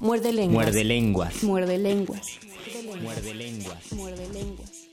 Muerde 0.00 0.32
lenguas. 0.32 0.64
Muerde 0.64 0.84
lenguas. 0.84 1.44
Muerde 1.44 1.76
lenguas. 1.76 2.40
Muerde 3.02 3.34
lenguas. 3.34 3.92
Muerde 3.92 4.28
lenguas. 4.32 4.88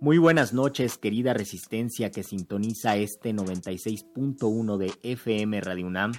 Muy 0.00 0.18
buenas 0.18 0.52
noches, 0.52 0.98
querida 0.98 1.32
resistencia 1.32 2.10
que 2.10 2.24
sintoniza 2.24 2.96
este 2.96 3.32
96.1 3.32 4.76
de 4.78 4.92
FM 5.04 5.60
Radio 5.60 5.86
UNAM. 5.86 6.10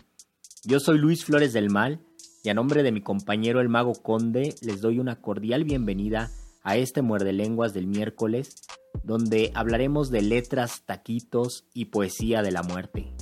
Yo 0.63 0.79
soy 0.79 0.99
Luis 0.99 1.25
Flores 1.25 1.51
del 1.51 1.69
Mal 1.69 1.99
y 2.41 2.47
a 2.47 2.53
nombre 2.53 2.81
de 2.81 2.93
mi 2.93 3.01
compañero 3.01 3.59
el 3.59 3.67
Mago 3.67 3.95
Conde 4.01 4.55
les 4.61 4.79
doy 4.79 4.99
una 4.99 5.19
cordial 5.19 5.65
bienvenida 5.65 6.31
a 6.63 6.77
este 6.77 7.01
Muerde 7.01 7.33
Lenguas 7.33 7.73
del 7.73 7.87
miércoles, 7.87 8.55
donde 9.03 9.51
hablaremos 9.53 10.11
de 10.11 10.21
letras, 10.21 10.83
taquitos 10.85 11.65
y 11.73 11.85
poesía 11.85 12.41
de 12.41 12.51
la 12.53 12.63
muerte. 12.63 13.13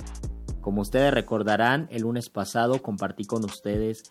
Como 0.62 0.82
ustedes 0.82 1.12
recordarán, 1.12 1.88
el 1.90 2.02
lunes 2.02 2.30
pasado 2.30 2.80
compartí 2.80 3.24
con 3.24 3.44
ustedes 3.44 4.04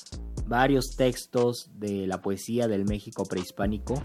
varios 0.48 0.98
textos 0.98 1.72
de 1.76 2.06
la 2.08 2.22
poesía 2.22 2.68
del 2.68 2.84
México 2.84 3.24
prehispánico 3.24 3.96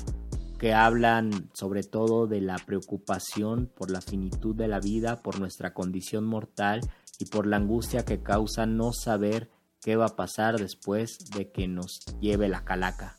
que 0.56 0.72
hablan 0.72 1.50
sobre 1.54 1.82
todo 1.82 2.28
de 2.28 2.40
la 2.40 2.56
preocupación 2.64 3.70
por 3.76 3.90
la 3.90 4.00
finitud 4.00 4.54
de 4.54 4.68
la 4.68 4.78
vida, 4.78 5.22
por 5.22 5.40
nuestra 5.40 5.74
condición 5.74 6.24
mortal 6.24 6.80
y 7.18 7.26
por 7.26 7.48
la 7.48 7.56
angustia 7.56 8.04
que 8.04 8.22
causa 8.22 8.64
no 8.64 8.92
saber 8.92 9.50
qué 9.82 9.96
va 9.96 10.06
a 10.06 10.16
pasar 10.16 10.56
después 10.56 11.18
de 11.36 11.50
que 11.50 11.66
nos 11.66 11.98
lleve 12.20 12.48
la 12.48 12.64
calaca. 12.64 13.16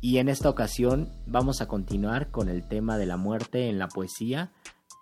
Y 0.00 0.18
en 0.18 0.28
esta 0.28 0.48
ocasión 0.48 1.12
vamos 1.26 1.60
a 1.60 1.66
continuar 1.66 2.30
con 2.30 2.48
el 2.48 2.68
tema 2.68 2.98
de 2.98 3.06
la 3.06 3.16
muerte 3.16 3.68
en 3.68 3.80
la 3.80 3.88
poesía, 3.88 4.52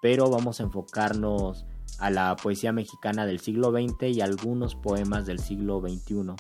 pero 0.01 0.31
vamos 0.31 0.59
a 0.59 0.63
enfocarnos 0.63 1.67
a 2.03 2.11
la 2.11 2.35
poesía 2.35 2.73
mexicana 2.73 3.27
del 3.27 3.39
siglo 3.39 3.71
XX 3.71 4.09
y 4.17 4.21
algunos 4.21 4.75
poemas 4.75 5.25
del 5.25 5.39
siglo 5.39 5.81
XXI. 5.81 6.35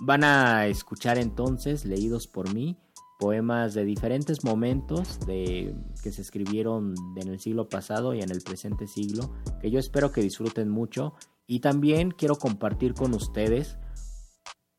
Van 0.00 0.24
a 0.24 0.66
escuchar 0.66 1.16
entonces, 1.16 1.84
leídos 1.84 2.26
por 2.26 2.52
mí, 2.52 2.76
poemas 3.20 3.72
de 3.72 3.84
diferentes 3.84 4.42
momentos 4.42 5.20
de, 5.26 5.76
que 6.02 6.10
se 6.10 6.22
escribieron 6.22 6.94
en 7.14 7.28
el 7.28 7.38
siglo 7.38 7.68
pasado 7.68 8.12
y 8.12 8.20
en 8.20 8.32
el 8.32 8.40
presente 8.40 8.88
siglo, 8.88 9.30
que 9.60 9.70
yo 9.70 9.78
espero 9.78 10.10
que 10.10 10.22
disfruten 10.22 10.68
mucho. 10.68 11.14
Y 11.46 11.60
también 11.60 12.10
quiero 12.10 12.34
compartir 12.34 12.94
con 12.94 13.14
ustedes 13.14 13.78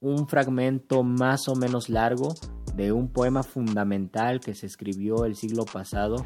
un 0.02 0.28
fragmento 0.28 1.03
más 1.03 1.47
o 1.47 1.56
menos 1.56 1.88
largo 1.88 2.34
de 2.75 2.91
un 2.91 3.14
poema 3.14 3.44
fundamental 3.44 4.41
que 4.41 4.56
se 4.56 4.66
escribió 4.66 5.24
el 5.24 5.36
siglo 5.38 5.64
pasado 5.64 6.18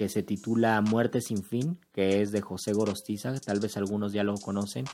que 0.00 0.08
se 0.08 0.22
titula 0.22 0.80
Muerte 0.80 1.20
sin 1.20 1.44
fin, 1.44 1.78
que 1.92 2.22
es 2.22 2.32
de 2.32 2.40
José 2.40 2.72
Gorostiza, 2.72 3.38
tal 3.38 3.60
vez 3.60 3.76
algunos 3.76 4.14
ya 4.14 4.24
lo 4.24 4.32
conocen. 4.32 4.86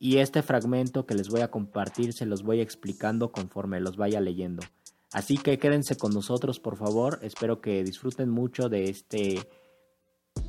Y 0.00 0.16
este 0.16 0.42
fragmento 0.42 1.06
que 1.06 1.14
les 1.14 1.28
voy 1.28 1.42
a 1.42 1.52
compartir 1.52 2.12
se 2.12 2.26
los 2.26 2.42
voy 2.42 2.60
explicando 2.60 3.30
conforme 3.30 3.78
los 3.78 3.96
vaya 3.96 4.20
leyendo. 4.20 4.64
Así 5.12 5.36
que 5.38 5.60
quédense 5.60 5.96
con 5.96 6.12
nosotros, 6.12 6.58
por 6.58 6.76
favor. 6.76 7.20
Espero 7.22 7.60
que 7.60 7.84
disfruten 7.84 8.28
mucho 8.28 8.68
de 8.68 8.90
este 8.90 9.38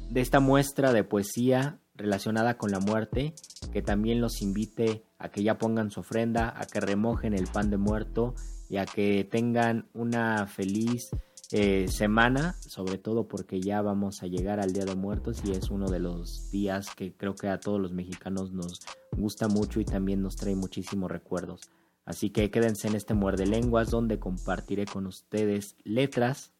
de 0.09 0.21
esta 0.21 0.39
muestra 0.39 0.93
de 0.93 1.03
poesía 1.03 1.77
relacionada 1.93 2.57
con 2.57 2.71
la 2.71 2.79
muerte, 2.79 3.35
que 3.71 3.83
también 3.83 4.19
los 4.19 4.41
invite 4.41 5.03
a 5.19 5.29
que 5.29 5.43
ya 5.43 5.59
pongan 5.59 5.91
su 5.91 5.99
ofrenda, 5.99 6.55
a 6.57 6.65
que 6.65 6.79
remojen 6.79 7.35
el 7.35 7.45
pan 7.45 7.69
de 7.69 7.77
muerto 7.77 8.33
y 8.67 8.77
a 8.77 8.87
que 8.87 9.27
tengan 9.29 9.89
una 9.93 10.47
feliz 10.47 11.11
eh, 11.53 11.87
semana, 11.89 12.55
sobre 12.65 12.97
todo 12.97 13.27
porque 13.27 13.59
ya 13.59 13.81
vamos 13.81 14.23
a 14.23 14.27
llegar 14.27 14.59
al 14.59 14.71
Día 14.71 14.85
de 14.85 14.95
Muertos 14.95 15.41
y 15.43 15.51
es 15.51 15.69
uno 15.69 15.89
de 15.89 15.99
los 15.99 16.49
días 16.51 16.95
que 16.95 17.13
creo 17.13 17.35
que 17.35 17.49
a 17.49 17.59
todos 17.59 17.79
los 17.79 17.91
mexicanos 17.91 18.51
nos 18.53 18.79
gusta 19.11 19.47
mucho 19.47 19.81
y 19.81 19.85
también 19.85 20.21
nos 20.21 20.37
trae 20.37 20.55
muchísimos 20.55 21.11
recuerdos. 21.11 21.61
Así 22.05 22.29
que 22.29 22.49
quédense 22.51 22.87
en 22.87 22.95
este 22.95 23.13
muerde 23.13 23.45
lenguas 23.45 23.89
donde 23.89 24.19
compartiré 24.19 24.85
con 24.85 25.07
ustedes 25.07 25.75
letras, 25.83 26.51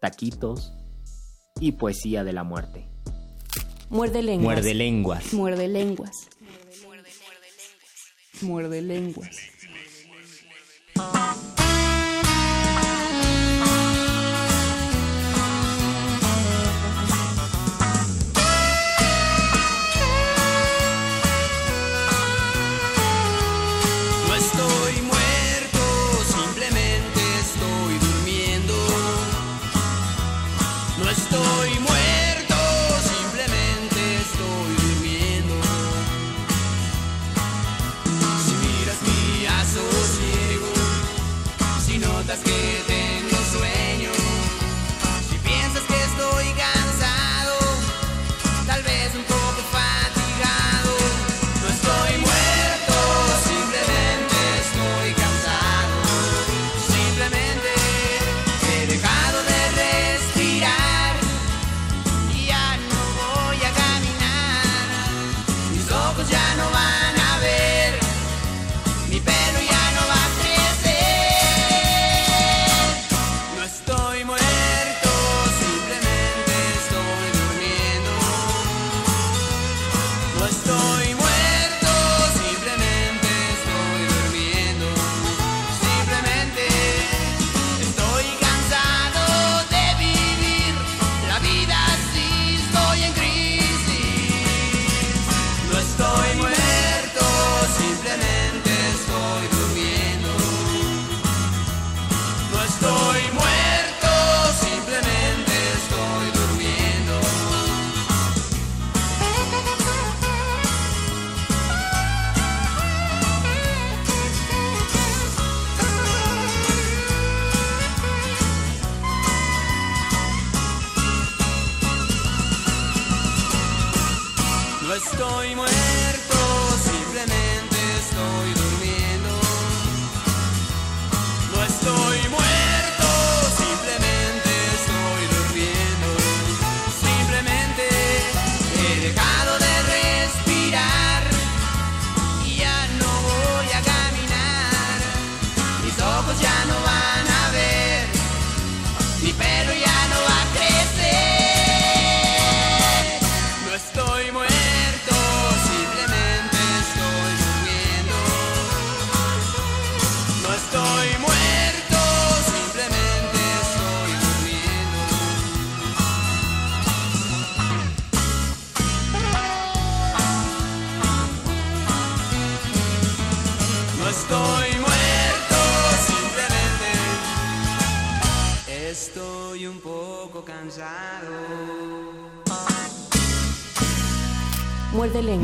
taquitos 0.00 0.74
y 1.58 1.72
poesía 1.72 2.22
de 2.22 2.32
la 2.32 2.44
muerte. 2.44 2.88
Muerde 3.88 4.22
lenguas. 4.22 4.54
Muerde 4.54 4.74
lenguas. 4.74 5.34
Muerde 5.34 5.68
lenguas. 5.68 6.28
Muerde 8.42 8.82
lenguas. 8.82 9.36
No 10.96 11.59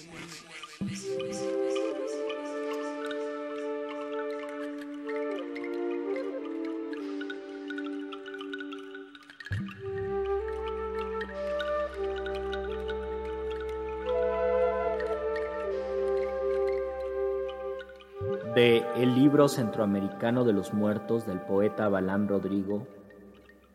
De 18.54 18.84
El 18.96 19.14
libro 19.14 19.48
centroamericano 19.48 20.44
de 20.44 20.52
los 20.52 20.74
muertos 20.74 21.26
del 21.26 21.40
poeta 21.40 21.88
Balán 21.88 22.28
Rodrigo, 22.28 22.86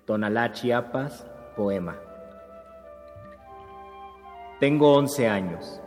Tonalá, 0.10 0.52
Chiapas, 0.54 1.24
poema. 1.56 1.96
Tengo 4.60 4.96
11 4.96 5.28
años, 5.28 5.80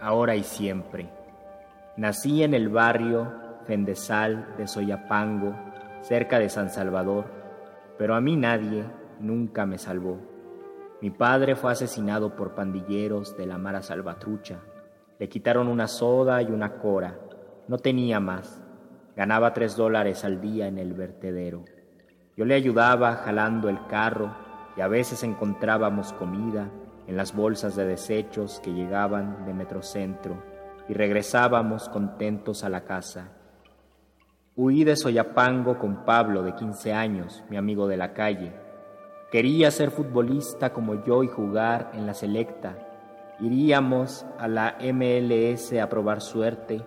ahora 0.00 0.34
y 0.34 0.42
siempre. 0.42 1.08
Nací 1.96 2.42
en 2.42 2.54
el 2.54 2.68
barrio 2.68 3.32
Fendesal 3.68 4.56
de 4.56 4.66
Soyapango, 4.66 5.54
cerca 6.00 6.40
de 6.40 6.48
San 6.48 6.68
Salvador, 6.68 7.26
pero 7.96 8.16
a 8.16 8.20
mí 8.20 8.34
nadie 8.34 8.84
nunca 9.20 9.66
me 9.66 9.78
salvó. 9.78 10.18
Mi 11.00 11.10
padre 11.10 11.54
fue 11.54 11.70
asesinado 11.70 12.34
por 12.34 12.56
pandilleros 12.56 13.36
de 13.36 13.46
la 13.46 13.56
Mara 13.56 13.82
Salvatrucha. 13.82 14.58
Le 15.20 15.28
quitaron 15.28 15.68
una 15.68 15.86
soda 15.86 16.42
y 16.42 16.46
una 16.46 16.72
cora. 16.72 17.20
No 17.68 17.78
tenía 17.78 18.18
más. 18.18 18.60
Ganaba 19.14 19.52
tres 19.52 19.76
dólares 19.76 20.24
al 20.24 20.40
día 20.40 20.66
en 20.66 20.76
el 20.76 20.92
vertedero. 20.92 21.62
Yo 22.40 22.46
le 22.46 22.54
ayudaba 22.54 23.16
jalando 23.16 23.68
el 23.68 23.86
carro 23.86 24.34
y 24.74 24.80
a 24.80 24.88
veces 24.88 25.24
encontrábamos 25.24 26.14
comida 26.14 26.70
en 27.06 27.14
las 27.14 27.36
bolsas 27.36 27.76
de 27.76 27.84
desechos 27.84 28.60
que 28.64 28.72
llegaban 28.72 29.44
de 29.44 29.52
Metrocentro 29.52 30.42
y 30.88 30.94
regresábamos 30.94 31.90
contentos 31.90 32.64
a 32.64 32.70
la 32.70 32.84
casa. 32.84 33.28
Huí 34.56 34.84
de 34.84 34.96
Soyapango 34.96 35.78
con 35.78 36.06
Pablo, 36.06 36.42
de 36.42 36.54
15 36.54 36.94
años, 36.94 37.44
mi 37.50 37.58
amigo 37.58 37.86
de 37.86 37.98
la 37.98 38.14
calle. 38.14 38.54
Quería 39.30 39.70
ser 39.70 39.90
futbolista 39.90 40.72
como 40.72 41.04
yo 41.04 41.22
y 41.22 41.28
jugar 41.28 41.90
en 41.92 42.06
la 42.06 42.14
selecta. 42.14 42.74
Iríamos 43.40 44.24
a 44.38 44.48
la 44.48 44.78
MLS 44.80 45.74
a 45.74 45.90
probar 45.90 46.22
suerte. 46.22 46.80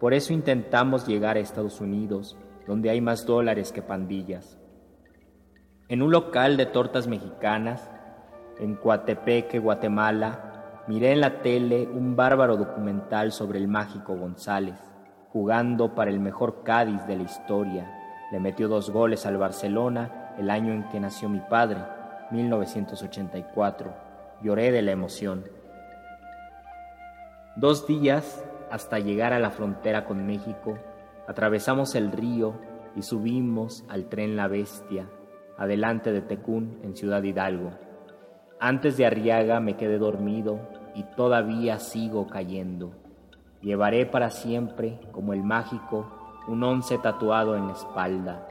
Por 0.00 0.12
eso 0.12 0.32
intentamos 0.32 1.06
llegar 1.06 1.36
a 1.36 1.40
Estados 1.40 1.80
Unidos, 1.80 2.36
donde 2.66 2.90
hay 2.90 3.00
más 3.00 3.24
dólares 3.24 3.70
que 3.70 3.80
pandillas. 3.80 4.57
En 5.90 6.02
un 6.02 6.12
local 6.12 6.58
de 6.58 6.66
tortas 6.66 7.06
mexicanas, 7.06 7.90
en 8.58 8.74
Coatepeque, 8.74 9.58
Guatemala, 9.58 10.82
miré 10.86 11.12
en 11.12 11.22
la 11.22 11.40
tele 11.40 11.88
un 11.90 12.14
bárbaro 12.14 12.58
documental 12.58 13.32
sobre 13.32 13.58
el 13.58 13.68
mágico 13.68 14.14
González, 14.14 14.78
jugando 15.32 15.94
para 15.94 16.10
el 16.10 16.20
mejor 16.20 16.62
Cádiz 16.62 17.06
de 17.06 17.16
la 17.16 17.22
historia. 17.22 17.90
Le 18.30 18.38
metió 18.38 18.68
dos 18.68 18.90
goles 18.90 19.24
al 19.24 19.38
Barcelona 19.38 20.34
el 20.36 20.50
año 20.50 20.74
en 20.74 20.86
que 20.90 21.00
nació 21.00 21.30
mi 21.30 21.40
padre, 21.40 21.80
1984. 22.32 23.90
Lloré 24.42 24.70
de 24.70 24.82
la 24.82 24.92
emoción. 24.92 25.46
Dos 27.56 27.86
días 27.86 28.44
hasta 28.70 28.98
llegar 28.98 29.32
a 29.32 29.38
la 29.38 29.50
frontera 29.50 30.04
con 30.04 30.26
México, 30.26 30.78
atravesamos 31.26 31.94
el 31.94 32.12
río 32.12 32.60
y 32.94 33.00
subimos 33.00 33.86
al 33.88 34.10
tren 34.10 34.36
La 34.36 34.48
Bestia, 34.48 35.06
adelante 35.58 36.12
de 36.12 36.22
Tecún, 36.22 36.78
en 36.82 36.96
Ciudad 36.96 37.22
Hidalgo. 37.22 37.72
Antes 38.60 38.96
de 38.96 39.06
Arriaga 39.06 39.60
me 39.60 39.76
quedé 39.76 39.98
dormido 39.98 40.60
y 40.94 41.02
todavía 41.16 41.78
sigo 41.78 42.26
cayendo. 42.28 42.92
Llevaré 43.60 44.06
para 44.06 44.30
siempre, 44.30 45.00
como 45.12 45.32
el 45.32 45.42
mágico, 45.42 46.10
un 46.46 46.62
once 46.62 46.96
tatuado 46.98 47.56
en 47.56 47.66
la 47.66 47.72
espalda, 47.72 48.48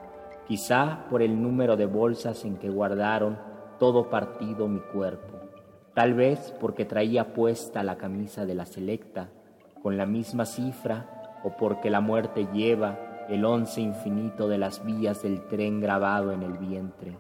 quizá 0.48 1.06
por 1.10 1.22
el 1.22 1.42
número 1.42 1.78
de 1.78 1.86
bolsas 1.86 2.46
en 2.46 2.58
que 2.58 2.70
guardaron 2.70 3.40
todo 3.80 4.10
partido 4.10 4.68
mi 4.68 4.80
cuerpo, 4.80 5.40
tal 5.94 6.14
vez 6.14 6.54
porque 6.60 6.86
traía 6.86 7.34
puesta 7.34 7.84
la 7.84 7.98
camisa 7.98 8.46
de 8.46 8.56
la 8.56 8.66
selecta, 8.66 9.30
con 9.82 9.98
la 9.98 10.06
misma 10.06 10.46
cifra, 10.46 11.40
o 11.44 11.56
porque 11.56 11.90
la 11.90 12.02
muerte 12.02 12.48
lleva 12.52 13.07
el 13.30 13.44
once 13.46 13.82
infinito 13.82 14.48
de 14.48 14.58
las 14.58 14.86
vías 14.86 15.24
del 15.24 15.42
tren 15.48 15.82
grabado 15.82 16.32
en 16.32 16.44
el 16.44 16.58
vientre. 16.58 17.18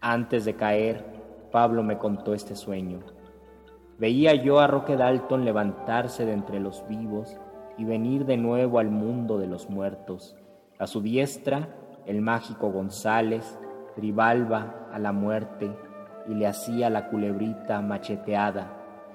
Antes 0.00 0.44
de 0.44 0.54
caer, 0.54 1.04
Pablo 1.50 1.82
me 1.82 1.98
contó 1.98 2.34
este 2.34 2.54
sueño. 2.54 3.00
Veía 3.98 4.34
yo 4.34 4.60
a 4.60 4.66
Roque 4.66 4.96
Dalton 4.96 5.44
levantarse 5.44 6.26
de 6.26 6.32
entre 6.32 6.60
los 6.60 6.86
vivos 6.88 7.38
y 7.78 7.84
venir 7.84 8.26
de 8.26 8.36
nuevo 8.36 8.78
al 8.78 8.90
mundo 8.90 9.38
de 9.38 9.46
los 9.46 9.70
muertos. 9.70 10.36
A 10.78 10.86
su 10.86 11.00
diestra, 11.00 11.68
el 12.06 12.20
mágico 12.20 12.70
González 12.70 13.58
tribalba 13.94 14.88
a 14.92 14.98
la 14.98 15.12
muerte 15.12 15.70
y 16.28 16.34
le 16.34 16.46
hacía 16.46 16.90
la 16.90 17.08
culebrita 17.08 17.80
macheteada, 17.80 18.72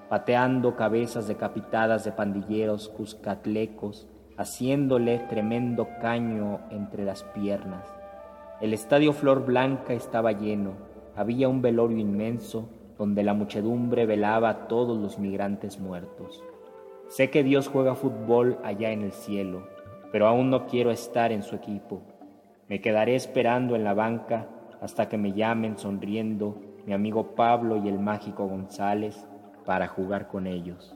pateando 0.10 0.76
cabezas 0.76 1.28
decapitadas 1.28 2.06
de 2.06 2.12
pandilleros 2.12 2.90
cuscatlecos, 2.90 4.08
haciéndole 4.40 5.20
tremendo 5.20 5.90
caño 6.02 6.62
entre 6.72 7.04
las 7.04 7.24
piernas. 7.24 7.86
El 8.62 8.74
estadio 8.74 9.12
Flor 9.12 9.46
Blanca 9.46 9.92
estaba 9.94 10.32
lleno, 10.32 10.76
había 11.14 11.50
un 11.50 11.62
velorio 11.62 11.98
inmenso 11.98 12.70
donde 12.98 13.22
la 13.24 13.34
muchedumbre 13.34 14.06
velaba 14.06 14.50
a 14.50 14.68
todos 14.70 14.98
los 14.98 15.20
migrantes 15.20 15.78
muertos. 15.82 16.42
Sé 17.10 17.30
que 17.30 17.44
Dios 17.44 17.68
juega 17.68 17.96
fútbol 17.96 18.58
allá 18.64 18.92
en 18.92 19.02
el 19.02 19.12
cielo, 19.12 19.68
pero 20.10 20.26
aún 20.26 20.50
no 20.50 20.68
quiero 20.68 20.92
estar 20.92 21.34
en 21.34 21.44
su 21.44 21.58
equipo. 21.58 22.02
Me 22.70 22.80
quedaré 22.80 23.16
esperando 23.16 23.76
en 23.76 23.84
la 23.84 23.94
banca 23.94 24.48
hasta 24.80 25.10
que 25.10 25.18
me 25.18 25.34
llamen 25.34 25.78
sonriendo 25.78 26.56
mi 26.86 26.94
amigo 26.94 27.36
Pablo 27.36 27.76
y 27.76 27.90
el 27.90 28.00
mágico 28.00 28.48
González 28.48 29.26
para 29.66 29.90
jugar 29.90 30.30
con 30.30 30.48
ellos. 30.48 30.96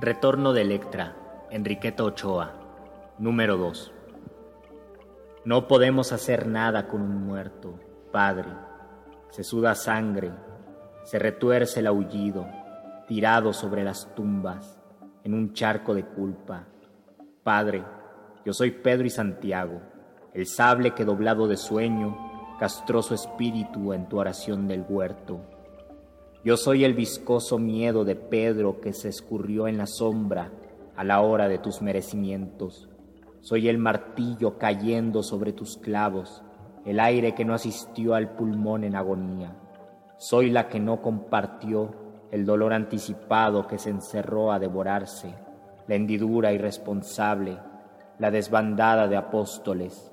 Retorno 0.00 0.54
de 0.54 0.62
Electra, 0.62 1.14
Enriqueta 1.50 2.02
Ochoa, 2.02 2.52
número 3.18 3.58
2. 3.58 3.92
No 5.44 5.68
podemos 5.68 6.12
hacer 6.12 6.46
nada 6.46 6.88
con 6.88 7.02
un 7.02 7.26
muerto, 7.26 7.78
Padre. 8.10 8.48
Se 9.28 9.44
suda 9.44 9.74
sangre, 9.74 10.32
se 11.04 11.18
retuerce 11.18 11.80
el 11.80 11.88
aullido, 11.88 12.46
tirado 13.06 13.52
sobre 13.52 13.84
las 13.84 14.14
tumbas, 14.14 14.80
en 15.24 15.34
un 15.34 15.52
charco 15.52 15.94
de 15.94 16.06
culpa. 16.06 16.64
Padre, 17.42 17.84
yo 18.46 18.54
soy 18.54 18.70
Pedro 18.70 19.06
y 19.06 19.10
Santiago, 19.10 19.82
el 20.32 20.46
sable 20.46 20.92
que 20.92 21.04
doblado 21.04 21.46
de 21.48 21.58
sueño 21.58 22.56
castró 22.58 23.02
su 23.02 23.12
espíritu 23.12 23.92
en 23.92 24.08
tu 24.08 24.18
oración 24.18 24.66
del 24.66 24.86
huerto. 24.88 25.51
Yo 26.44 26.56
soy 26.56 26.84
el 26.84 26.94
viscoso 26.94 27.60
miedo 27.60 28.04
de 28.04 28.16
Pedro 28.16 28.80
que 28.80 28.92
se 28.92 29.08
escurrió 29.08 29.68
en 29.68 29.78
la 29.78 29.86
sombra 29.86 30.50
a 30.96 31.04
la 31.04 31.20
hora 31.20 31.46
de 31.46 31.58
tus 31.58 31.82
merecimientos. 31.82 32.88
Soy 33.42 33.68
el 33.68 33.78
martillo 33.78 34.58
cayendo 34.58 35.22
sobre 35.22 35.52
tus 35.52 35.76
clavos, 35.76 36.42
el 36.84 36.98
aire 36.98 37.36
que 37.36 37.44
no 37.44 37.54
asistió 37.54 38.16
al 38.16 38.34
pulmón 38.34 38.82
en 38.82 38.96
agonía. 38.96 39.56
Soy 40.18 40.50
la 40.50 40.68
que 40.68 40.80
no 40.80 41.00
compartió 41.00 41.94
el 42.32 42.44
dolor 42.44 42.72
anticipado 42.72 43.68
que 43.68 43.78
se 43.78 43.90
encerró 43.90 44.50
a 44.50 44.58
devorarse, 44.58 45.32
la 45.86 45.94
hendidura 45.94 46.52
irresponsable, 46.52 47.56
la 48.18 48.32
desbandada 48.32 49.06
de 49.06 49.16
apóstoles. 49.16 50.10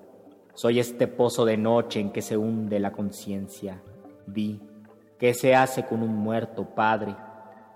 Soy 0.54 0.80
este 0.80 1.08
pozo 1.08 1.44
de 1.44 1.58
noche 1.58 2.00
en 2.00 2.12
que 2.12 2.22
se 2.22 2.38
hunde 2.38 2.80
la 2.80 2.92
conciencia. 2.92 3.82
Di, 4.28 4.60
¿qué 5.20 5.34
se 5.34 5.54
hace 5.54 5.86
con 5.86 6.02
un 6.02 6.16
muerto, 6.16 6.74
Padre? 6.74 7.16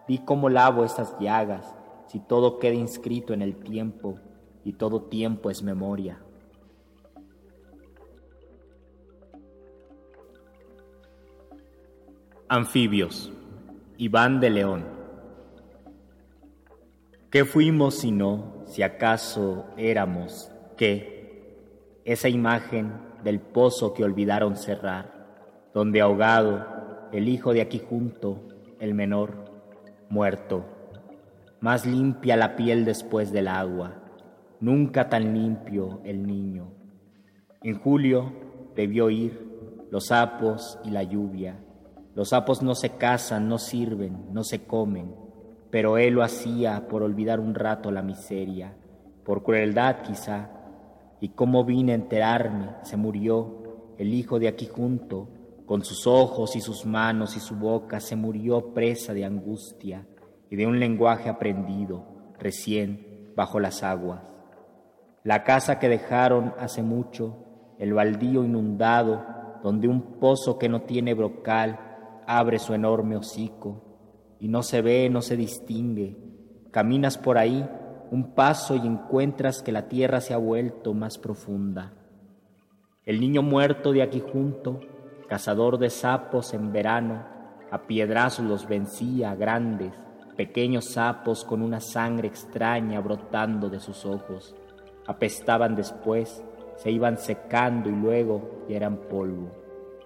Di 0.07 0.19
cómo 0.19 0.49
lavo 0.49 0.83
estas 0.83 1.17
llagas, 1.19 1.75
si 2.07 2.19
todo 2.19 2.57
queda 2.57 2.73
inscrito 2.73 3.33
en 3.33 3.41
el 3.41 3.57
tiempo 3.57 4.17
y 4.63 4.73
todo 4.73 5.03
tiempo 5.03 5.49
es 5.49 5.61
memoria. 5.61 6.19
Anfibios. 12.47 13.31
Iván 13.97 14.39
de 14.39 14.49
León. 14.49 14.85
¿Qué 17.29 17.45
fuimos 17.45 17.95
si 17.95 18.11
no, 18.11 18.63
si 18.65 18.83
acaso 18.83 19.65
éramos 19.77 20.51
qué? 20.77 22.01
Esa 22.05 22.29
imagen 22.29 22.93
del 23.23 23.39
pozo 23.39 23.93
que 23.93 24.03
olvidaron 24.03 24.55
cerrar, 24.55 25.71
donde 25.73 26.01
ahogado 26.01 26.72
el 27.13 27.29
hijo 27.29 27.53
de 27.53 27.61
aquí 27.61 27.79
junto, 27.79 28.41
el 28.79 28.95
menor, 28.95 29.45
muerto, 30.09 30.65
más 31.61 31.85
limpia 31.85 32.35
la 32.35 32.55
piel 32.55 32.85
después 32.85 33.31
del 33.31 33.47
agua, 33.47 33.93
nunca 34.59 35.09
tan 35.09 35.33
limpio 35.33 36.01
el 36.03 36.25
niño. 36.25 36.71
En 37.61 37.79
julio 37.79 38.33
debió 38.75 39.11
ir 39.11 39.87
los 39.91 40.07
sapos 40.07 40.79
y 40.83 40.89
la 40.89 41.03
lluvia. 41.03 41.59
Los 42.15 42.29
sapos 42.29 42.63
no 42.63 42.73
se 42.73 42.97
casan, 42.97 43.47
no 43.47 43.59
sirven, 43.59 44.33
no 44.33 44.43
se 44.43 44.65
comen, 44.65 45.13
pero 45.69 45.99
él 45.99 46.15
lo 46.15 46.23
hacía 46.23 46.87
por 46.87 47.03
olvidar 47.03 47.39
un 47.39 47.53
rato 47.53 47.91
la 47.91 48.01
miseria, 48.01 48.75
por 49.23 49.43
crueldad 49.43 50.01
quizá, 50.01 50.49
y 51.21 51.29
como 51.29 51.63
vine 51.63 51.91
a 51.91 51.95
enterarme, 51.95 52.71
se 52.81 52.97
murió 52.97 53.93
el 53.99 54.13
hijo 54.15 54.39
de 54.39 54.47
aquí 54.47 54.65
junto, 54.65 55.29
con 55.73 55.83
sus 55.83 56.05
ojos 56.05 56.55
y 56.55 56.61
sus 56.61 56.85
manos 56.85 57.35
y 57.35 57.39
su 57.39 57.55
boca, 57.55 57.99
se 57.99 58.15
murió 58.15 58.75
presa 58.75 59.11
de 59.11 59.25
angustia 59.25 60.05
y 60.51 60.55
de 60.55 60.67
un 60.67 60.79
lenguaje 60.79 61.29
aprendido, 61.29 62.05
recién, 62.37 63.31
bajo 63.35 63.59
las 63.59 63.81
aguas. 63.81 64.21
La 65.23 65.43
casa 65.43 65.79
que 65.79 65.89
dejaron 65.89 66.53
hace 66.59 66.83
mucho, 66.83 67.73
el 67.79 67.91
baldío 67.91 68.45
inundado, 68.45 69.25
donde 69.63 69.87
un 69.87 70.19
pozo 70.19 70.59
que 70.59 70.69
no 70.69 70.83
tiene 70.83 71.15
brocal, 71.15 71.79
abre 72.27 72.59
su 72.59 72.75
enorme 72.75 73.17
hocico 73.17 74.37
y 74.39 74.49
no 74.49 74.61
se 74.61 74.83
ve, 74.83 75.09
no 75.09 75.23
se 75.23 75.35
distingue. 75.35 76.15
Caminas 76.69 77.17
por 77.17 77.39
ahí 77.39 77.67
un 78.11 78.35
paso 78.35 78.75
y 78.75 78.85
encuentras 78.85 79.63
que 79.63 79.71
la 79.71 79.87
tierra 79.87 80.21
se 80.21 80.35
ha 80.35 80.37
vuelto 80.37 80.93
más 80.93 81.17
profunda. 81.17 81.93
El 83.07 83.19
niño 83.19 83.41
muerto 83.41 83.91
de 83.91 84.03
aquí 84.03 84.19
junto, 84.21 84.79
cazador 85.27 85.77
de 85.77 85.89
sapos 85.89 86.53
en 86.53 86.71
verano, 86.71 87.23
a 87.71 87.83
piedrazos 87.83 88.45
los 88.45 88.67
vencía, 88.67 89.35
grandes, 89.35 89.93
pequeños 90.35 90.85
sapos 90.85 91.43
con 91.43 91.61
una 91.61 91.79
sangre 91.79 92.27
extraña 92.27 92.99
brotando 92.99 93.69
de 93.69 93.79
sus 93.79 94.05
ojos. 94.05 94.55
Apestaban 95.07 95.75
después, 95.75 96.43
se 96.77 96.91
iban 96.91 97.17
secando 97.17 97.89
y 97.89 97.93
luego 97.93 98.65
ya 98.67 98.77
eran 98.77 98.97
polvo, 98.97 99.51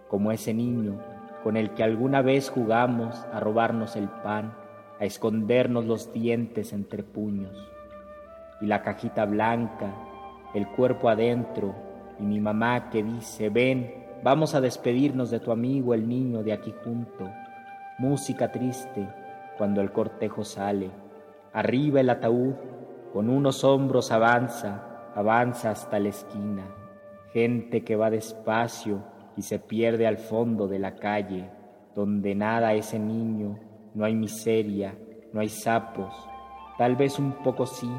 como 0.07 0.31
ese 0.31 0.53
niño 0.53 0.99
con 1.47 1.55
el 1.55 1.69
que 1.71 1.83
alguna 1.83 2.21
vez 2.21 2.49
jugamos 2.49 3.25
a 3.31 3.39
robarnos 3.39 3.95
el 3.95 4.09
pan, 4.09 4.53
a 4.99 5.05
escondernos 5.05 5.85
los 5.85 6.11
dientes 6.11 6.73
entre 6.73 7.03
puños. 7.03 7.55
Y 8.59 8.65
la 8.65 8.81
cajita 8.81 9.25
blanca, 9.25 9.93
el 10.53 10.67
cuerpo 10.67 11.07
adentro, 11.07 11.73
y 12.19 12.23
mi 12.23 12.41
mamá 12.41 12.89
que 12.89 13.01
dice, 13.01 13.49
ven, 13.49 13.96
vamos 14.23 14.55
a 14.55 14.61
despedirnos 14.61 15.29
de 15.31 15.39
tu 15.39 15.51
amigo 15.51 15.93
el 15.93 16.07
niño 16.07 16.43
de 16.43 16.53
aquí 16.53 16.73
junto. 16.83 17.29
Música 17.97 18.51
triste 18.51 19.07
cuando 19.57 19.81
el 19.81 19.91
cortejo 19.91 20.43
sale. 20.43 20.91
Arriba 21.53 22.01
el 22.01 22.09
ataúd, 22.09 22.53
con 23.13 23.29
unos 23.29 23.63
hombros 23.63 24.11
avanza, 24.11 25.11
avanza 25.15 25.71
hasta 25.71 25.99
la 25.99 26.09
esquina. 26.09 26.63
Gente 27.33 27.83
que 27.83 27.95
va 27.95 28.09
despacio, 28.09 29.01
y 29.37 29.43
se 29.43 29.59
pierde 29.59 30.07
al 30.07 30.17
fondo 30.17 30.67
de 30.67 30.79
la 30.79 30.95
calle, 30.95 31.49
donde 31.95 32.33
nada 32.33 32.73
ese 32.73 32.97
niño, 32.97 33.59
no 33.93 34.03
hay 34.03 34.15
miseria, 34.15 34.97
no 35.31 35.39
hay 35.39 35.49
sapos, 35.49 36.13
tal 36.77 36.95
vez 36.95 37.19
un 37.19 37.31
poco 37.43 37.67
sí, 37.67 37.89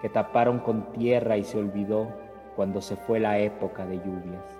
que 0.00 0.08
taparon 0.08 0.58
con 0.58 0.92
tierra 0.92 1.36
y 1.36 1.44
se 1.44 1.58
olvidó 1.58 2.08
cuando 2.56 2.80
se 2.80 2.96
fue 2.96 3.20
la 3.20 3.38
época 3.38 3.86
de 3.86 3.96
lluvias. 3.96 4.55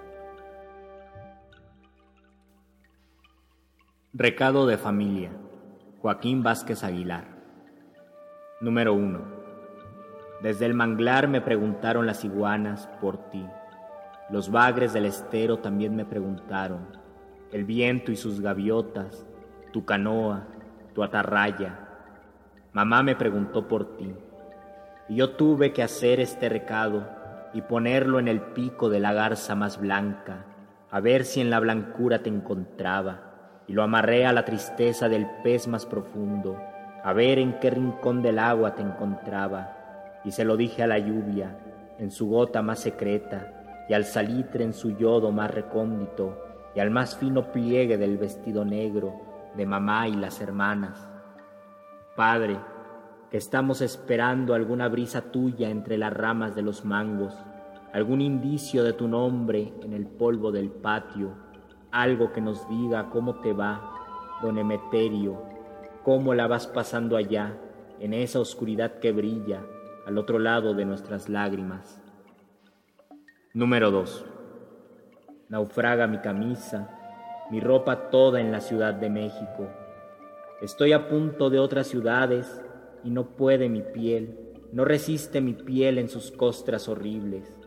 Recado 4.18 4.66
de 4.66 4.78
familia. 4.78 5.30
Joaquín 6.00 6.42
Vázquez 6.42 6.82
Aguilar. 6.84 7.26
Número 8.62 8.94
1. 8.94 9.20
Desde 10.42 10.64
el 10.64 10.72
manglar 10.72 11.28
me 11.28 11.42
preguntaron 11.42 12.06
las 12.06 12.24
iguanas 12.24 12.88
por 13.02 13.28
ti. 13.28 13.44
Los 14.30 14.50
bagres 14.50 14.94
del 14.94 15.04
estero 15.04 15.58
también 15.58 15.94
me 15.94 16.06
preguntaron, 16.06 16.96
el 17.52 17.66
viento 17.66 18.10
y 18.10 18.16
sus 18.16 18.40
gaviotas, 18.40 19.26
tu 19.70 19.84
canoa, 19.84 20.46
tu 20.94 21.02
atarraya. 21.02 21.78
Mamá 22.72 23.02
me 23.02 23.16
preguntó 23.16 23.68
por 23.68 23.98
ti, 23.98 24.14
y 25.10 25.16
yo 25.16 25.32
tuve 25.32 25.74
que 25.74 25.82
hacer 25.82 26.20
este 26.20 26.48
recado 26.48 27.06
y 27.52 27.60
ponerlo 27.60 28.18
en 28.18 28.28
el 28.28 28.40
pico 28.40 28.88
de 28.88 28.98
la 28.98 29.12
garza 29.12 29.54
más 29.54 29.78
blanca, 29.78 30.46
a 30.90 31.00
ver 31.00 31.26
si 31.26 31.42
en 31.42 31.50
la 31.50 31.60
blancura 31.60 32.20
te 32.22 32.30
encontraba, 32.30 33.25
y 33.68 33.72
lo 33.72 33.82
amarré 33.82 34.26
a 34.26 34.32
la 34.32 34.44
tristeza 34.44 35.08
del 35.08 35.26
pez 35.42 35.68
más 35.68 35.86
profundo, 35.86 36.56
a 37.02 37.12
ver 37.12 37.38
en 37.38 37.58
qué 37.60 37.70
rincón 37.70 38.22
del 38.22 38.38
agua 38.38 38.74
te 38.74 38.82
encontraba, 38.82 40.20
y 40.24 40.30
se 40.32 40.44
lo 40.44 40.56
dije 40.56 40.82
a 40.82 40.86
la 40.86 40.98
lluvia, 40.98 41.58
en 41.98 42.10
su 42.10 42.28
gota 42.28 42.62
más 42.62 42.80
secreta, 42.80 43.86
y 43.88 43.94
al 43.94 44.04
salitre 44.04 44.64
en 44.64 44.72
su 44.72 44.96
yodo 44.96 45.32
más 45.32 45.50
recóndito, 45.50 46.42
y 46.74 46.80
al 46.80 46.90
más 46.90 47.16
fino 47.16 47.52
pliegue 47.52 47.96
del 47.96 48.18
vestido 48.18 48.64
negro 48.64 49.14
de 49.56 49.66
mamá 49.66 50.08
y 50.08 50.14
las 50.14 50.40
hermanas. 50.40 51.08
Padre, 52.14 52.58
que 53.30 53.38
estamos 53.38 53.80
esperando 53.80 54.54
alguna 54.54 54.88
brisa 54.88 55.32
tuya 55.32 55.70
entre 55.70 55.98
las 55.98 56.12
ramas 56.12 56.54
de 56.54 56.62
los 56.62 56.84
mangos, 56.84 57.34
algún 57.92 58.20
indicio 58.20 58.84
de 58.84 58.92
tu 58.92 59.08
nombre 59.08 59.72
en 59.82 59.92
el 59.92 60.06
polvo 60.06 60.52
del 60.52 60.70
patio, 60.70 61.32
algo 62.00 62.32
que 62.32 62.40
nos 62.40 62.68
diga 62.68 63.08
cómo 63.10 63.36
te 63.40 63.52
va, 63.52 64.38
don 64.42 64.58
Emeterio, 64.58 65.42
cómo 66.02 66.34
la 66.34 66.46
vas 66.46 66.66
pasando 66.66 67.16
allá, 67.16 67.56
en 68.00 68.12
esa 68.12 68.38
oscuridad 68.38 68.98
que 68.98 69.12
brilla 69.12 69.62
al 70.06 70.18
otro 70.18 70.38
lado 70.38 70.74
de 70.74 70.84
nuestras 70.84 71.30
lágrimas. 71.30 72.00
Número 73.54 73.90
2. 73.90 74.26
Naufraga 75.48 76.06
mi 76.06 76.18
camisa, 76.18 76.90
mi 77.50 77.60
ropa 77.60 78.10
toda 78.10 78.40
en 78.40 78.52
la 78.52 78.60
Ciudad 78.60 78.92
de 78.92 79.08
México. 79.08 79.68
Estoy 80.60 80.92
a 80.92 81.08
punto 81.08 81.48
de 81.48 81.58
otras 81.58 81.86
ciudades 81.86 82.60
y 83.04 83.10
no 83.10 83.36
puede 83.36 83.70
mi 83.70 83.80
piel, 83.80 84.38
no 84.72 84.84
resiste 84.84 85.40
mi 85.40 85.54
piel 85.54 85.96
en 85.96 86.10
sus 86.10 86.30
costras 86.30 86.88
horribles. 86.88 87.58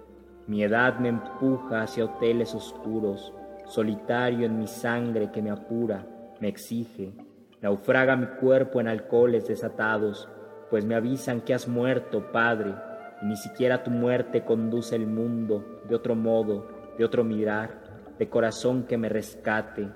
Mi 0.46 0.64
edad 0.64 1.00
me 1.00 1.10
empuja 1.10 1.82
hacia 1.82 2.06
hoteles 2.06 2.54
oscuros, 2.54 3.34
solitario 3.70 4.48
en 4.48 4.58
mi 4.58 4.68
sangre 4.68 5.32
que 5.32 5.42
me 5.42 5.52
apura, 5.52 6.06
me 6.40 6.48
exige. 6.48 7.14
Naufraga 7.62 8.16
mi 8.16 8.26
cuerpo 8.26 8.82
en 8.82 8.88
alcoholes 8.88 9.48
desatados, 9.48 10.28
pues 10.72 10.86
me 10.86 10.96
avisan 10.96 11.42
que 11.42 11.54
has 11.54 11.68
muerto, 11.68 12.32
Padre, 12.32 12.74
y 13.22 13.26
ni 13.28 13.38
siquiera 13.38 13.84
tu 13.84 13.92
muerte 13.92 14.44
conduce 14.44 14.96
el 14.96 15.06
mundo 15.06 15.82
de 15.88 15.96
otro 15.96 16.16
modo, 16.16 16.68
de 16.98 17.06
otro 17.06 17.24
mirar, 17.24 17.82
de 18.18 18.28
corazón 18.28 18.84
que 18.84 18.98
me 18.98 19.08
rescate. 19.08 19.88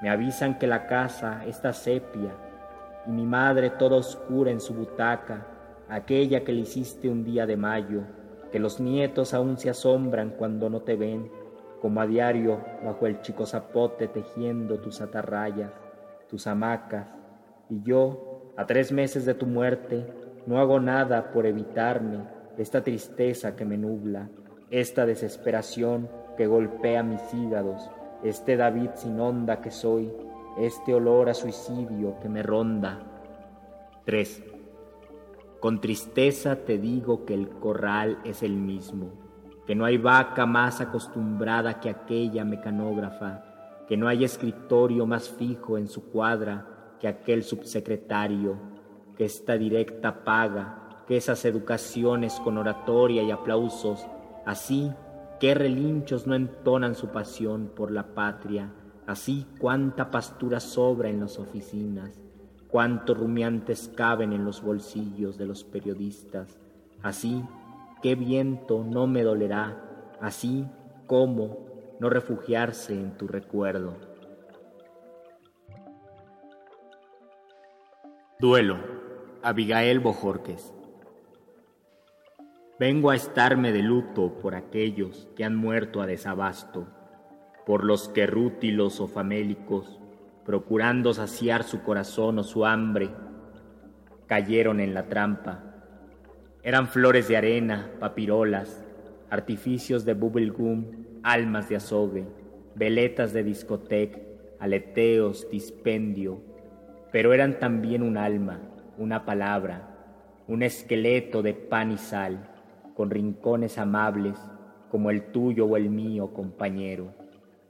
Me 0.00 0.10
avisan 0.10 0.58
que 0.58 0.68
la 0.68 0.86
casa 0.86 1.44
está 1.44 1.72
sepia 1.72 2.30
y 3.06 3.10
mi 3.10 3.26
madre 3.26 3.70
toda 3.70 3.96
oscura 3.96 4.52
en 4.52 4.60
su 4.60 4.74
butaca, 4.74 5.46
aquella 5.88 6.44
que 6.44 6.52
le 6.52 6.60
hiciste 6.60 7.08
un 7.08 7.24
día 7.24 7.46
de 7.46 7.56
mayo, 7.56 8.02
que 8.52 8.60
los 8.60 8.78
nietos 8.78 9.34
aún 9.34 9.58
se 9.58 9.70
asombran 9.70 10.30
cuando 10.30 10.70
no 10.70 10.82
te 10.82 10.94
ven, 10.94 11.30
como 11.80 12.00
a 12.00 12.06
diario 12.06 12.60
bajo 12.84 13.06
el 13.06 13.20
chico 13.20 13.46
zapote 13.46 14.08
tejiendo 14.08 14.78
tus 14.80 15.00
atarrayas, 15.00 15.70
tus 16.28 16.46
hamacas, 16.46 17.08
y 17.70 17.82
yo, 17.82 18.52
a 18.56 18.66
tres 18.66 18.92
meses 18.92 19.24
de 19.24 19.34
tu 19.34 19.46
muerte, 19.46 20.06
no 20.46 20.58
hago 20.58 20.80
nada 20.80 21.30
por 21.30 21.46
evitarme 21.46 22.24
esta 22.56 22.82
tristeza 22.82 23.54
que 23.54 23.64
me 23.64 23.76
nubla, 23.76 24.28
esta 24.70 25.06
desesperación 25.06 26.08
que 26.36 26.46
golpea 26.46 27.02
mis 27.02 27.22
hígados, 27.32 27.90
este 28.22 28.56
David 28.56 28.90
sin 28.94 29.20
onda 29.20 29.60
que 29.60 29.70
soy, 29.70 30.10
este 30.58 30.94
olor 30.94 31.28
a 31.28 31.34
suicidio 31.34 32.18
que 32.20 32.28
me 32.28 32.42
ronda. 32.42 32.98
3. 34.04 34.42
Con 35.60 35.80
tristeza 35.80 36.56
te 36.56 36.78
digo 36.78 37.24
que 37.24 37.34
el 37.34 37.48
corral 37.48 38.18
es 38.24 38.42
el 38.42 38.56
mismo, 38.56 39.27
que 39.68 39.74
no 39.74 39.84
hay 39.84 39.98
vaca 39.98 40.46
más 40.46 40.80
acostumbrada 40.80 41.78
que 41.78 41.90
aquella 41.90 42.42
mecanógrafa, 42.42 43.84
que 43.86 43.98
no 43.98 44.08
hay 44.08 44.24
escritorio 44.24 45.04
más 45.04 45.28
fijo 45.28 45.76
en 45.76 45.88
su 45.88 46.04
cuadra 46.10 46.94
que 46.98 47.06
aquel 47.06 47.42
subsecretario, 47.44 48.56
que 49.14 49.26
esta 49.26 49.58
directa 49.58 50.24
paga, 50.24 51.02
que 51.06 51.18
esas 51.18 51.44
educaciones 51.44 52.40
con 52.40 52.56
oratoria 52.56 53.22
y 53.22 53.30
aplausos, 53.30 54.06
así 54.46 54.90
qué 55.38 55.52
relinchos 55.52 56.26
no 56.26 56.34
entonan 56.34 56.94
su 56.94 57.08
pasión 57.08 57.70
por 57.76 57.90
la 57.90 58.14
patria, 58.14 58.72
así 59.06 59.46
cuánta 59.58 60.10
pastura 60.10 60.60
sobra 60.60 61.10
en 61.10 61.20
las 61.20 61.38
oficinas, 61.38 62.18
cuántos 62.68 63.18
rumiantes 63.18 63.92
caben 63.94 64.32
en 64.32 64.46
los 64.46 64.62
bolsillos 64.62 65.36
de 65.36 65.44
los 65.44 65.62
periodistas, 65.62 66.58
así 67.02 67.44
qué 68.02 68.14
viento 68.14 68.84
no 68.84 69.06
me 69.06 69.22
dolerá, 69.22 70.16
así 70.20 70.66
como 71.06 71.66
no 72.00 72.10
refugiarse 72.10 72.94
en 72.94 73.16
tu 73.16 73.26
recuerdo. 73.26 73.96
Duelo, 78.40 78.76
Abigail 79.42 79.98
Bojorques. 79.98 80.72
Vengo 82.78 83.10
a 83.10 83.16
estarme 83.16 83.72
de 83.72 83.82
luto 83.82 84.38
por 84.38 84.54
aquellos 84.54 85.28
que 85.34 85.44
han 85.44 85.56
muerto 85.56 86.00
a 86.00 86.06
desabasto, 86.06 86.86
por 87.66 87.82
los 87.82 88.08
que 88.08 88.28
rútilos 88.28 89.00
o 89.00 89.08
famélicos, 89.08 89.98
procurando 90.44 91.12
saciar 91.12 91.64
su 91.64 91.82
corazón 91.82 92.38
o 92.38 92.44
su 92.44 92.64
hambre, 92.64 93.10
cayeron 94.26 94.78
en 94.78 94.94
la 94.94 95.08
trampa. 95.08 95.67
Eran 96.62 96.88
flores 96.88 97.28
de 97.28 97.36
arena, 97.36 97.88
papirolas, 98.00 98.84
artificios 99.30 100.04
de 100.04 100.14
bubblegum, 100.14 100.86
almas 101.22 101.68
de 101.68 101.76
azogue, 101.76 102.26
veletas 102.74 103.32
de 103.32 103.44
discoteca, 103.44 104.18
aleteos, 104.58 105.48
dispendio, 105.50 106.40
pero 107.12 107.32
eran 107.32 107.60
también 107.60 108.02
un 108.02 108.16
alma, 108.16 108.60
una 108.96 109.24
palabra, 109.24 109.88
un 110.48 110.64
esqueleto 110.64 111.42
de 111.42 111.54
pan 111.54 111.92
y 111.92 111.98
sal, 111.98 112.50
con 112.94 113.10
rincones 113.10 113.78
amables 113.78 114.36
como 114.90 115.10
el 115.10 115.30
tuyo 115.30 115.66
o 115.66 115.76
el 115.76 115.90
mío, 115.90 116.32
compañero, 116.32 117.14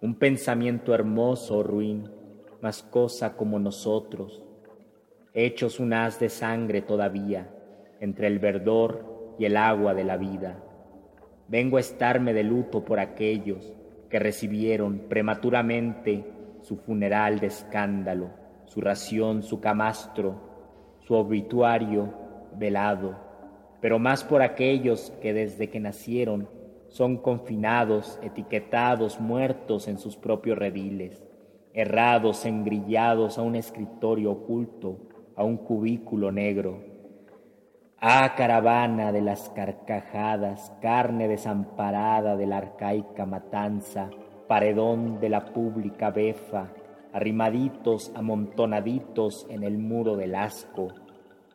un 0.00 0.14
pensamiento 0.14 0.94
hermoso 0.94 1.58
o 1.58 1.62
ruin, 1.62 2.08
más 2.62 2.82
cosa 2.82 3.36
como 3.36 3.58
nosotros, 3.58 4.42
hechos 5.34 5.78
un 5.78 5.92
haz 5.92 6.18
de 6.18 6.30
sangre 6.30 6.80
todavía, 6.80 7.50
entre 8.00 8.26
el 8.26 8.38
verdor 8.38 9.34
y 9.38 9.44
el 9.44 9.56
agua 9.56 9.94
de 9.94 10.04
la 10.04 10.16
vida. 10.16 10.62
Vengo 11.48 11.76
a 11.76 11.80
estarme 11.80 12.32
de 12.32 12.42
luto 12.42 12.84
por 12.84 13.00
aquellos 13.00 13.74
que 14.10 14.18
recibieron 14.18 15.06
prematuramente 15.08 16.24
su 16.62 16.76
funeral 16.76 17.38
de 17.38 17.46
escándalo, 17.46 18.30
su 18.66 18.80
ración, 18.80 19.42
su 19.42 19.60
camastro, 19.60 20.34
su 21.00 21.14
obituario 21.14 22.12
velado, 22.56 23.16
pero 23.80 23.98
más 23.98 24.24
por 24.24 24.42
aquellos 24.42 25.12
que 25.22 25.32
desde 25.32 25.70
que 25.70 25.80
nacieron 25.80 26.48
son 26.88 27.18
confinados, 27.18 28.18
etiquetados, 28.22 29.20
muertos 29.20 29.88
en 29.88 29.98
sus 29.98 30.16
propios 30.16 30.58
rediles, 30.58 31.22
errados, 31.74 32.44
engrillados 32.44 33.38
a 33.38 33.42
un 33.42 33.56
escritorio 33.56 34.32
oculto, 34.32 34.98
a 35.36 35.44
un 35.44 35.58
cubículo 35.58 36.32
negro. 36.32 36.80
Ah, 38.00 38.34
caravana 38.36 39.10
de 39.10 39.20
las 39.20 39.50
carcajadas, 39.50 40.72
carne 40.80 41.26
desamparada 41.26 42.36
de 42.36 42.46
la 42.46 42.58
arcaica 42.58 43.26
matanza, 43.26 44.08
paredón 44.46 45.18
de 45.18 45.28
la 45.28 45.46
pública 45.46 46.12
befa, 46.12 46.68
arrimaditos, 47.12 48.12
amontonaditos 48.14 49.48
en 49.50 49.64
el 49.64 49.78
muro 49.78 50.16
del 50.16 50.36
asco. 50.36 50.92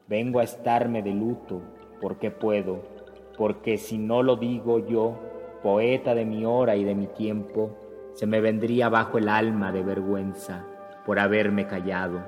Vengo 0.09 0.41
a 0.41 0.43
estarme 0.43 1.01
de 1.01 1.13
luto, 1.13 1.61
porque 2.01 2.29
puedo, 2.29 2.81
porque 3.37 3.77
si 3.77 3.97
no 3.97 4.21
lo 4.21 4.35
digo 4.35 4.85
yo, 4.85 5.17
poeta 5.63 6.13
de 6.13 6.25
mi 6.25 6.43
hora 6.43 6.75
y 6.75 6.83
de 6.83 6.93
mi 6.93 7.07
tiempo, 7.07 7.77
se 8.15 8.27
me 8.27 8.41
vendría 8.41 8.89
bajo 8.89 9.17
el 9.17 9.29
alma 9.29 9.71
de 9.71 9.81
vergüenza 9.81 10.65
por 11.05 11.19
haberme 11.19 11.67
callado. 11.67 12.21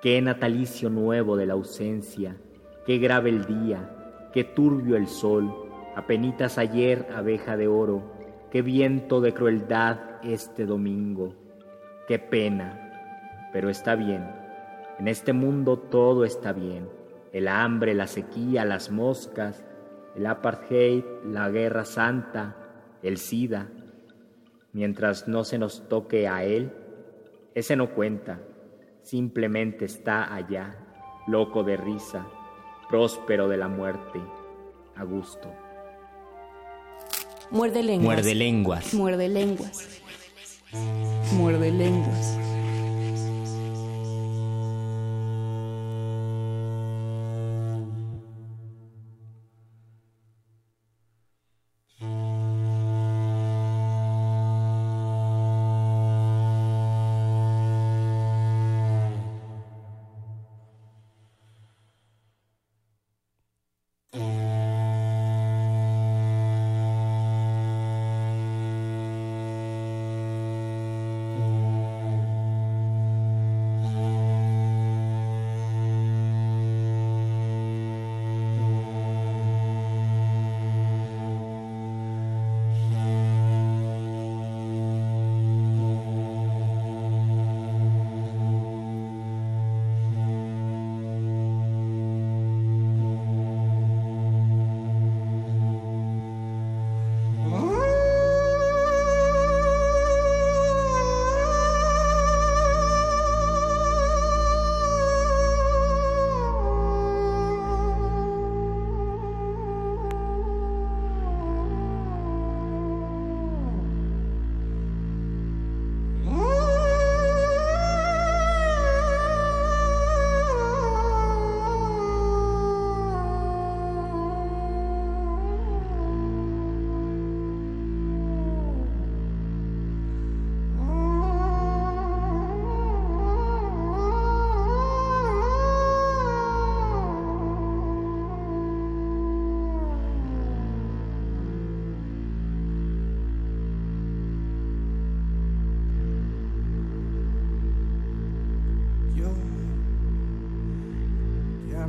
Qué 0.00 0.22
natalicio 0.22 0.88
nuevo 0.88 1.36
de 1.36 1.46
la 1.46 1.54
ausencia, 1.54 2.36
qué 2.84 2.98
grave 2.98 3.30
el 3.30 3.44
día, 3.44 4.28
qué 4.32 4.44
turbio 4.44 4.96
el 4.96 5.06
sol, 5.06 5.54
apenitas 5.96 6.58
ayer 6.58 7.08
abeja 7.14 7.56
de 7.56 7.68
oro, 7.68 8.02
qué 8.50 8.62
viento 8.62 9.20
de 9.20 9.32
crueldad 9.32 9.98
este 10.22 10.66
domingo, 10.66 11.34
qué 12.06 12.18
pena, 12.18 13.50
pero 13.52 13.70
está 13.70 13.94
bien, 13.94 14.28
en 14.98 15.08
este 15.08 15.32
mundo 15.32 15.78
todo 15.78 16.24
está 16.24 16.52
bien, 16.52 16.88
el 17.32 17.48
hambre, 17.48 17.94
la 17.94 18.06
sequía, 18.06 18.64
las 18.64 18.90
moscas, 18.90 19.64
el 20.14 20.26
apartheid, 20.26 21.04
la 21.24 21.50
guerra 21.50 21.84
santa, 21.84 22.56
el 23.02 23.18
SIDA, 23.18 23.68
mientras 24.72 25.26
no 25.26 25.44
se 25.44 25.58
nos 25.58 25.88
toque 25.88 26.28
a 26.28 26.44
él, 26.44 26.72
ese 27.54 27.76
no 27.76 27.94
cuenta, 27.94 28.40
simplemente 29.02 29.84
está 29.84 30.34
allá, 30.34 30.76
loco 31.26 31.64
de 31.64 31.76
risa, 31.76 32.26
próspero 32.88 33.48
de 33.48 33.56
la 33.56 33.68
muerte, 33.68 34.20
a 34.96 35.04
gusto. 35.04 35.52
Muerde 37.50 37.82
lenguas. 37.82 38.04
Muerde 38.04 38.34
lenguas. 38.34 38.94
Muerde 38.94 39.28
lenguas. 39.28 40.00
Muerde 41.32 41.70
lenguas. 41.70 42.38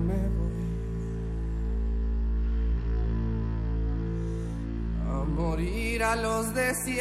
me 0.07 0.21
voy 0.37 0.55
a 5.09 5.13
morir 5.23 6.03
a 6.03 6.15
los 6.15 6.53
desiertos, 6.53 6.95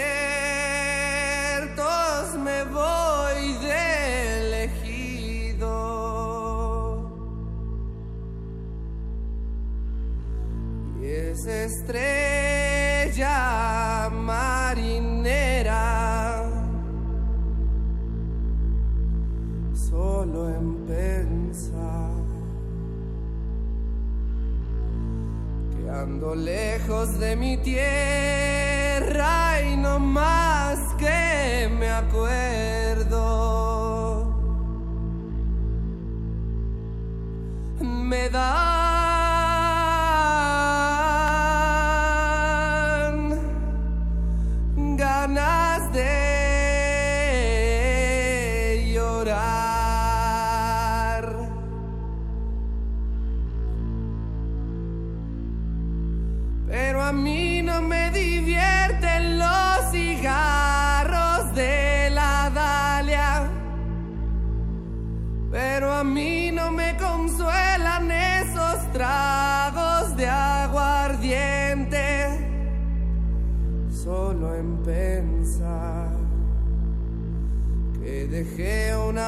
me 2.39 2.65
voy 2.65 3.53
del 3.69 4.55
ejido. 4.69 5.75
Y 11.01 11.07
es 11.07 11.47
estrella. 11.47 12.14
De 27.25 27.37
mi 27.37 27.57
tierra 27.57 28.44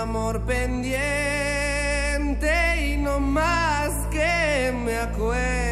amor 0.02 0.42
pendiente 0.42 0.96
y 2.87 2.96
no 2.98 3.18
más 3.18 3.90
que 4.11 4.72
me 4.85 4.96
acuerdo. 4.96 5.65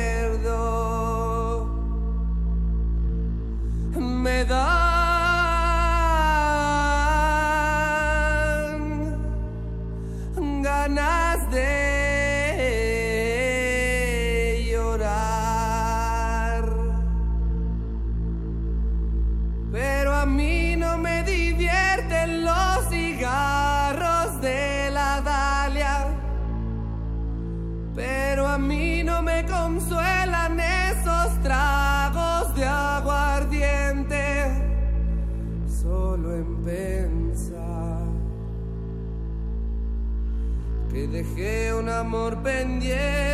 Amor 42.15 42.37
pendiente 42.37 43.34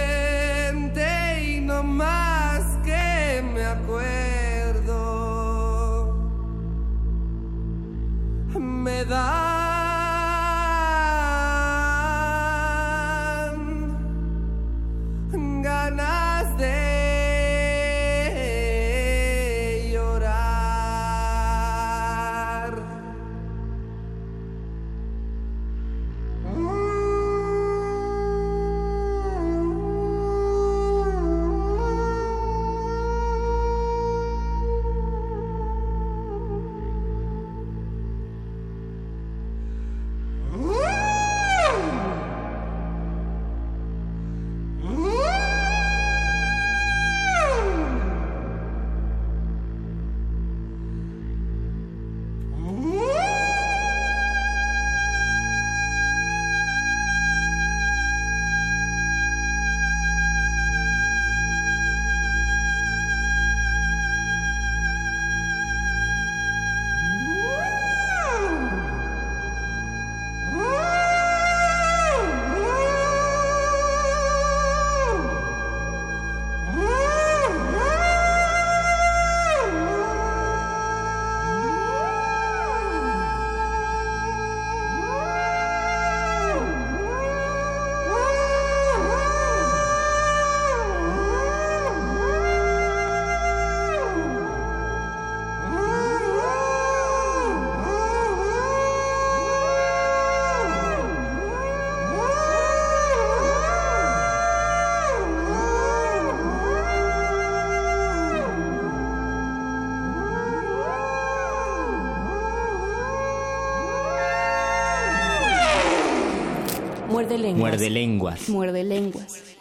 Muerde 117.80 117.94
lenguas. 117.94 118.48
Muerde 118.50 118.84
lenguas. 118.84 119.56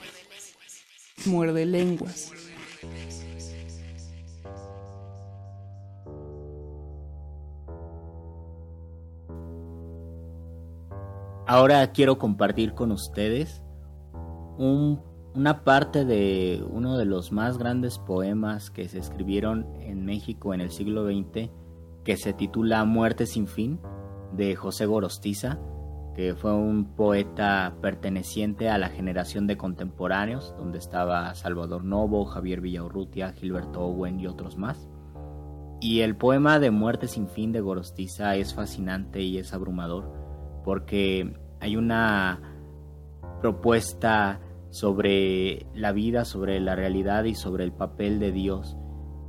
Muerde 1.26 1.66
lenguas. 1.66 2.32
Ahora 11.48 11.92
quiero 11.92 12.18
compartir 12.20 12.74
con 12.74 12.92
ustedes 12.92 13.64
un- 14.58 15.02
una 15.34 15.64
parte 15.64 16.06
de 16.06 16.64
uno 16.70 16.98
de 16.98 17.06
los 17.06 17.32
más 17.32 17.58
grandes 17.58 17.98
poemas 17.98 18.70
que 18.70 18.88
se 18.88 19.00
escribieron 19.00 19.66
en 19.80 20.06
México 20.06 20.54
en 20.54 20.62
el 20.62 20.72
siglo 20.72 21.06
XX, 21.06 21.50
que 22.04 22.18
se 22.18 22.34
titula 22.34 22.84
Muerte 22.86 23.26
sin 23.26 23.48
fin, 23.48 23.80
de 24.34 24.56
José 24.56 24.86
Gorostiza, 24.86 25.60
fue 26.38 26.54
un 26.54 26.86
poeta 26.96 27.76
perteneciente 27.82 28.70
a 28.70 28.78
la 28.78 28.90
generación 28.90 29.48
de 29.48 29.58
contemporáneos, 29.58 30.54
donde 30.58 30.78
estaba 30.78 31.34
Salvador 31.36 31.84
Novo, 31.84 32.26
Javier 32.26 32.62
Villaurrutia, 32.62 33.34
Gilberto 33.34 33.82
Owen 33.82 34.20
y 34.20 34.28
otros 34.28 34.58
más. 34.58 34.90
Y 35.82 36.02
el 36.02 36.18
poema 36.18 36.60
de 36.60 36.72
Muerte 36.72 37.08
sin 37.08 37.28
fin 37.30 37.52
de 37.52 37.62
Gorostiza 37.62 38.36
es 38.36 38.54
fascinante 38.54 39.22
y 39.22 39.38
es 39.38 39.54
abrumador 39.54 40.20
porque 40.64 41.34
hay 41.60 41.76
una 41.76 42.40
propuesta 43.42 44.40
sobre 44.70 45.66
la 45.74 45.92
vida, 45.92 46.26
sobre 46.26 46.60
la 46.60 46.76
realidad 46.76 47.24
y 47.24 47.36
sobre 47.36 47.64
el 47.64 47.72
papel 47.72 48.20
de 48.20 48.32
Dios 48.32 48.78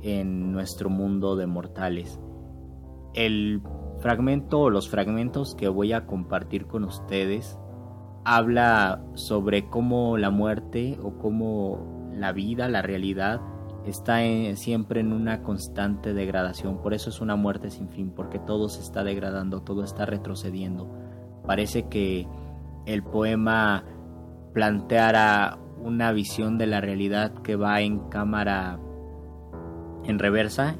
en 0.01 0.51
nuestro 0.51 0.89
mundo 0.89 1.35
de 1.35 1.47
mortales. 1.47 2.19
El 3.13 3.61
fragmento 4.01 4.59
o 4.59 4.69
los 4.69 4.89
fragmentos 4.89 5.55
que 5.55 5.69
voy 5.69 5.93
a 5.93 6.05
compartir 6.05 6.65
con 6.65 6.83
ustedes 6.83 7.57
habla 8.23 9.01
sobre 9.13 9.69
cómo 9.69 10.17
la 10.17 10.29
muerte 10.29 10.99
o 11.01 11.17
cómo 11.17 12.11
la 12.13 12.31
vida, 12.33 12.67
la 12.67 12.81
realidad, 12.81 13.41
está 13.85 14.19
siempre 14.55 14.99
en 14.99 15.13
una 15.13 15.41
constante 15.41 16.13
degradación. 16.13 16.81
Por 16.81 16.93
eso 16.93 17.09
es 17.09 17.21
una 17.21 17.35
muerte 17.35 17.71
sin 17.71 17.89
fin, 17.89 18.11
porque 18.15 18.39
todo 18.39 18.69
se 18.69 18.81
está 18.81 19.03
degradando, 19.03 19.61
todo 19.61 19.83
está 19.83 20.05
retrocediendo. 20.05 20.87
Parece 21.45 21.87
que 21.87 22.27
el 22.85 23.03
poema 23.03 23.83
planteara 24.53 25.57
una 25.81 26.11
visión 26.11 26.57
de 26.57 26.67
la 26.67 26.81
realidad 26.81 27.33
que 27.41 27.55
va 27.55 27.81
en 27.81 27.99
cámara 28.09 28.79
en 30.03 30.19
reversa 30.19 30.75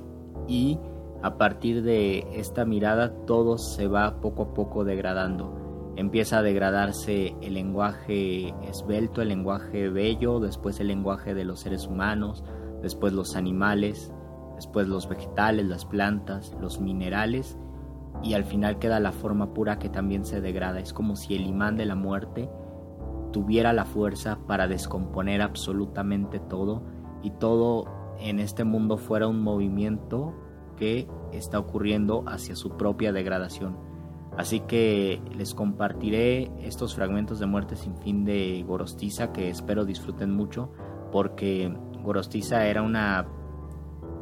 y 0.48 0.80
a 1.24 1.38
partir 1.38 1.84
de 1.84 2.28
esta 2.34 2.66
mirada 2.66 3.14
todo 3.26 3.58
se 3.58 3.88
va 3.88 4.20
poco 4.22 4.44
a 4.44 4.54
poco 4.54 4.84
degradando. 4.84 5.94
Empieza 5.96 6.40
a 6.40 6.42
degradarse 6.42 7.36
el 7.42 7.54
lenguaje 7.54 8.54
esbelto, 8.68 9.22
el 9.22 9.28
lenguaje 9.28 9.90
bello, 9.90 10.40
después 10.40 10.80
el 10.80 10.88
lenguaje 10.88 11.34
de 11.34 11.46
los 11.46 11.60
seres 11.60 11.86
humanos, 11.86 12.44
después 12.82 13.14
los 13.14 13.36
animales, 13.36 14.12
después 14.56 14.88
los 14.88 15.08
vegetales, 15.08 15.66
las 15.68 15.86
plantas, 15.86 16.56
los 16.60 16.80
minerales 16.80 17.58
y 18.24 18.34
al 18.34 18.46
final 18.46 18.80
queda 18.80 19.00
la 19.00 19.12
forma 19.12 19.54
pura 19.54 19.80
que 19.80 19.90
también 19.90 20.26
se 20.26 20.42
degrada. 20.42 20.80
Es 20.80 20.94
como 20.94 21.16
si 21.16 21.36
el 21.36 21.46
imán 21.46 21.78
de 21.78 21.86
la 21.86 21.96
muerte 21.96 22.50
tuviera 23.32 23.74
la 23.74 23.86
fuerza 23.86 24.40
para 24.48 24.68
descomponer 24.68 25.42
absolutamente 25.42 26.40
todo 26.40 26.84
y 27.22 27.32
todo 27.32 27.86
en 28.20 28.40
este 28.40 28.64
mundo 28.64 28.98
fuera 28.98 29.28
un 29.28 29.42
movimiento 29.42 30.34
que 30.82 31.08
está 31.32 31.60
ocurriendo 31.60 32.24
hacia 32.26 32.56
su 32.56 32.72
propia 32.72 33.14
degradación. 33.14 33.78
Así 34.36 34.62
que 34.62 35.22
les 35.38 35.54
compartiré 35.54 36.52
estos 36.60 36.96
fragmentos 36.96 37.38
de 37.40 37.46
Muerte 37.46 37.76
sin 37.76 37.96
fin 37.98 38.26
de 38.26 38.64
Gorostiza 38.68 39.32
que 39.32 39.52
espero 39.52 39.86
disfruten 39.86 40.32
mucho 40.32 40.72
porque 41.12 41.72
Gorostiza 42.02 42.66
era 42.66 42.82
una 42.82 43.28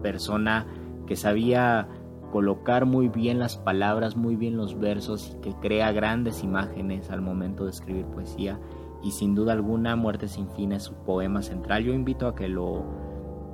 persona 0.03 0.67
que 1.07 1.15
sabía 1.15 1.87
colocar 2.29 2.85
muy 2.85 3.07
bien 3.07 3.39
las 3.39 3.55
palabras, 3.55 4.17
muy 4.17 4.35
bien 4.35 4.57
los 4.57 4.77
versos 4.77 5.33
y 5.33 5.39
que 5.39 5.53
crea 5.61 5.93
grandes 5.93 6.43
imágenes 6.43 7.09
al 7.09 7.21
momento 7.21 7.63
de 7.63 7.71
escribir 7.71 8.05
poesía 8.07 8.59
y 9.01 9.11
sin 9.11 9.33
duda 9.33 9.53
alguna 9.53 9.95
Muerte 9.95 10.27
sin 10.27 10.49
fin 10.49 10.73
es 10.73 10.83
su 10.83 10.93
poema 11.05 11.41
central. 11.41 11.85
Yo 11.85 11.93
invito 11.93 12.27
a 12.27 12.35
que 12.35 12.49
lo 12.49 12.83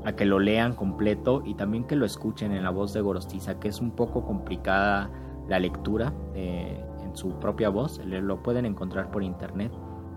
a 0.05 0.15
que 0.15 0.25
lo 0.25 0.39
lean 0.39 0.75
completo 0.75 1.41
y 1.43 1.55
también 1.55 1.83
que 1.83 1.95
lo 1.95 2.05
escuchen 2.05 2.51
en 2.51 2.63
la 2.63 2.69
voz 2.69 2.93
de 2.93 3.01
Gorostiza, 3.01 3.59
que 3.59 3.67
es 3.67 3.81
un 3.81 3.91
poco 3.91 4.23
complicada 4.23 5.09
la 5.49 5.59
lectura 5.59 6.13
eh, 6.35 6.79
en 7.03 7.15
su 7.17 7.39
propia 7.39 7.69
voz, 7.69 7.99
lo 8.05 8.43
pueden 8.43 8.65
encontrar 8.65 9.09
por 9.09 9.23
internet, 9.23 9.71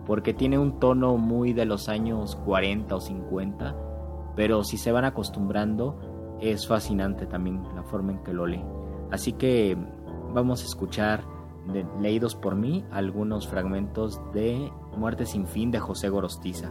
porque 0.06 0.34
tiene 0.34 0.58
un 0.58 0.78
tono 0.78 1.16
muy 1.16 1.54
de 1.54 1.64
los 1.64 1.88
años 1.88 2.36
40 2.36 2.94
o 2.94 3.00
50, 3.00 3.76
pero 4.36 4.62
si 4.62 4.76
se 4.76 4.92
van 4.92 5.06
acostumbrando 5.06 6.36
es 6.40 6.68
fascinante 6.68 7.26
también 7.26 7.62
la 7.74 7.82
forma 7.82 8.12
en 8.12 8.18
que 8.18 8.32
lo 8.32 8.46
lee. 8.46 8.64
Así 9.10 9.32
que 9.32 9.76
vamos 10.34 10.62
a 10.62 10.66
escuchar 10.66 11.24
leídos 12.00 12.34
por 12.34 12.54
mí 12.54 12.84
algunos 12.90 13.48
fragmentos 13.48 14.20
de 14.32 14.70
Muerte 14.96 15.26
sin 15.26 15.46
fin 15.46 15.70
de 15.70 15.78
José 15.78 16.08
Gorostiza. 16.08 16.70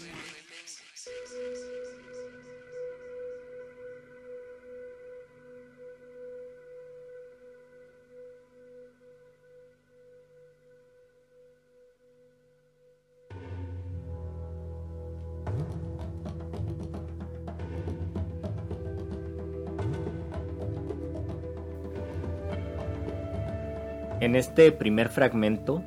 En 24.21 24.35
este 24.35 24.71
primer 24.71 25.09
fragmento, 25.09 25.83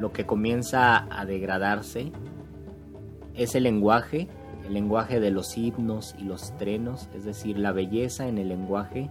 lo 0.00 0.12
que 0.12 0.26
comienza 0.26 1.06
a 1.08 1.24
degradarse 1.24 2.10
es 3.34 3.54
el 3.54 3.62
lenguaje, 3.62 4.26
el 4.66 4.74
lenguaje 4.74 5.20
de 5.20 5.30
los 5.30 5.56
himnos 5.56 6.16
y 6.18 6.24
los 6.24 6.56
trenos, 6.58 7.08
es 7.14 7.24
decir, 7.24 7.56
la 7.56 7.70
belleza 7.70 8.26
en 8.26 8.38
el 8.38 8.48
lenguaje 8.48 9.08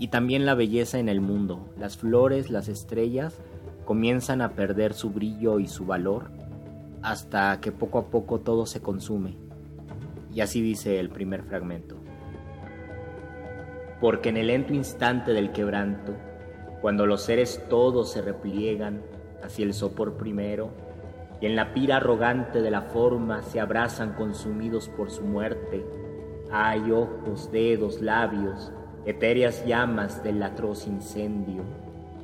y 0.00 0.08
también 0.08 0.44
la 0.44 0.54
belleza 0.54 0.98
en 0.98 1.08
el 1.08 1.20
mundo. 1.20 1.72
Las 1.78 1.98
flores, 1.98 2.50
las 2.50 2.66
estrellas 2.66 3.40
comienzan 3.84 4.42
a 4.42 4.54
perder 4.54 4.92
su 4.94 5.10
brillo 5.10 5.60
y 5.60 5.68
su 5.68 5.86
valor 5.86 6.32
hasta 7.02 7.60
que 7.60 7.70
poco 7.70 8.00
a 8.00 8.10
poco 8.10 8.40
todo 8.40 8.66
se 8.66 8.80
consume. 8.80 9.36
Y 10.34 10.40
así 10.40 10.60
dice 10.60 10.98
el 10.98 11.10
primer 11.10 11.44
fragmento. 11.44 11.94
Porque 14.00 14.30
en 14.30 14.36
el 14.36 14.48
lento 14.48 14.74
instante 14.74 15.32
del 15.32 15.52
quebranto, 15.52 16.16
cuando 16.86 17.04
los 17.04 17.22
seres 17.22 17.60
todos 17.68 18.12
se 18.12 18.22
repliegan 18.22 19.02
hacia 19.42 19.64
el 19.64 19.74
sopor 19.74 20.12
primero, 20.12 20.70
y 21.40 21.46
en 21.46 21.56
la 21.56 21.74
pira 21.74 21.96
arrogante 21.96 22.62
de 22.62 22.70
la 22.70 22.82
forma 22.82 23.42
se 23.42 23.58
abrazan 23.58 24.12
consumidos 24.12 24.88
por 24.90 25.10
su 25.10 25.24
muerte, 25.24 25.84
hay 26.48 26.92
ojos, 26.92 27.50
dedos, 27.50 28.00
labios, 28.00 28.70
etéreas 29.04 29.66
llamas 29.66 30.22
del 30.22 30.40
atroz 30.40 30.86
incendio. 30.86 31.64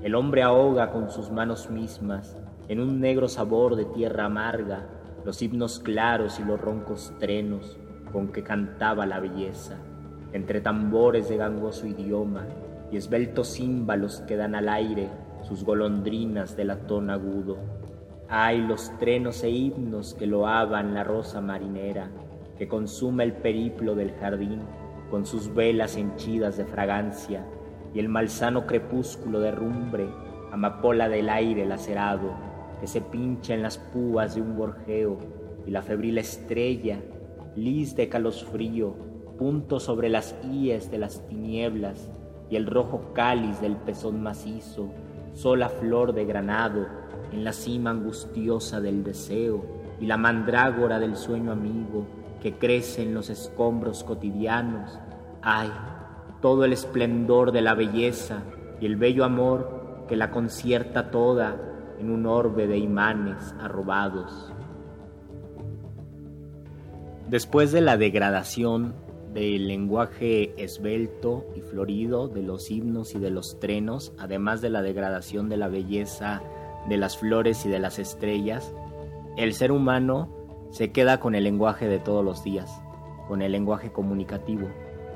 El 0.01 0.15
hombre 0.15 0.45
ahoga 0.45 0.93
con 0.93 1.11
sus 1.11 1.33
manos 1.33 1.69
mismas, 1.69 2.37
en 2.69 2.79
un 2.79 3.01
negro 3.01 3.27
sabor 3.27 3.75
de 3.75 3.87
tierra 3.87 4.27
amarga, 4.27 4.87
los 5.25 5.43
himnos 5.43 5.81
claros 5.81 6.39
y 6.39 6.45
los 6.45 6.61
roncos 6.61 7.13
trenos 7.19 7.79
con 8.13 8.29
que 8.29 8.45
cantaba 8.45 9.07
la 9.07 9.19
belleza, 9.19 9.79
entre 10.33 10.61
tambores 10.61 11.29
de 11.29 11.37
gangoso 11.37 11.85
idioma, 11.89 12.47
y 12.93 12.99
esbeltos 12.99 13.55
címbalos 13.55 14.21
que 14.29 14.37
dan 14.37 14.55
al 14.55 14.69
aire 14.69 15.09
sus 15.43 15.65
golondrinas 15.65 16.57
de 16.57 16.67
latón 16.67 17.11
agudo. 17.11 17.57
Hay 18.29 18.61
los 18.61 18.97
trenos 18.99 19.43
e 19.43 19.51
himnos 19.51 20.15
que 20.15 20.27
loaban 20.27 20.95
la 20.95 21.03
rosa 21.03 21.41
marinera, 21.41 22.11
que 22.59 22.69
consume 22.69 23.25
el 23.25 23.33
periplo 23.33 23.95
del 23.95 24.13
jardín 24.13 24.61
con 25.11 25.27
sus 25.27 25.55
velas 25.55 25.97
henchidas 25.97 26.57
de 26.57 26.65
fragancia, 26.65 27.45
y 27.95 27.99
el 27.99 28.09
malsano 28.09 28.67
crepúsculo 28.67 29.41
de 29.41 29.51
rumbre, 29.51 30.07
amapola 30.51 31.09
del 31.09 31.29
aire 31.29 31.67
lacerado, 31.67 32.33
que 32.81 32.87
se 32.87 33.01
pincha 33.01 33.53
en 33.55 33.63
las 33.63 33.79
púas 33.79 34.35
de 34.35 34.43
un 34.43 34.57
gorjeo, 34.57 35.19
y 35.67 35.71
la 35.71 35.83
febril 35.83 36.19
estrella, 36.19 37.01
lis 37.57 37.95
de 37.95 38.09
calosfrío, 38.09 38.95
punto 39.39 39.81
sobre 39.81 40.09
las 40.09 40.35
íes 40.51 40.91
de 40.91 40.99
las 40.99 41.27
tinieblas, 41.29 42.09
y 42.53 42.57
el 42.57 42.67
rojo 42.67 43.13
cáliz 43.15 43.63
del 43.63 43.77
pezón 43.77 44.23
macizo, 44.23 44.91
sola 45.33 45.71
flor 45.71 46.13
de 46.13 46.27
granado 46.27 46.87
en 47.33 47.45
la 47.45 47.55
cima 47.55 47.89
angustiosa 47.89 48.79
del 48.79 49.03
deseo, 49.03 49.65
y 49.99 50.05
la 50.05 50.19
mandrágora 50.19 50.99
del 50.99 51.17
sueño 51.17 51.51
amigo 51.51 52.07
que 52.43 52.59
crece 52.59 53.05
en 53.05 53.15
los 53.15 53.31
escombros 53.31 54.05
cotidianos. 54.05 55.01
Ay, 55.41 55.71
todo 56.43 56.67
el 56.67 56.75
esplendor 56.75 57.53
de 57.53 57.63
la 57.63 57.73
belleza 57.73 58.43
y 58.83 58.85
el 58.85 58.97
bello 58.97 59.25
amor 59.25 60.05
que 60.07 60.17
la 60.17 60.31
concierta 60.31 61.11
toda 61.11 61.57
en 61.99 62.11
un 62.11 62.27
orbe 62.27 62.67
de 62.67 62.77
imanes 62.77 63.55
arrobados. 63.63 64.53
Después 67.31 67.73
de 67.73 67.81
la 67.81 67.97
degradación 67.97 68.93
del 69.33 69.69
lenguaje 69.69 70.53
esbelto 70.63 71.47
y 71.57 71.61
florido 71.61 72.29
de 72.29 72.43
los 72.43 72.71
himnos 72.71 73.15
y 73.15 73.19
de 73.19 73.31
los 73.31 73.59
trenos, 73.61 74.13
además 74.19 74.61
de 74.61 74.71
la 74.71 74.83
degradación 74.83 75.49
de 75.49 75.57
la 75.57 75.69
belleza 75.69 76.43
de 76.89 76.97
las 76.97 77.17
flores 77.17 77.65
y 77.65 77.69
de 77.69 77.79
las 77.79 77.99
estrellas, 77.99 78.75
el 79.37 79.55
ser 79.55 79.73
humano 79.73 80.29
se 80.71 80.91
queda 80.93 81.21
con 81.21 81.35
el 81.35 81.45
lenguaje 81.45 81.89
de 81.89 81.99
todos 81.99 82.25
los 82.25 82.43
días, 82.45 82.83
con 83.29 83.43
el 83.43 83.53
lenguaje 83.53 83.93
comunicativo. 83.93 84.69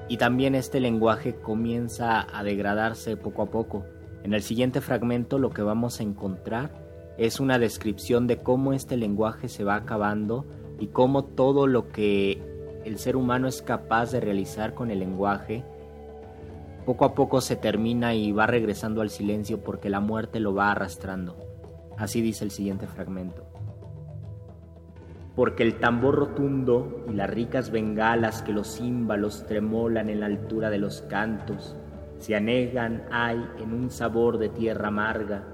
Y 0.08 0.18
también 0.18 0.54
este 0.54 0.80
lenguaje 0.80 1.34
comienza 1.34 2.26
a 2.32 2.44
degradarse 2.44 3.16
poco 3.16 3.42
a 3.42 3.50
poco. 3.50 3.84
En 4.22 4.34
el 4.34 4.42
siguiente 4.42 4.80
fragmento 4.80 5.38
lo 5.38 5.50
que 5.50 5.62
vamos 5.62 6.00
a 6.00 6.04
encontrar 6.04 6.86
es 7.18 7.40
una 7.40 7.58
descripción 7.58 8.26
de 8.26 8.38
cómo 8.38 8.72
este 8.72 8.96
lenguaje 8.96 9.48
se 9.48 9.64
va 9.64 9.74
acabando 9.74 10.46
y 10.78 10.88
cómo 10.88 11.24
todo 11.24 11.66
lo 11.66 11.88
que 11.88 12.55
el 12.86 12.98
ser 12.98 13.16
humano 13.16 13.48
es 13.48 13.62
capaz 13.62 14.12
de 14.12 14.20
realizar 14.20 14.72
con 14.72 14.92
el 14.92 15.00
lenguaje, 15.00 15.64
poco 16.84 17.04
a 17.04 17.14
poco 17.16 17.40
se 17.40 17.56
termina 17.56 18.14
y 18.14 18.30
va 18.30 18.46
regresando 18.46 19.00
al 19.00 19.10
silencio 19.10 19.64
porque 19.64 19.90
la 19.90 19.98
muerte 19.98 20.38
lo 20.38 20.54
va 20.54 20.70
arrastrando. 20.70 21.36
Así 21.98 22.22
dice 22.22 22.44
el 22.44 22.52
siguiente 22.52 22.86
fragmento. 22.86 23.44
porque 25.34 25.64
el 25.64 25.78
tambor 25.80 26.14
rotundo 26.14 27.04
y 27.10 27.12
las 27.12 27.28
ricas 27.28 27.70
bengalas 27.70 28.40
que 28.40 28.52
los 28.52 28.78
címbalos 28.78 29.44
tremolan 29.46 30.08
en 30.08 30.20
la 30.20 30.26
altura 30.26 30.70
de 30.70 30.78
los 30.78 31.02
cantos 31.02 31.76
se 32.18 32.34
anegan 32.34 33.04
hay 33.10 33.46
en 33.58 33.74
un 33.74 33.90
sabor 33.90 34.38
de 34.38 34.48
tierra 34.48 34.88
amarga, 34.88 35.44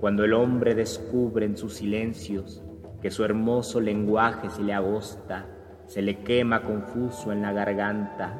cuando 0.00 0.24
el 0.24 0.32
hombre 0.32 0.74
descubre 0.74 1.44
en 1.44 1.58
sus 1.58 1.74
silencios 1.74 2.62
que 3.02 3.10
su 3.10 3.22
hermoso 3.22 3.78
lenguaje 3.78 4.48
se 4.48 4.62
le 4.62 4.72
agosta, 4.72 5.46
se 5.90 6.02
le 6.02 6.18
quema 6.18 6.62
confuso 6.62 7.32
en 7.32 7.42
la 7.42 7.52
garganta, 7.52 8.32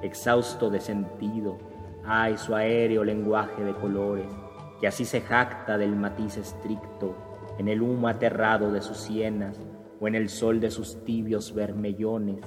exhausto 0.00 0.70
de 0.70 0.80
sentido, 0.80 1.58
ay 2.02 2.38
su 2.38 2.54
aéreo 2.54 3.04
lenguaje 3.04 3.62
de 3.62 3.74
colores, 3.74 4.24
que 4.80 4.86
así 4.86 5.04
se 5.04 5.20
jacta 5.20 5.76
del 5.76 5.96
matiz 5.96 6.38
estricto, 6.38 7.14
en 7.58 7.68
el 7.68 7.82
humo 7.82 8.08
aterrado 8.08 8.72
de 8.72 8.80
sus 8.80 8.96
sienas, 8.96 9.60
o 10.00 10.08
en 10.08 10.14
el 10.14 10.30
sol 10.30 10.60
de 10.60 10.70
sus 10.70 11.04
tibios 11.04 11.54
vermellones, 11.54 12.38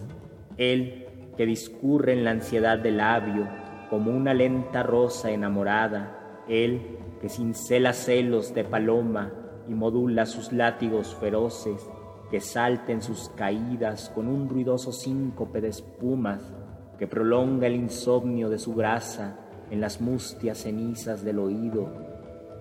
él 0.58 1.06
que 1.38 1.46
discurre 1.46 2.14
en 2.14 2.24
la 2.24 2.32
ansiedad 2.32 2.80
del 2.80 2.98
labio, 2.98 3.48
como 3.92 4.10
una 4.10 4.34
lenta 4.34 4.82
rosa 4.82 5.30
enamorada, 5.30 6.44
él 6.50 6.98
que 7.22 7.30
cincela 7.30 7.94
celos 7.94 8.56
de 8.56 8.64
paloma 8.64 9.32
y 9.68 9.76
modula 9.76 10.26
sus 10.26 10.52
látigos 10.52 11.16
feroces, 11.16 11.88
que 12.30 12.40
salten 12.42 13.02
sus 13.02 13.30
caídas 13.30 14.10
con 14.10 14.28
un 14.28 14.50
ruidoso 14.50 14.92
síncope 14.92 15.62
de 15.62 15.70
espumas, 15.70 16.54
que 16.98 17.08
prolonga 17.08 17.68
el 17.68 17.76
insomnio 17.76 18.50
de 18.50 18.60
su 18.60 18.74
grasa 18.74 19.38
en 19.70 19.82
las 19.82 20.02
mustias 20.02 20.60
cenizas 20.60 21.24
del 21.24 21.40
oído, 21.40 21.90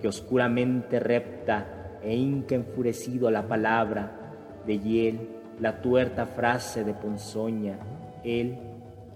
que 0.01 0.09
oscuramente 0.09 1.01
repta 1.01 1.99
e 2.03 2.15
hinca 2.15 2.55
enfurecido 2.55 3.31
la 3.31 3.49
palabra, 3.49 4.23
de 4.67 4.79
hiel, 4.79 5.29
la 5.61 5.81
tuerta 5.81 6.27
frase 6.27 6.85
de 6.85 6.93
ponzoña, 6.93 7.79
él 8.25 8.59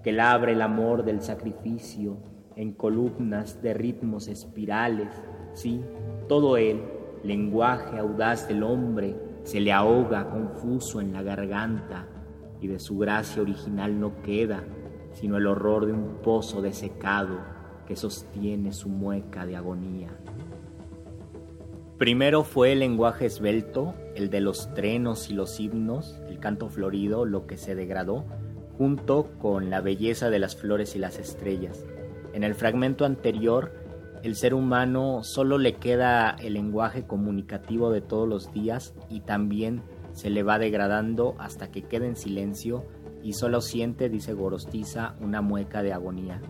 que 0.03 0.13
labre 0.13 0.53
el 0.53 0.63
amor 0.63 1.05
del 1.05 1.21
sacrificio 1.21 2.17
en 2.57 2.73
columnas 2.73 3.61
de 3.63 3.75
ritmos 3.75 4.29
espirales, 4.29 5.09
sí, 5.53 5.83
todo 6.29 6.57
él, 6.57 6.83
lenguaje 7.23 7.99
audaz 7.99 8.49
del 8.49 8.63
hombre, 8.63 9.15
se 9.51 9.59
le 9.59 9.73
ahoga 9.73 10.31
confuso 10.31 11.01
en 11.01 11.13
la 11.13 11.23
garganta 11.23 12.07
y 12.61 12.69
de 12.69 12.79
su 12.79 12.99
gracia 12.99 13.43
original 13.43 13.99
no 13.99 14.23
queda 14.23 14.63
sino 15.13 15.39
el 15.39 15.49
horror 15.49 15.87
de 15.87 15.93
un 15.93 16.19
pozo 16.23 16.63
desecado 16.63 17.41
que 17.85 17.97
sostiene 17.97 18.73
su 18.73 18.89
mueca 18.89 19.45
de 19.45 19.57
agonía. 19.57 20.17
Primero 21.99 22.45
fue 22.45 22.73
el 22.73 22.79
lenguaje 22.79 23.27
esbelto, 23.27 23.95
el 24.15 24.31
de 24.31 24.41
los 24.41 24.73
trenos 24.73 25.31
y 25.31 25.35
los 25.35 25.59
himnos, 25.59 26.21
el 26.29 26.39
canto 26.39 26.69
florido, 26.69 27.25
lo 27.25 27.49
que 27.49 27.57
se 27.57 27.75
degradó, 27.75 28.25
junto 28.79 29.33
con 29.41 29.69
la 29.69 29.81
belleza 29.81 30.31
de 30.31 30.39
las 30.39 30.55
flores 30.55 30.95
y 30.95 31.01
las 31.01 31.19
estrellas. 31.19 31.85
En 32.33 32.45
el 32.45 32.55
fragmento 32.55 33.05
anterior, 33.05 33.73
el 34.23 34.37
ser 34.37 34.55
humano 34.55 35.21
solo 35.23 35.59
le 35.59 35.75
queda 35.75 36.37
el 36.41 36.55
lenguaje 36.55 37.07
comunicativo 37.07 37.91
de 37.91 38.01
todos 38.01 38.29
los 38.29 38.53
días 38.53 38.95
y 39.09 39.21
también 39.21 39.83
se 40.13 40.31
le 40.31 40.43
va 40.43 40.59
degradando 40.59 41.35
hasta 41.39 41.71
que 41.71 41.83
queda 41.83 42.07
en 42.07 42.17
silencio 42.17 42.85
y 43.23 43.35
solo 43.35 43.61
siente, 43.61 44.09
dice 44.09 44.33
Gorostiza, 44.33 45.15
una 45.21 45.41
mueca 45.41 45.83
de 45.83 45.93
agonía. 45.93 46.41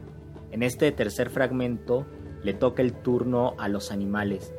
En 0.51 0.63
este 0.63 0.91
tercer 0.93 1.31
fragmento 1.31 2.07
le 2.43 2.55
toca 2.55 2.83
el 2.83 2.93
turno 2.93 3.55
a 3.59 3.69
los 3.69 3.93
animales, 3.93 4.53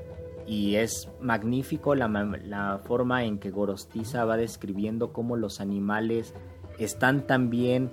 y 0.48 0.76
es 0.76 1.10
magnífico 1.22 1.96
la, 1.96 2.82
forma 2.84 3.24
en 3.24 3.40
que 3.40 3.52
Gorostiza 3.52 4.26
va 4.26 4.38
describiendo 4.38 5.14
cómo 5.14 5.38
los 5.38 5.62
animales 5.62 6.34
están 6.78 7.26
también 7.28 7.92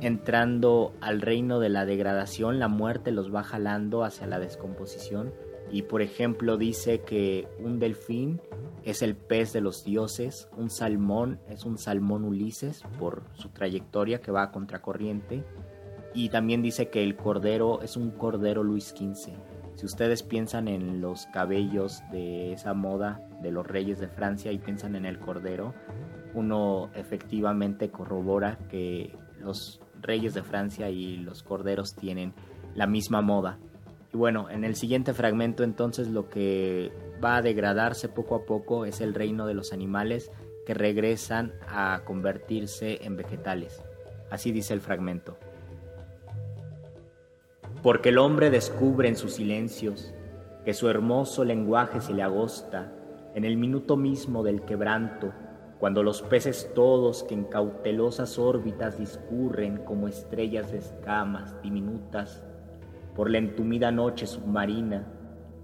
entrando 0.00 0.92
al 1.00 1.20
reino 1.20 1.60
de 1.60 1.68
la 1.68 1.84
degradación, 1.84 2.58
la 2.58 2.68
muerte 2.68 3.12
los 3.12 3.34
va 3.34 3.42
jalando 3.42 4.04
hacia 4.04 4.26
la 4.26 4.38
descomposición. 4.38 5.32
Y 5.72 5.82
por 5.82 6.02
ejemplo 6.02 6.56
dice 6.56 7.02
que 7.02 7.46
un 7.60 7.78
delfín 7.78 8.40
es 8.84 9.02
el 9.02 9.14
pez 9.14 9.52
de 9.52 9.60
los 9.60 9.84
dioses, 9.84 10.48
un 10.56 10.68
salmón 10.68 11.38
es 11.48 11.64
un 11.64 11.78
salmón 11.78 12.24
Ulises 12.24 12.82
por 12.98 13.22
su 13.34 13.50
trayectoria 13.50 14.20
que 14.20 14.32
va 14.32 14.42
a 14.42 14.50
contracorriente. 14.50 15.44
Y 16.12 16.30
también 16.30 16.60
dice 16.60 16.88
que 16.88 17.04
el 17.04 17.14
cordero 17.14 17.82
es 17.82 17.96
un 17.96 18.10
cordero 18.10 18.64
Luis 18.64 18.88
XV 18.88 19.34
si 19.80 19.86
ustedes 19.86 20.22
piensan 20.22 20.68
en 20.68 21.00
los 21.00 21.24
cabellos 21.28 22.02
de 22.12 22.52
esa 22.52 22.74
moda 22.74 23.26
de 23.40 23.50
los 23.50 23.66
reyes 23.66 23.98
de 23.98 24.08
Francia 24.08 24.52
y 24.52 24.58
piensan 24.58 24.94
en 24.94 25.06
el 25.06 25.18
cordero, 25.18 25.72
uno 26.34 26.90
efectivamente 26.94 27.90
corrobora 27.90 28.58
que 28.68 29.16
los 29.38 29.80
reyes 30.02 30.34
de 30.34 30.42
Francia 30.42 30.90
y 30.90 31.16
los 31.16 31.42
corderos 31.42 31.94
tienen 31.94 32.32
la 32.74 32.86
misma 32.86 33.20
moda. 33.20 33.58
Y 34.12 34.16
bueno, 34.16 34.50
en 34.50 34.64
el 34.64 34.74
siguiente 34.76 35.14
fragmento 35.14 35.62
entonces 35.62 36.08
lo 36.08 36.28
que 36.28 36.92
va 37.22 37.36
a 37.36 37.42
degradarse 37.42 38.08
poco 38.08 38.34
a 38.34 38.44
poco 38.44 38.84
es 38.84 39.00
el 39.00 39.14
reino 39.14 39.46
de 39.46 39.54
los 39.54 39.72
animales 39.72 40.30
que 40.66 40.74
regresan 40.74 41.52
a 41.68 42.02
convertirse 42.04 43.04
en 43.04 43.16
vegetales. 43.16 43.82
Así 44.30 44.52
dice 44.52 44.74
el 44.74 44.80
fragmento 44.80 45.36
porque 47.82 48.10
el 48.10 48.18
hombre 48.18 48.50
descubre 48.50 49.08
en 49.08 49.16
sus 49.16 49.34
silencios 49.34 50.12
que 50.64 50.74
su 50.74 50.88
hermoso 50.88 51.44
lenguaje 51.44 52.00
se 52.00 52.12
le 52.12 52.22
agosta 52.22 52.92
en 53.34 53.44
el 53.44 53.56
minuto 53.56 53.96
mismo 53.96 54.42
del 54.42 54.62
quebranto, 54.62 55.32
cuando 55.80 56.02
los 56.02 56.20
peces 56.20 56.70
todos 56.74 57.24
que 57.24 57.32
en 57.32 57.44
cautelosas 57.44 58.38
órbitas 58.38 58.98
discurren 58.98 59.78
como 59.78 60.08
estrellas 60.08 60.70
de 60.70 60.78
escamas 60.78 61.60
diminutas 61.62 62.44
por 63.16 63.30
la 63.30 63.38
entumida 63.38 63.90
noche 63.90 64.26
submarina, 64.26 65.06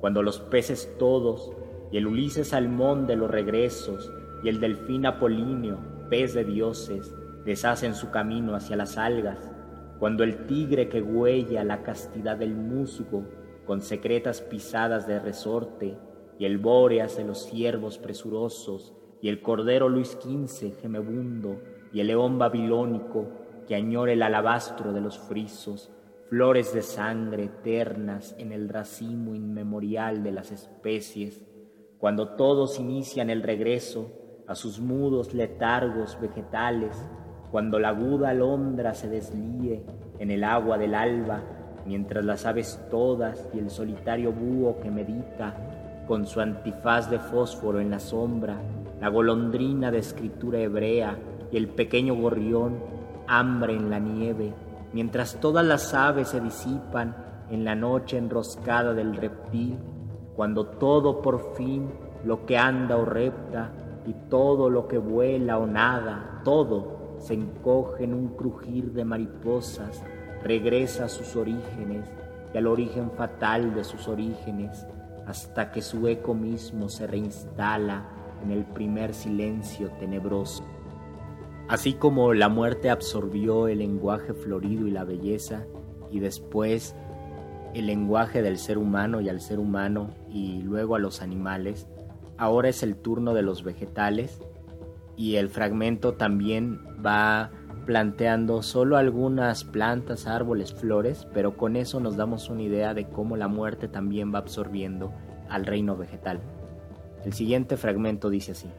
cuando 0.01 0.23
los 0.23 0.41
peces 0.41 0.91
todos 0.99 1.53
y 1.93 1.99
el 1.99 2.07
Ulises 2.07 2.49
salmón 2.49 3.07
de 3.07 3.17
los 3.17 3.31
regresos 3.31 4.11
y 4.43 4.49
el 4.49 4.59
delfín 4.59 5.05
apolíneo, 5.05 5.79
pez 6.09 6.33
de 6.33 6.45
dioses, 6.45 7.14
deshacen 7.45 7.95
su 7.95 8.11
camino 8.11 8.57
hacia 8.57 8.77
las 8.77 8.97
algas, 8.97 9.53
cuando 9.99 10.25
el 10.25 10.47
tigre 10.47 10.89
que 10.89 11.03
huella 11.03 11.62
la 11.62 11.83
castidad 11.83 12.39
del 12.39 12.55
musgo 12.55 13.25
con 13.67 13.83
secretas 13.83 14.41
pisadas 14.41 15.07
de 15.07 15.19
resorte, 15.19 15.99
y 16.39 16.45
el 16.47 16.59
bóreas 16.59 17.17
de 17.17 17.25
los 17.25 17.45
ciervos 17.47 17.99
presurosos, 17.99 18.95
y 19.21 19.29
el 19.29 19.41
cordero 19.41 19.89
Luis 19.89 20.19
XV 20.21 20.81
gemebundo, 20.81 21.57
y 21.93 22.01
el 22.01 22.09
león 22.09 22.39
babilónico 22.39 23.27
que 23.67 23.75
añora 23.75 24.12
el 24.12 24.23
alabastro 24.23 24.93
de 24.93 25.01
los 25.01 25.19
frisos, 25.19 25.91
flores 26.29 26.75
de 26.75 26.83
sangre 26.83 27.45
eternas 27.45 28.35
en 28.39 28.53
el 28.53 28.69
racimo 28.69 29.35
inmemorial 29.35 30.23
de 30.23 30.33
las 30.33 30.51
especies, 30.53 31.45
cuando 31.99 32.31
todos 32.37 32.79
inician 32.79 33.31
el 33.31 33.43
regreso 33.43 34.12
a 34.47 34.55
sus 34.55 34.81
mudos 34.81 35.35
letargos 35.35 36.19
vegetales, 36.21 36.97
cuando 37.51 37.79
la 37.79 37.89
aguda 37.91 38.31
alondra 38.31 38.95
se 38.95 39.09
deslíe 39.09 39.85
en 40.19 40.31
el 40.31 40.45
agua 40.45 40.79
del 40.79 40.95
alba, 40.95 41.43
mientras 41.87 42.25
las 42.25 42.45
aves 42.45 42.81
todas 42.91 43.49
y 43.55 43.59
el 43.59 43.71
solitario 43.71 44.33
búho 44.33 44.81
que 44.81 44.91
medita 44.91 46.05
con 46.07 46.27
su 46.27 46.41
antifaz 46.41 47.11
de 47.11 47.19
fósforo 47.19 47.81
en 47.81 47.91
la 47.91 48.01
sombra, 48.01 48.61
la 49.01 49.09
golondrina 49.09 49.90
de 49.90 49.99
escritura 49.99 50.59
hebrea 50.59 51.18
y 51.51 51.57
el 51.57 51.68
pequeño 51.68 52.14
gorrión, 52.14 52.78
hambre 53.28 53.74
en 53.74 53.90
la 53.90 53.99
nieve, 53.99 54.55
mientras 54.92 55.38
todas 55.40 55.64
las 55.64 55.92
aves 55.94 56.28
se 56.28 56.40
disipan 56.40 57.16
en 57.51 57.64
la 57.64 57.74
noche 57.74 58.16
enroscada 58.16 58.94
del 58.94 59.16
reptil, 59.16 59.78
cuando 60.34 60.66
todo 60.66 61.22
por 61.22 61.55
fin 61.55 61.90
lo 62.24 62.47
que 62.47 62.59
anda 62.59 62.97
o 62.97 63.05
repta 63.05 63.72
y 64.07 64.14
todo 64.28 64.70
lo 64.70 64.88
que 64.88 64.99
vuela 64.99 65.59
o 65.59 65.66
nada, 65.66 66.40
todo 66.44 67.16
se 67.18 67.34
encoge 67.34 68.05
en 68.05 68.14
un 68.14 68.28
crujir 68.28 68.92
de 68.92 69.05
mariposas, 69.05 70.03
regresa 70.42 71.07
a 71.07 71.09
sus 71.09 71.36
orígenes 71.36 72.09
y 72.53 72.59
al 72.59 72.66
origen 72.66 73.11
fatal 73.11 73.74
de 73.74 73.84
sus 73.84 74.09
orígenes, 74.09 74.86
hasta 75.26 75.72
que 75.72 75.82
su 75.82 76.07
eco 76.07 76.34
mismo 76.34 76.88
se 76.88 77.07
reinstala 77.07 78.16
en 78.43 78.51
el 78.51 78.64
primer 78.64 79.14
silencio 79.14 79.91
tenebroso. 79.99 80.64
Así 81.68 81.95
como 81.95 82.32
la 82.32 82.49
muerte 82.49 82.91
absorbió 82.91 83.66
el 83.66 83.78
lenguaje 83.78 84.34
florido 84.34 84.87
y 84.87 84.91
la 84.91 85.05
belleza, 85.05 85.64
y 86.11 86.20
después 86.20 86.95
el 87.74 87.87
lenguaje 87.87 88.41
del 88.41 88.59
ser 88.59 88.78
humano 88.78 89.20
y 89.20 89.28
al 89.28 89.41
ser 89.41 89.59
humano, 89.59 90.11
y 90.30 90.62
luego 90.62 90.95
a 90.95 91.01
los 91.01 91.22
animales, 91.22 91.89
ahora 92.39 92.68
es 92.68 92.82
el 92.82 92.97
turno 92.97 93.34
de 93.34 93.43
los 93.43 93.64
vegetales, 93.64 94.41
y 95.16 95.37
el 95.37 95.49
fragmento 95.49 96.14
también 96.14 96.80
va 97.05 97.51
planteando 97.87 98.62
solo 98.62 98.97
algunas 98.97 99.64
plantas, 99.64 100.26
árboles, 100.26 100.74
flores, 100.74 101.26
pero 101.32 101.57
con 101.57 101.76
eso 101.76 102.01
nos 102.01 102.16
damos 102.16 102.51
una 102.51 102.62
idea 102.62 102.95
de 102.95 103.09
cómo 103.09 103.37
la 103.37 103.49
muerte 103.49 103.89
también 103.89 104.34
va 104.34 104.41
absorbiendo 104.41 105.12
al 105.49 105.66
reino 105.66 105.97
vegetal. 105.97 106.41
El 107.27 107.33
siguiente 107.33 107.77
fragmento 107.77 108.31
dice 108.31 108.53
así. 108.53 108.70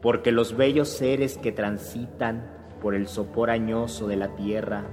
porque 0.00 0.32
los 0.32 0.56
bellos 0.56 0.88
seres 0.88 1.36
que 1.36 1.52
transitan 1.52 2.42
por 2.80 2.94
el 2.94 3.06
sopor 3.06 3.50
añoso 3.50 4.06
de 4.06 4.16
la 4.16 4.34
tierra, 4.36 4.84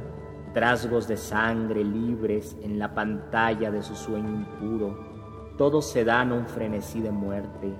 trasgos 0.53 1.07
de 1.07 1.15
sangre 1.15 1.83
libres 1.83 2.57
en 2.61 2.77
la 2.77 2.93
pantalla 2.93 3.71
de 3.71 3.83
su 3.83 3.95
sueño 3.95 4.29
impuro, 4.29 5.53
todos 5.57 5.89
se 5.89 6.03
dan 6.03 6.33
un 6.33 6.45
frenesí 6.47 6.99
de 6.99 7.11
muerte. 7.11 7.71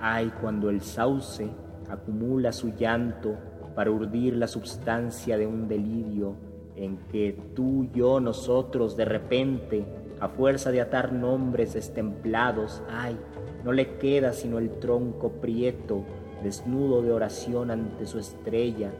Ay, 0.00 0.30
cuando 0.40 0.68
el 0.68 0.82
sauce 0.82 1.48
acumula 1.88 2.52
su 2.52 2.74
llanto 2.74 3.36
para 3.74 3.90
urdir 3.90 4.36
la 4.36 4.48
substancia 4.48 5.38
de 5.38 5.46
un 5.46 5.68
delirio 5.68 6.34
en 6.74 6.98
que 7.10 7.38
tú, 7.54 7.88
yo, 7.94 8.20
nosotros, 8.20 8.96
de 8.96 9.06
repente, 9.06 9.86
a 10.20 10.28
fuerza 10.28 10.70
de 10.70 10.82
atar 10.82 11.12
nombres 11.12 11.72
destemplados, 11.72 12.82
ay, 12.90 13.18
no 13.66 13.72
le 13.72 13.96
queda 13.96 14.32
sino 14.32 14.58
el 14.58 14.78
tronco 14.78 15.32
prieto, 15.40 16.04
desnudo 16.44 17.02
de 17.02 17.12
oración 17.12 17.72
ante 17.72 18.06
su 18.06 18.20
estrella, 18.20 18.92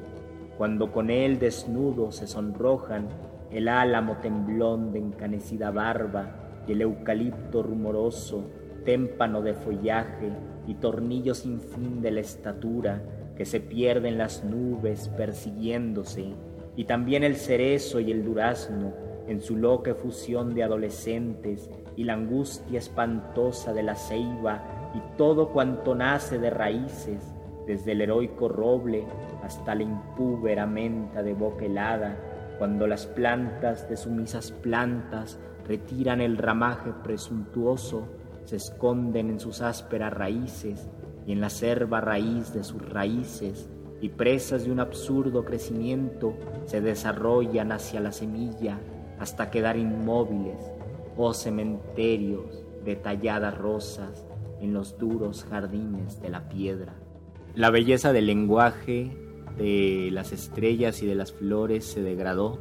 cuando 0.59 0.91
con 0.91 1.09
él 1.09 1.39
desnudo 1.39 2.11
se 2.11 2.27
sonrojan 2.27 3.07
el 3.53 3.69
álamo 3.69 4.17
temblón 4.17 4.91
de 4.91 4.99
encanecida 4.99 5.71
barba 5.71 6.65
y 6.67 6.73
el 6.73 6.83
eucalipto 6.83 7.63
rumoroso, 7.63 8.51
témpano 8.85 9.41
de 9.41 9.55
follaje 9.55 10.33
y 10.67 10.75
tornillo 10.75 11.35
sin 11.35 11.61
fin 11.61 12.03
de 12.03 12.11
la 12.11 12.21
estatura 12.21 13.03
que 13.37 13.45
se 13.45 13.61
pierden 13.61 14.19
las 14.19 14.43
nubes 14.43 15.09
persiguiéndose, 15.11 16.33
y 16.75 16.87
también 16.87 17.23
el 17.23 17.37
cerezo 17.37 18.01
y 18.01 18.11
el 18.11 18.25
durazno 18.25 18.93
en 19.27 19.41
su 19.41 19.57
loca 19.57 19.95
fusión 19.95 20.55
de 20.55 20.63
adolescentes 20.63 21.71
y 21.97 22.05
la 22.05 22.15
angustia 22.15 22.79
espantosa 22.79 23.73
de 23.73 23.83
la 23.83 23.95
ceiba 23.95 24.91
y 24.95 25.17
todo 25.17 25.49
cuanto 25.49 25.95
nace 25.95 26.39
de 26.39 26.51
raíces, 26.51 27.35
desde 27.67 27.93
el 27.93 28.03
heroico 28.03 28.49
roble 28.49 29.05
hasta 29.43 29.75
la 29.75 29.83
impúbera 29.83 30.67
menta 30.67 31.23
de 31.23 31.35
boca 31.35 31.65
helada, 31.65 32.17
cuando 32.59 32.87
las 32.87 33.07
plantas 33.07 33.89
de 33.89 33.97
sumisas 33.97 34.53
plantas 34.53 35.39
retiran 35.67 36.21
el 36.21 36.39
ramaje 36.39 36.93
presuntuoso, 37.03 38.07
se 38.45 38.57
esconden 38.57 39.31
en 39.31 39.41
sus 39.41 39.61
ásperas 39.61 40.13
raíces 40.13 40.89
y 41.27 41.33
en 41.33 41.41
la 41.41 41.51
serva 41.51 42.01
raíz 42.01 42.55
de 42.55 42.63
sus 42.63 42.89
raíces, 42.89 43.69
y 44.01 44.11
presas 44.11 44.65
de 44.65 44.73
un 44.73 44.79
absurdo 44.79 45.45
crecimiento 45.45 46.35
se 46.67 46.81
desarrollan 46.81 47.73
hacia 47.73 47.99
la 47.99 48.13
semilla 48.13 48.79
hasta 49.19 49.51
quedar 49.51 49.77
inmóviles, 49.77 50.59
oh 51.17 51.33
cementerios 51.33 52.65
de 52.85 52.97
talladas 52.97 53.57
rosas 53.57 54.27
en 54.61 54.73
los 54.73 54.99
duros 54.99 55.45
jardines 55.45 56.21
de 56.21 56.31
la 56.31 56.49
piedra. 56.49 56.95
La 57.55 57.71
belleza 57.71 58.13
del 58.13 58.27
lenguaje 58.27 59.11
de 59.57 60.11
las 60.13 60.33
estrellas 60.33 61.03
y 61.03 61.07
de 61.07 61.15
las 61.15 61.33
flores 61.33 61.87
se 61.87 62.03
degradó, 62.03 62.61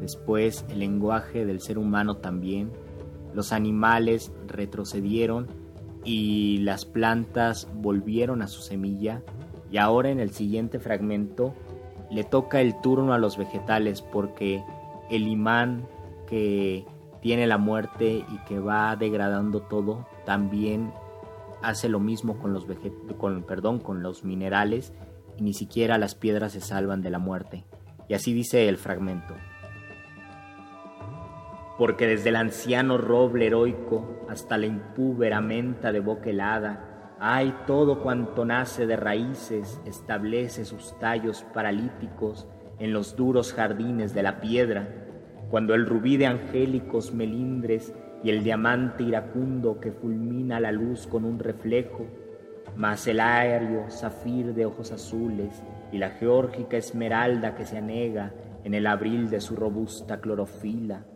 después 0.00 0.64
el 0.68 0.80
lenguaje 0.80 1.46
del 1.46 1.60
ser 1.60 1.78
humano 1.78 2.16
también, 2.16 2.72
los 3.34 3.52
animales 3.52 4.32
retrocedieron 4.46 5.48
y 6.04 6.58
las 6.58 6.84
plantas 6.84 7.68
volvieron 7.74 8.42
a 8.42 8.46
su 8.46 8.62
semilla. 8.62 9.22
Y 9.70 9.78
ahora 9.78 10.10
en 10.10 10.20
el 10.20 10.30
siguiente 10.30 10.78
fragmento 10.78 11.54
le 12.10 12.22
toca 12.22 12.60
el 12.60 12.80
turno 12.80 13.12
a 13.12 13.18
los 13.18 13.36
vegetales 13.36 14.02
porque 14.02 14.62
el 15.10 15.26
imán 15.26 15.86
que 16.26 16.86
tiene 17.20 17.46
la 17.46 17.58
muerte 17.58 18.24
y 18.28 18.38
que 18.46 18.58
va 18.58 18.96
degradando 18.96 19.62
todo 19.62 20.06
también 20.24 20.92
hace 21.62 21.88
lo 21.88 21.98
mismo 21.98 22.38
con 22.38 22.52
los 22.52 22.66
con, 23.16 23.42
perdón, 23.44 23.80
con 23.80 24.02
los 24.02 24.24
minerales 24.24 24.92
y 25.38 25.42
ni 25.42 25.54
siquiera 25.54 25.98
las 25.98 26.14
piedras 26.14 26.52
se 26.52 26.60
salvan 26.60 27.02
de 27.02 27.10
la 27.10 27.18
muerte. 27.18 27.64
Y 28.08 28.14
así 28.14 28.32
dice 28.34 28.68
el 28.68 28.76
fragmento. 28.76 29.34
Porque 31.78 32.06
desde 32.06 32.28
el 32.28 32.36
anciano 32.36 32.98
roble 32.98 33.46
heroico 33.46 34.26
hasta 34.28 34.58
la 34.58 34.66
impúbera 34.66 35.40
menta 35.40 35.90
de 35.90 36.00
boca 36.00 36.30
helada, 36.30 37.16
hay 37.18 37.54
todo 37.66 38.02
cuanto 38.02 38.44
nace 38.44 38.86
de 38.86 38.96
raíces, 38.96 39.80
establece 39.84 40.64
sus 40.64 40.96
tallos 40.98 41.44
paralíticos 41.54 42.46
en 42.84 42.92
los 42.92 43.16
duros 43.16 43.54
jardines 43.54 44.12
de 44.12 44.22
la 44.22 44.42
piedra, 44.42 44.86
cuando 45.50 45.74
el 45.74 45.86
rubí 45.86 46.18
de 46.18 46.26
angélicos 46.26 47.14
melindres 47.14 47.94
y 48.22 48.28
el 48.28 48.44
diamante 48.44 49.04
iracundo 49.04 49.80
que 49.80 49.90
fulmina 49.90 50.60
la 50.60 50.70
luz 50.70 51.06
con 51.06 51.24
un 51.24 51.38
reflejo, 51.38 52.04
más 52.76 53.06
el 53.06 53.20
aéreo 53.20 53.90
zafir 53.90 54.52
de 54.52 54.66
ojos 54.66 54.92
azules 54.92 55.62
y 55.92 55.96
la 55.96 56.10
geórgica 56.10 56.76
esmeralda 56.76 57.54
que 57.54 57.64
se 57.64 57.78
anega 57.78 58.34
en 58.64 58.74
el 58.74 58.86
abril 58.86 59.30
de 59.30 59.40
su 59.40 59.56
robusta 59.56 60.20
clorofila, 60.20 61.06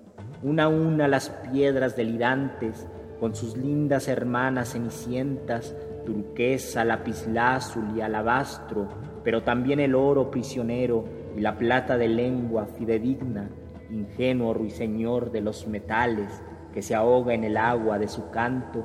una 0.43 0.65
a 0.65 0.69
una 0.69 1.07
las 1.07 1.29
piedras 1.53 1.97
delirantes 1.97 2.89
con 3.21 3.37
sus 3.37 3.59
lindas 3.59 4.09
hermanas 4.09 4.73
cenicientas, 4.73 5.77
turquesa, 6.07 6.83
lapislázul 6.83 7.95
y 7.95 8.01
alabastro, 8.01 8.89
pero 9.23 9.43
también 9.43 9.81
el 9.81 9.95
oro 9.95 10.31
prisionero 10.31 11.28
y 11.37 11.41
la 11.41 11.57
plata 11.57 11.97
de 11.97 12.09
lengua 12.09 12.67
fidedigna, 12.67 13.51
ingenuo 13.91 14.55
ruiseñor 14.55 15.31
de 15.31 15.41
los 15.41 15.67
metales, 15.67 16.43
que 16.73 16.83
se 16.83 16.95
ahoga 16.95 17.35
en 17.35 17.45
el 17.45 17.57
agua 17.57 17.99
de 17.99 18.09
su 18.09 18.31
canto, 18.31 18.85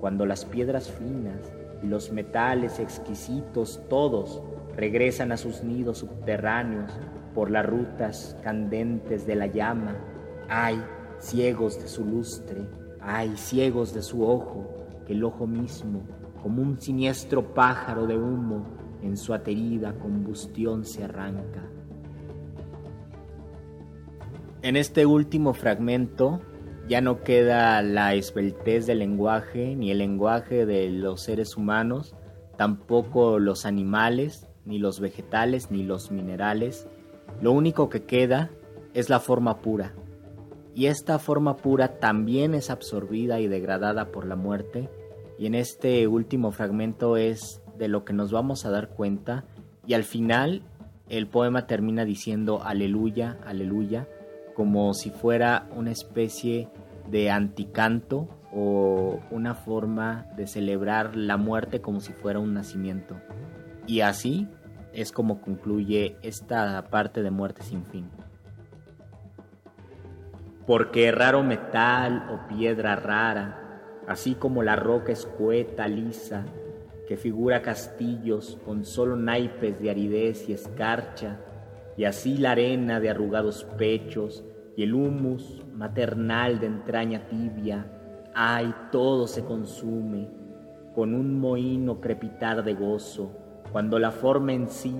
cuando 0.00 0.26
las 0.26 0.44
piedras 0.44 0.90
finas 0.90 1.52
y 1.82 1.86
los 1.86 2.12
metales 2.12 2.78
exquisitos 2.78 3.80
todos 3.88 4.42
regresan 4.76 5.32
a 5.32 5.36
sus 5.36 5.62
nidos 5.62 5.98
subterráneos 5.98 6.92
por 7.34 7.50
las 7.50 7.66
rutas 7.66 8.36
candentes 8.42 9.26
de 9.26 9.36
la 9.36 9.46
llama. 9.46 9.96
Ay, 10.48 10.82
ciegos 11.18 11.80
de 11.80 11.88
su 11.88 12.04
lustre, 12.04 12.66
ay, 13.00 13.36
ciegos 13.36 13.94
de 13.94 14.02
su 14.02 14.26
ojo, 14.26 14.68
que 15.06 15.12
el 15.14 15.24
ojo 15.24 15.46
mismo, 15.46 16.02
como 16.42 16.62
un 16.62 16.80
siniestro 16.80 17.54
pájaro 17.54 18.06
de 18.06 18.16
humo, 18.16 18.64
en 19.02 19.16
su 19.16 19.34
aterida 19.34 19.94
combustión 19.94 20.84
se 20.84 21.04
arranca. 21.04 21.71
En 24.62 24.76
este 24.76 25.06
último 25.06 25.54
fragmento 25.54 26.40
ya 26.88 27.00
no 27.00 27.24
queda 27.24 27.82
la 27.82 28.14
esbeltez 28.14 28.86
del 28.86 29.00
lenguaje, 29.00 29.74
ni 29.74 29.90
el 29.90 29.98
lenguaje 29.98 30.66
de 30.66 30.88
los 30.88 31.22
seres 31.22 31.56
humanos, 31.56 32.14
tampoco 32.56 33.40
los 33.40 33.66
animales, 33.66 34.46
ni 34.64 34.78
los 34.78 35.00
vegetales, 35.00 35.72
ni 35.72 35.82
los 35.82 36.12
minerales. 36.12 36.86
Lo 37.40 37.50
único 37.50 37.88
que 37.88 38.04
queda 38.04 38.50
es 38.94 39.10
la 39.10 39.18
forma 39.18 39.62
pura. 39.62 39.94
Y 40.76 40.86
esta 40.86 41.18
forma 41.18 41.56
pura 41.56 41.98
también 41.98 42.54
es 42.54 42.70
absorbida 42.70 43.40
y 43.40 43.48
degradada 43.48 44.12
por 44.12 44.26
la 44.26 44.36
muerte. 44.36 44.88
Y 45.40 45.46
en 45.46 45.56
este 45.56 46.06
último 46.06 46.52
fragmento 46.52 47.16
es 47.16 47.60
de 47.78 47.88
lo 47.88 48.04
que 48.04 48.12
nos 48.12 48.30
vamos 48.30 48.64
a 48.64 48.70
dar 48.70 48.90
cuenta. 48.90 49.44
Y 49.88 49.94
al 49.94 50.04
final 50.04 50.62
el 51.08 51.26
poema 51.26 51.66
termina 51.66 52.04
diciendo 52.04 52.62
aleluya, 52.62 53.38
aleluya 53.44 54.06
como 54.54 54.94
si 54.94 55.10
fuera 55.10 55.66
una 55.74 55.90
especie 55.90 56.68
de 57.10 57.30
anticanto 57.30 58.28
o 58.52 59.20
una 59.30 59.54
forma 59.54 60.26
de 60.36 60.46
celebrar 60.46 61.16
la 61.16 61.36
muerte 61.36 61.80
como 61.80 62.00
si 62.00 62.12
fuera 62.12 62.38
un 62.38 62.54
nacimiento. 62.54 63.16
Y 63.86 64.00
así 64.00 64.48
es 64.92 65.10
como 65.12 65.40
concluye 65.40 66.16
esta 66.22 66.82
parte 66.90 67.22
de 67.22 67.30
muerte 67.30 67.62
sin 67.62 67.84
fin. 67.84 68.10
Porque 70.66 71.10
raro 71.10 71.42
metal 71.42 72.28
o 72.30 72.46
piedra 72.48 72.94
rara, 72.96 73.80
así 74.06 74.34
como 74.34 74.62
la 74.62 74.76
roca 74.76 75.12
escueta, 75.12 75.88
lisa, 75.88 76.44
que 77.08 77.16
figura 77.16 77.62
castillos 77.62 78.58
con 78.64 78.84
solo 78.84 79.16
naipes 79.16 79.80
de 79.80 79.90
aridez 79.90 80.48
y 80.48 80.52
escarcha, 80.52 81.40
y 81.96 82.04
así 82.04 82.38
la 82.38 82.52
arena 82.52 83.00
de 83.00 83.10
arrugados 83.10 83.64
pechos 83.76 84.44
y 84.76 84.84
el 84.84 84.94
humus 84.94 85.62
maternal 85.74 86.60
de 86.60 86.66
entraña 86.66 87.28
tibia, 87.28 87.86
ay, 88.34 88.74
todo 88.90 89.26
se 89.26 89.44
consume 89.44 90.28
con 90.94 91.14
un 91.14 91.38
mohíno 91.38 92.00
crepitar 92.00 92.64
de 92.64 92.74
gozo, 92.74 93.32
cuando 93.72 93.98
la 93.98 94.10
forma 94.10 94.52
en 94.52 94.68
sí, 94.68 94.94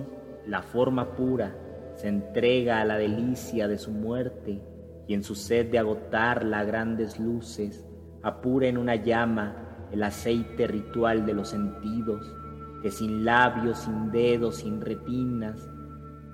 la 0.47 0.61
forma 0.61 1.15
pura, 1.15 1.55
se 1.95 2.07
entrega 2.07 2.81
a 2.81 2.85
la 2.85 2.97
delicia 2.97 3.67
de 3.67 3.77
su 3.77 3.91
muerte 3.91 4.61
y 5.07 5.13
en 5.13 5.23
su 5.23 5.35
sed 5.35 5.69
de 5.69 5.79
agotarla 5.79 6.59
a 6.59 6.63
grandes 6.63 7.19
luces, 7.19 7.85
apura 8.23 8.67
en 8.67 8.77
una 8.77 8.95
llama 8.95 9.87
el 9.91 10.01
aceite 10.01 10.65
ritual 10.65 11.25
de 11.25 11.33
los 11.33 11.49
sentidos, 11.49 12.33
que 12.81 12.89
sin 12.89 13.23
labios, 13.23 13.79
sin 13.79 14.11
dedos, 14.11 14.57
sin 14.57 14.81
retinas, 14.81 15.69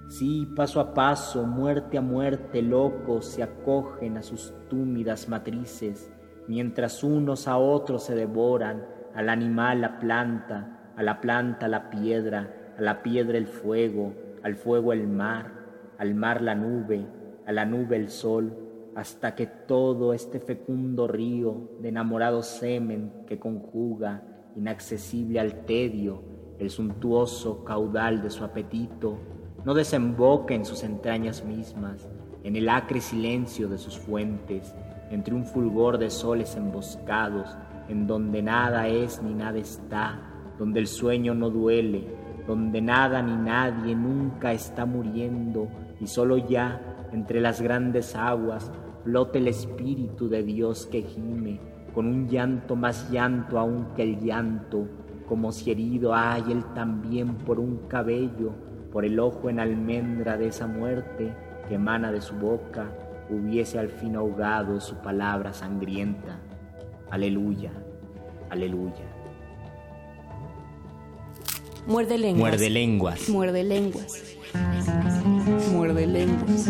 Sí, 0.10 0.48
paso 0.56 0.80
a 0.80 0.96
paso, 0.96 1.46
muerte 1.46 2.00
a 2.00 2.02
muerte, 2.02 2.64
locos 2.64 3.26
se 3.26 3.44
acogen 3.44 4.18
a 4.18 4.24
sus 4.24 4.56
túmidas 4.68 5.30
matrices, 5.30 6.12
mientras 6.48 7.04
unos 7.04 7.48
a 7.48 7.60
otros 7.60 8.06
se 8.06 8.16
devoran, 8.16 8.88
al 9.14 9.30
animal 9.30 9.82
la 9.82 10.00
planta, 10.00 10.94
a 10.96 11.04
la 11.04 11.22
planta 11.22 11.68
la 11.68 11.92
piedra, 11.92 12.74
a 12.76 12.82
la 12.82 13.04
piedra 13.04 13.38
el 13.38 13.46
fuego, 13.46 14.16
al 14.42 14.56
fuego 14.56 14.94
el 14.94 15.08
mar, 15.08 15.54
al 16.00 16.16
mar 16.16 16.42
la 16.42 16.56
nube, 16.56 17.06
a 17.46 17.52
la 17.52 17.66
nube 17.66 17.96
el 17.96 18.10
sol, 18.10 18.58
hasta 18.96 19.36
que 19.36 19.46
todo 19.46 20.14
este 20.14 20.40
fecundo 20.40 21.08
río 21.08 21.70
de 21.82 21.90
enamorado 21.90 22.42
semen 22.42 23.12
que 23.28 23.38
conjuga, 23.38 24.24
inaccesible 24.56 25.40
al 25.40 25.66
tedio, 25.66 26.24
el 26.58 26.72
suntuoso 26.72 27.64
caudal 27.64 28.24
de 28.24 28.32
su 28.32 28.44
apetito, 28.44 29.20
no 29.66 29.74
desemboque 29.74 30.56
en 30.56 30.66
sus 30.66 30.84
entrañas 30.84 31.44
mismas, 31.44 32.08
en 32.44 32.56
el 32.56 32.70
acre 32.70 33.02
silencio 33.02 33.68
de 33.68 33.78
sus 33.78 33.98
fuentes, 33.98 34.74
entre 35.12 35.34
un 35.34 35.46
fulgor 35.46 35.98
de 35.98 36.10
soles 36.10 36.56
emboscados, 36.56 37.58
en 37.90 38.08
donde 38.08 38.42
nada 38.42 38.88
es 38.88 39.22
ni 39.22 39.34
nada 39.34 39.58
está, 39.58 40.20
donde 40.58 40.80
el 40.80 40.88
sueño 40.88 41.34
no 41.34 41.50
duele, 41.50 42.08
donde 42.48 42.82
nada 42.82 43.22
ni 43.22 43.36
nadie 43.36 43.96
nunca 43.96 44.54
está 44.54 44.86
muriendo 44.86 45.68
y 46.00 46.08
solo 46.08 46.38
ya 46.38 47.08
entre 47.12 47.42
las 47.42 47.62
grandes 47.62 48.16
aguas 48.16 48.72
flota 49.04 49.38
el 49.38 49.48
espíritu 49.48 50.30
de 50.30 50.44
Dios 50.44 50.86
que 50.86 51.02
gime, 51.02 51.60
con 51.94 52.06
un 52.06 52.28
llanto 52.28 52.76
más 52.76 53.10
llanto 53.12 53.58
aún 53.58 53.88
que 53.96 54.04
el 54.04 54.20
llanto, 54.20 54.88
como 55.28 55.52
si 55.52 55.72
herido 55.72 56.14
hay 56.14 56.52
él 56.52 56.64
también 56.74 57.36
por 57.36 57.60
un 57.60 57.88
cabello, 57.88 58.54
por 58.92 59.06
el 59.06 59.20
ojo 59.20 59.50
en 59.50 59.60
almendra 59.60 60.38
de 60.38 60.48
esa 60.48 60.68
muerte 60.68 61.34
que 61.68 61.76
emana 61.76 62.12
de 62.12 62.22
su 62.22 62.36
boca, 62.36 62.92
hubiese 63.30 63.78
al 63.78 63.90
fin 63.90 64.16
ahogado 64.16 64.80
su 64.82 64.96
palabra 64.96 65.54
sangrienta. 65.54 66.40
Aleluya, 67.12 67.72
aleluya. 68.50 69.06
Muerde 71.86 72.18
lenguas. 72.18 72.40
Muerde 72.52 72.70
lenguas. 72.70 73.30
Muerde 73.30 73.64
lenguas. 73.64 74.38
Muerde 75.72 76.08
lenguas. 76.08 76.70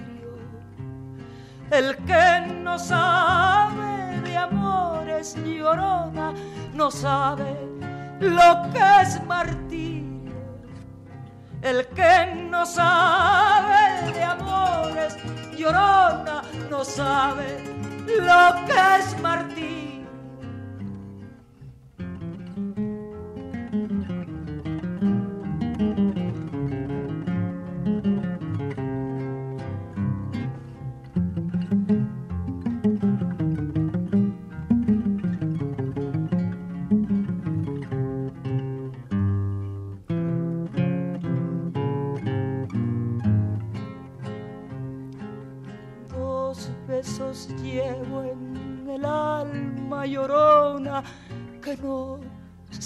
El 1.71 1.95
que 1.99 2.41
no 2.61 2.77
sabe 2.77 4.19
de 4.25 4.37
amores 4.37 5.37
llorona, 5.41 6.33
no 6.73 6.91
sabe 6.91 7.55
lo 8.19 8.69
que 8.73 9.01
es 9.01 9.23
martirio. 9.23 10.33
El 11.61 11.87
que 11.87 12.35
no 12.49 12.65
sabe 12.65 14.11
de 14.11 14.21
amores 14.21 15.15
llorona, 15.55 16.41
no 16.69 16.83
sabe 16.83 17.63
lo 18.05 18.65
que 18.65 18.99
es 18.99 19.21
martirio. 19.21 19.80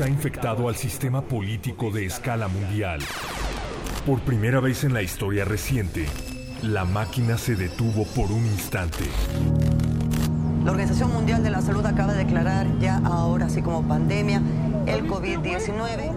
Virus 0.00 0.06
ha 0.06 0.08
infectado 0.08 0.68
al 0.68 0.76
sistema 0.76 1.22
político 1.22 1.90
de 1.90 2.06
escala 2.06 2.48
mundial. 2.48 3.00
Por 4.06 4.20
primera 4.20 4.60
vez 4.60 4.84
en 4.84 4.94
la 4.94 5.02
historia 5.02 5.44
reciente, 5.44 6.06
la 6.62 6.84
máquina 6.84 7.36
se 7.36 7.54
detuvo 7.54 8.04
por 8.14 8.30
un 8.30 8.44
instante. 8.46 9.04
La 10.64 10.72
Organización 10.72 11.12
Mundial 11.12 11.42
de 11.42 11.50
la 11.50 11.62
Salud 11.62 11.84
acaba 11.86 12.12
de 12.12 12.24
declarar 12.24 12.66
ya 12.78 13.00
ahora, 13.04 13.46
así 13.46 13.62
como 13.62 13.86
pandemia, 13.86 14.42
el 14.86 15.06
COVID-19. 15.06 16.12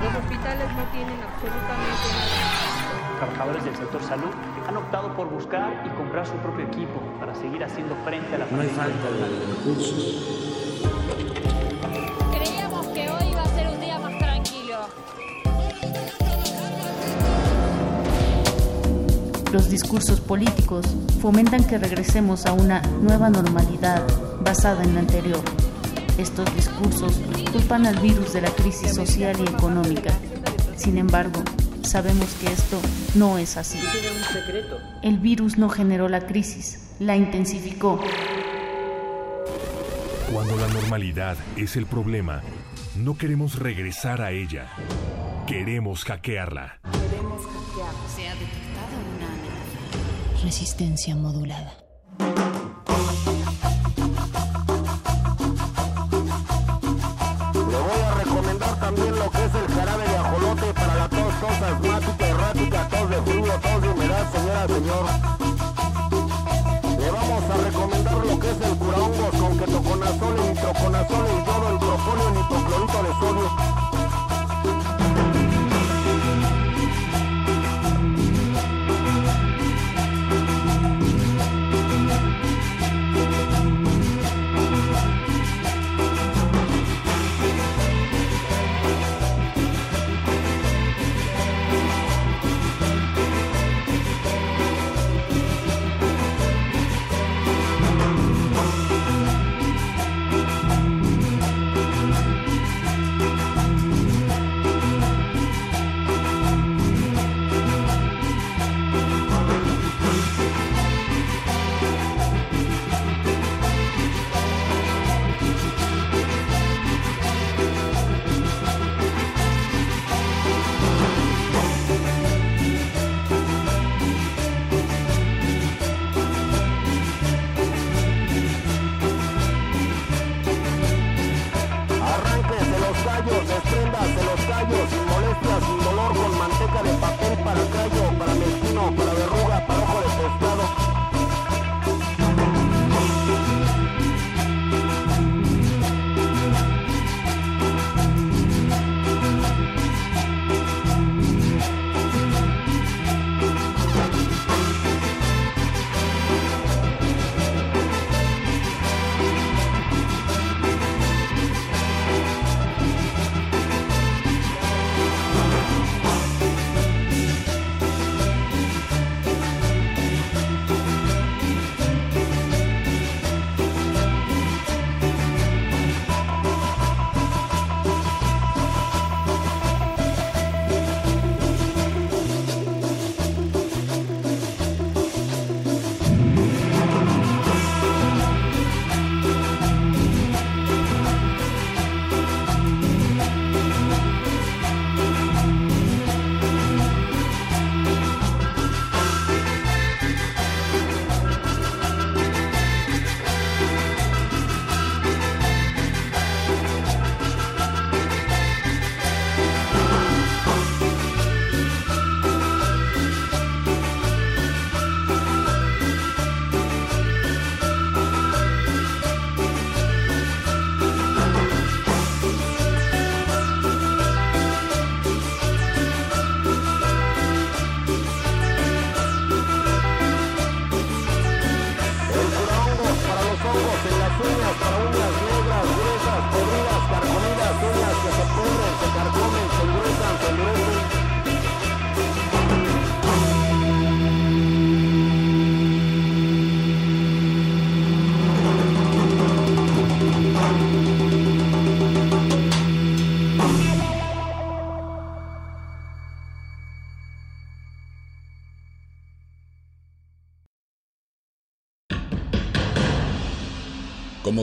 Los 0.00 0.14
hospitales 0.16 0.68
no 0.76 0.84
tienen 0.92 1.18
absolutamente 1.22 2.08
nada. 2.12 3.16
Trabajadores 3.18 3.64
del 3.64 3.76
sector 3.76 4.02
salud 4.02 4.30
han 4.66 4.76
optado 4.76 5.14
por 5.14 5.28
buscar 5.28 5.82
y 5.84 5.88
comprar 5.90 6.26
su 6.26 6.34
propio 6.36 6.66
equipo 6.66 7.00
para 7.18 7.34
seguir 7.34 7.62
haciendo 7.64 7.94
frente 8.04 8.34
a 8.34 8.38
la 8.38 8.46
pandemia. 8.46 8.72
No 8.72 8.82
hay 8.82 8.90
falta 8.90 9.10
de 9.10 9.56
recursos. 9.56 10.49
Discursos 19.82 20.20
políticos 20.20 20.84
fomentan 21.22 21.64
que 21.64 21.78
regresemos 21.78 22.44
a 22.44 22.52
una 22.52 22.82
nueva 23.00 23.30
normalidad 23.30 24.06
basada 24.44 24.84
en 24.84 24.94
la 24.94 25.00
anterior. 25.00 25.40
Estos 26.18 26.54
discursos 26.54 27.18
culpan 27.50 27.86
al 27.86 27.98
virus 27.98 28.34
de 28.34 28.42
la 28.42 28.50
crisis 28.50 28.94
social 28.94 29.36
y 29.40 29.48
económica. 29.48 30.12
Sin 30.76 30.98
embargo, 30.98 31.42
sabemos 31.82 32.26
que 32.34 32.52
esto 32.52 32.78
no 33.14 33.38
es 33.38 33.56
así. 33.56 33.78
El 35.02 35.18
virus 35.18 35.56
no 35.56 35.70
generó 35.70 36.10
la 36.10 36.26
crisis, 36.26 36.90
la 36.98 37.16
intensificó. 37.16 37.98
Cuando 40.30 40.56
la 40.56 40.68
normalidad 40.68 41.38
es 41.56 41.76
el 41.76 41.86
problema, 41.86 42.42
no 42.96 43.16
queremos 43.16 43.58
regresar 43.58 44.20
a 44.20 44.30
ella. 44.30 44.68
Queremos 45.46 46.04
hackearla. 46.04 46.79
Resistencia 50.50 51.14
modulada. 51.14 51.72
Le 57.54 57.78
voy 57.78 58.00
a 58.04 58.14
recomendar 58.24 58.80
también 58.80 59.16
lo 59.16 59.30
que 59.30 59.44
es 59.44 59.54
el 59.54 59.68
jarabe 59.72 60.08
de 60.08 60.16
ajolote 60.16 60.74
para 60.74 60.94
la 60.96 61.08
tos, 61.08 61.40
tos 61.40 61.50
asmática, 61.52 62.26
errática, 62.26 62.88
tos 62.88 63.10
de 63.10 63.22
frío, 63.22 63.60
tos 63.62 63.82
de 63.82 63.88
humedad, 63.90 64.32
señora, 64.32 64.66
señor. 64.66 65.69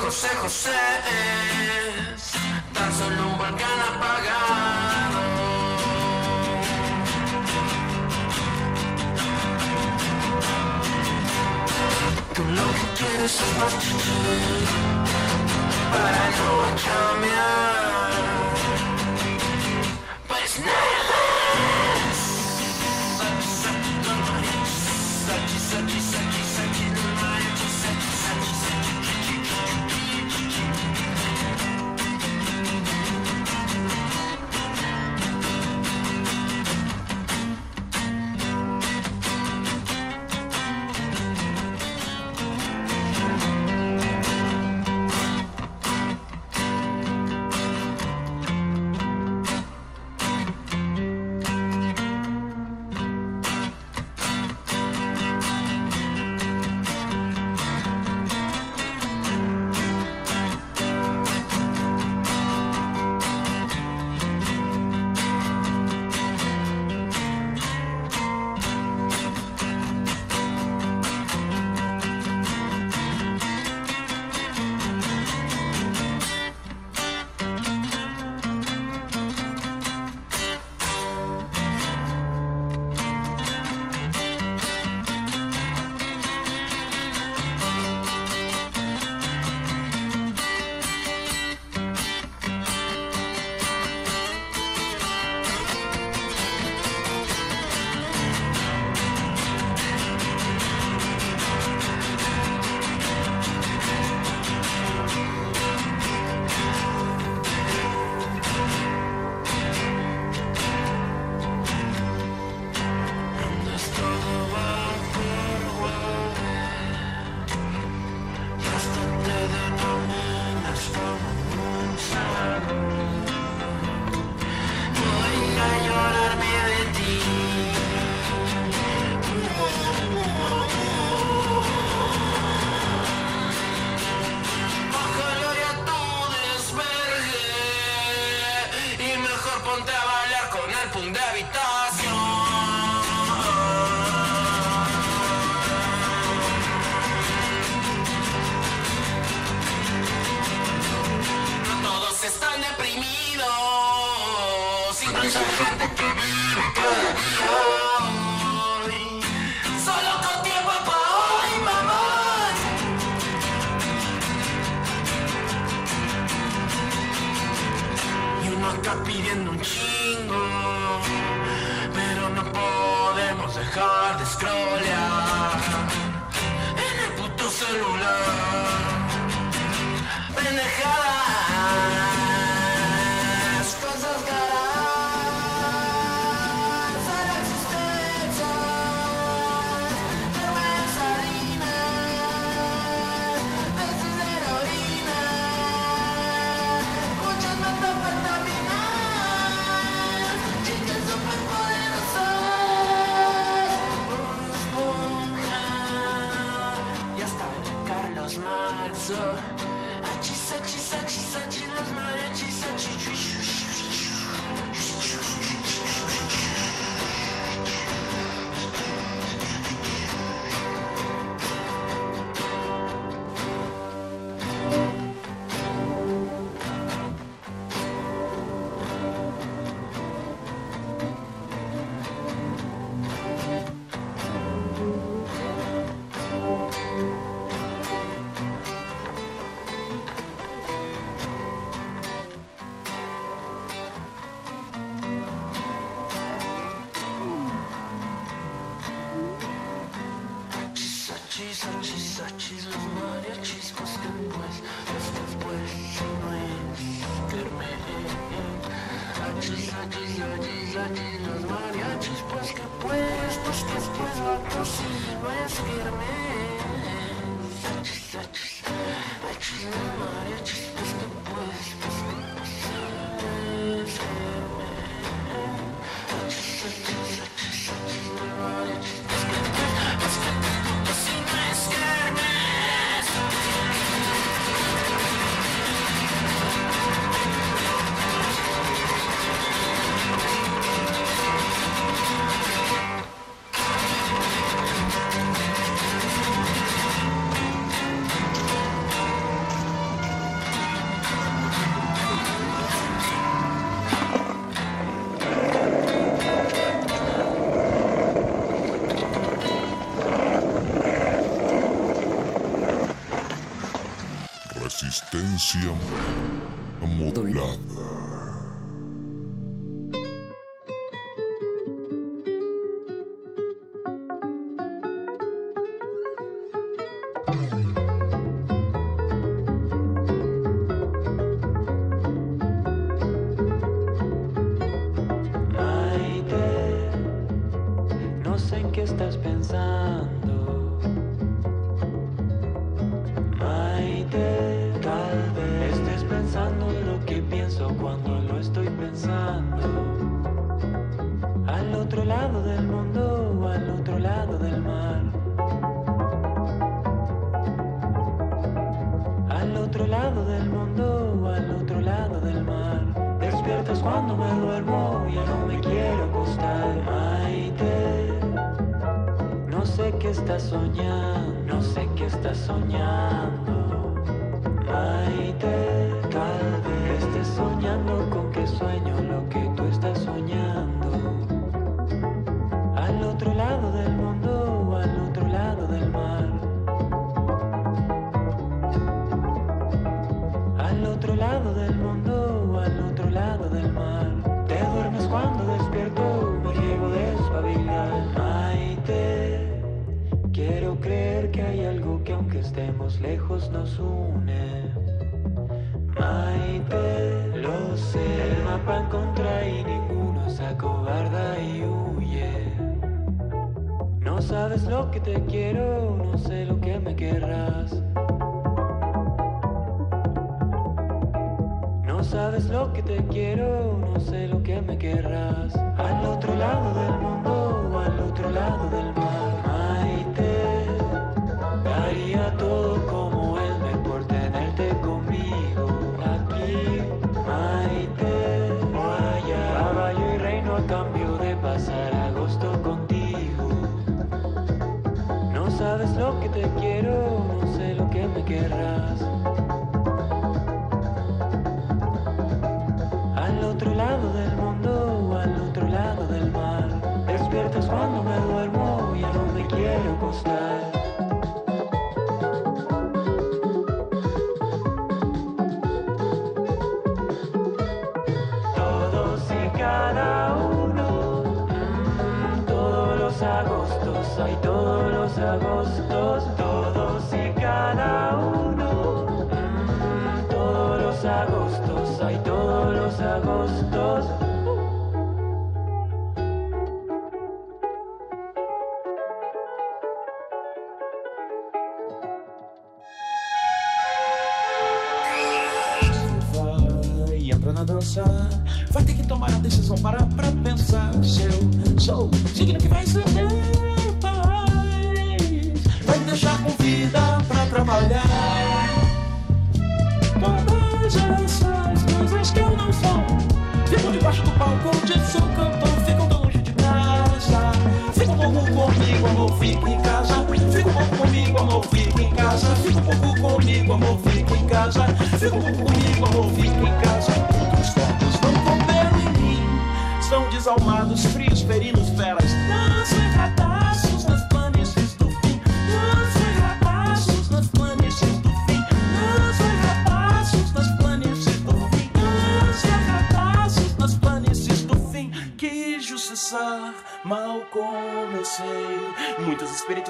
José 0.00 0.28
José 0.40 0.70
es 2.14 2.32
tan 2.72 2.92
solo 2.94 3.28
un 3.30 3.36
volcán 3.36 3.80
apagado. 3.90 5.18
Tú 12.34 12.44
lo 12.44 12.66
que 12.76 12.86
quieres 12.96 13.34
es 13.34 13.54
partir 13.58 13.96
para 15.92 16.30
yo 16.38 16.50
cambiar. 16.84 17.67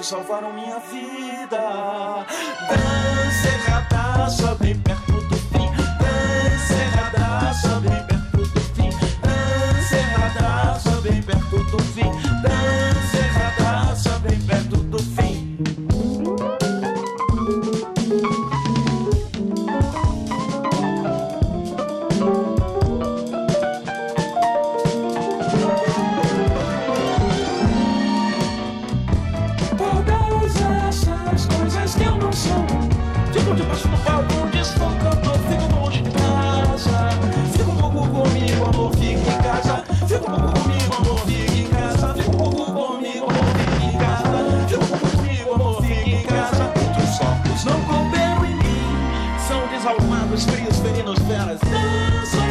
salvaram 0.09 0.51
minha 0.53 0.79
vida. 0.79 0.98
homens 49.79 49.85
ao 49.85 49.99
frios, 50.45 50.77
ferinos, 50.79 51.19
feras. 51.19 51.59
Dança. 51.59 52.48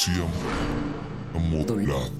Resistencia 0.00 0.24
modulada. 1.34 2.19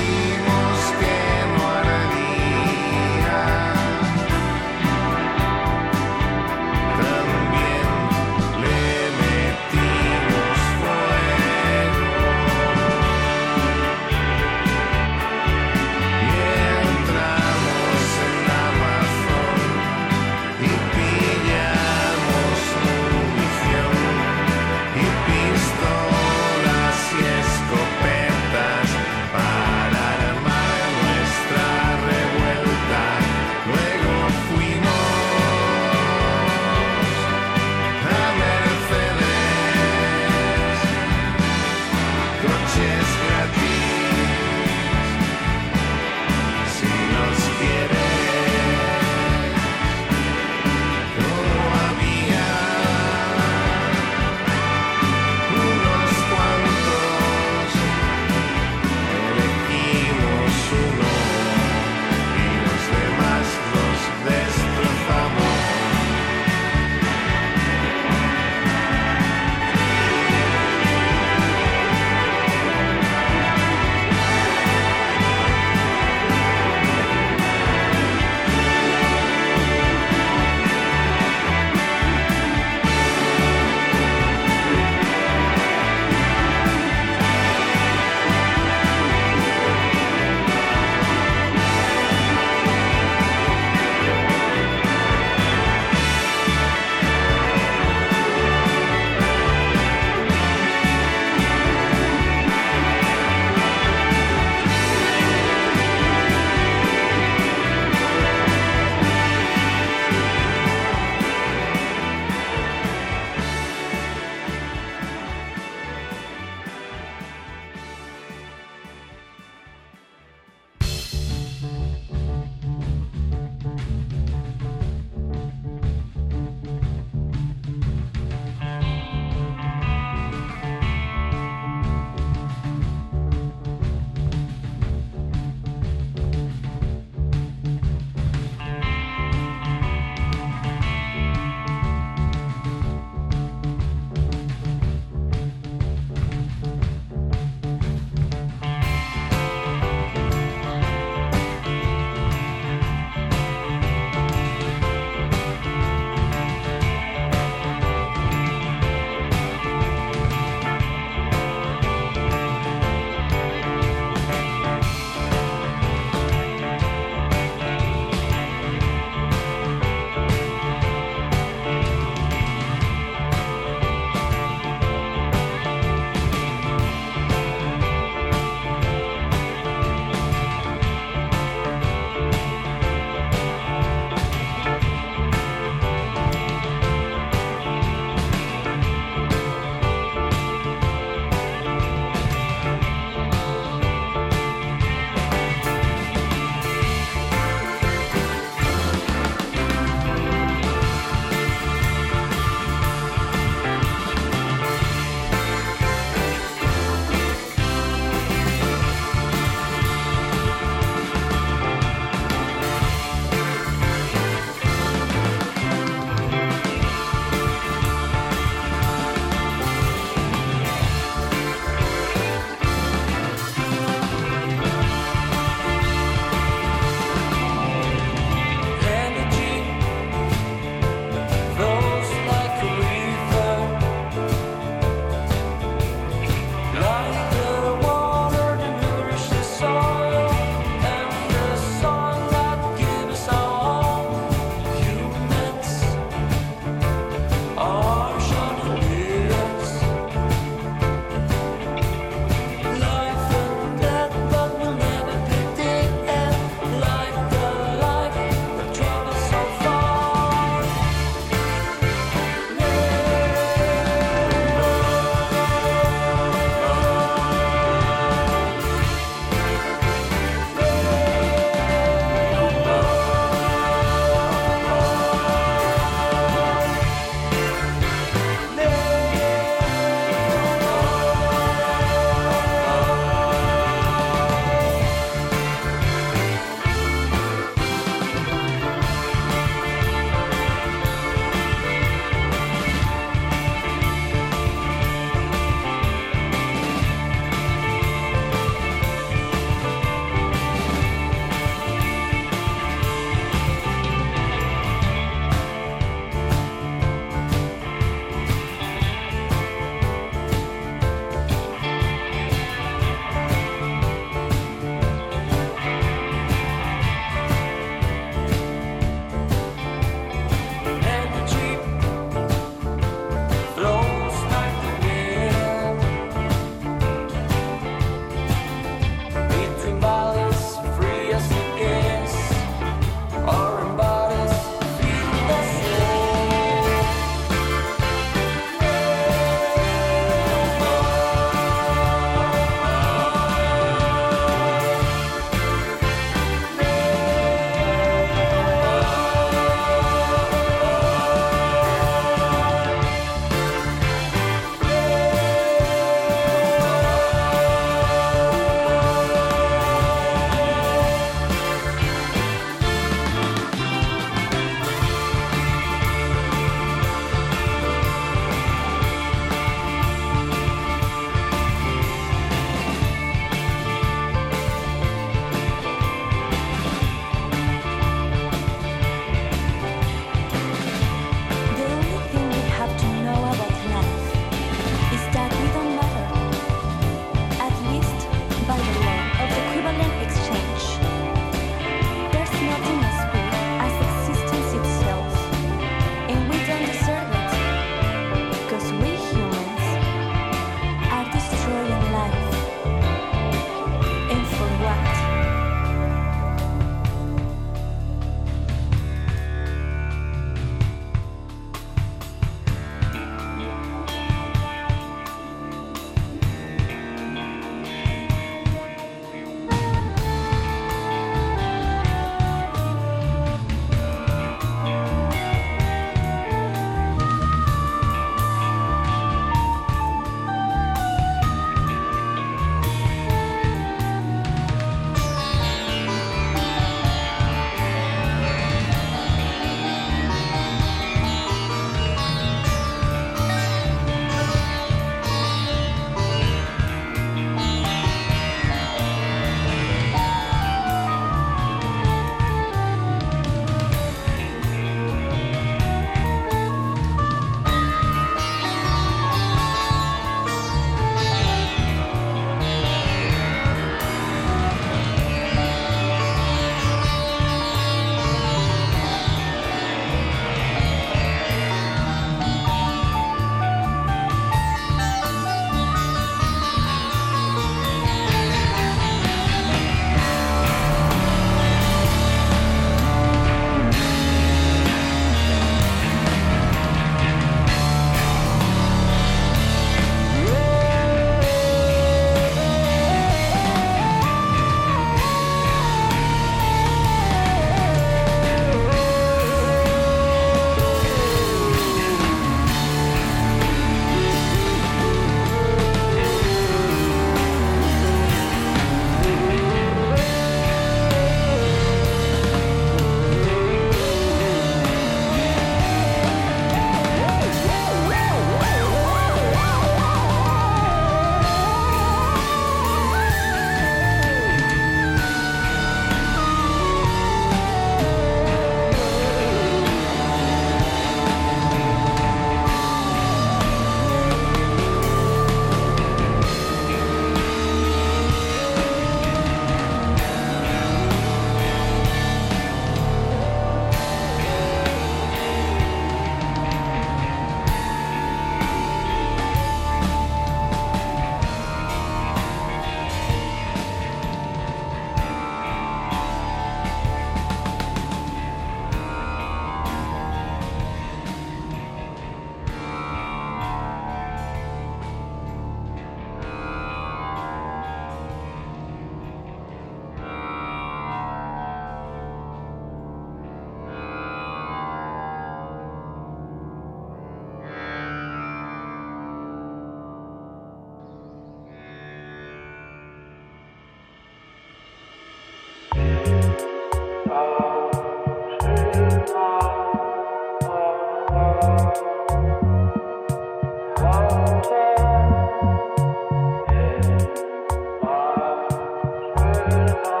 Oh. 599.53 599.91
you. 599.95 600.00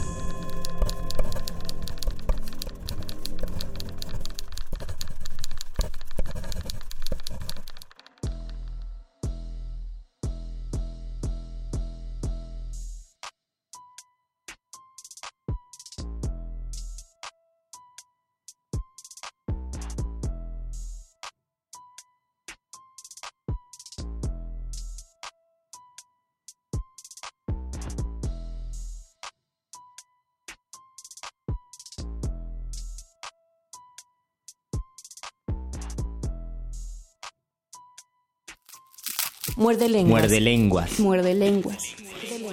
Muerde 39.71 39.87
lenguas. 39.87 40.09
Muerde 40.11 40.41
lenguas. 40.41 40.99
Muerde 40.99 41.33
lenguas. 41.33 41.79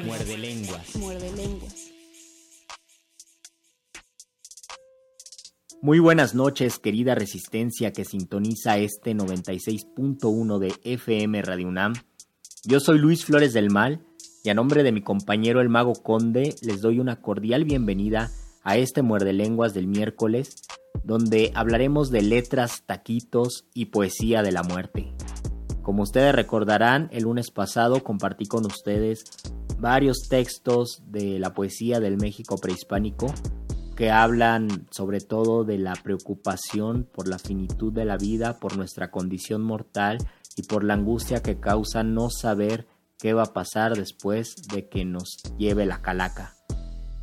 Muerde 0.04 0.38
lenguas. 0.38 0.96
Muerde 0.96 1.32
lenguas. 1.32 1.74
Muy 5.82 5.98
buenas 5.98 6.36
noches, 6.36 6.78
querida 6.78 7.16
resistencia 7.16 7.92
que 7.92 8.04
sintoniza 8.04 8.78
este 8.78 9.16
96.1 9.16 10.58
de 10.60 10.72
FM 10.84 11.42
Radio 11.42 11.66
UNAM. 11.66 11.94
Yo 12.64 12.78
soy 12.78 12.98
Luis 12.98 13.24
Flores 13.24 13.52
del 13.52 13.70
Mal 13.70 14.06
y 14.44 14.50
a 14.50 14.54
nombre 14.54 14.84
de 14.84 14.92
mi 14.92 15.02
compañero 15.02 15.60
el 15.60 15.68
Mago 15.68 15.94
Conde 15.94 16.54
les 16.62 16.80
doy 16.80 17.00
una 17.00 17.20
cordial 17.20 17.64
bienvenida 17.64 18.30
a 18.62 18.76
este 18.76 19.02
Muerde 19.02 19.32
Lenguas 19.32 19.74
del 19.74 19.88
miércoles, 19.88 20.54
donde 21.02 21.50
hablaremos 21.56 22.10
de 22.10 22.22
letras, 22.22 22.84
taquitos 22.86 23.64
y 23.74 23.86
poesía 23.86 24.44
de 24.44 24.52
la 24.52 24.62
muerte. 24.62 25.12
Como 25.89 26.02
ustedes 26.02 26.35
recordarán, 26.35 27.09
el 27.12 27.23
lunes 27.23 27.51
pasado 27.51 28.05
compartí 28.05 28.44
con 28.44 28.66
ustedes 28.66 29.24
varios 29.78 30.28
textos 30.28 31.02
de 31.06 31.39
la 31.39 31.55
poesía 31.55 31.98
del 31.98 32.19
México 32.19 32.59
prehispánico 32.59 33.32
que 33.97 34.10
hablan 34.10 34.86
sobre 34.90 35.23
todo 35.23 35.65
de 35.65 35.78
la 35.78 35.94
preocupación 35.94 37.09
por 37.10 37.27
la 37.27 37.39
finitud 37.39 37.90
de 37.90 38.05
la 38.05 38.19
vida, 38.19 38.60
por 38.60 38.77
nuestra 38.77 39.10
condición 39.10 39.62
mortal 39.62 40.19
y 40.59 40.65
por 40.65 40.85
la 40.85 40.93
angustia 40.93 41.43
que 41.43 41.59
causa 41.59 42.02
no 42.02 42.28
saber 42.28 42.86
qué 43.19 43.32
va 43.32 43.44
a 43.44 43.55
pasar 43.55 43.97
después 43.97 44.56
de 44.70 44.90
que 44.90 45.06
nos 45.06 45.39
lleve 45.56 45.86
la 45.86 46.02
calaca. 46.02 46.52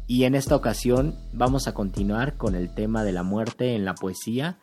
Y 0.07 0.23
en 0.23 0.33
esta 0.33 0.55
ocasión 0.55 1.13
vamos 1.33 1.67
a 1.67 1.75
continuar 1.75 2.35
con 2.35 2.55
el 2.55 2.73
tema 2.73 3.03
de 3.03 3.11
la 3.11 3.21
muerte 3.21 3.75
en 3.75 3.85
la 3.85 3.93
poesía, 3.93 4.57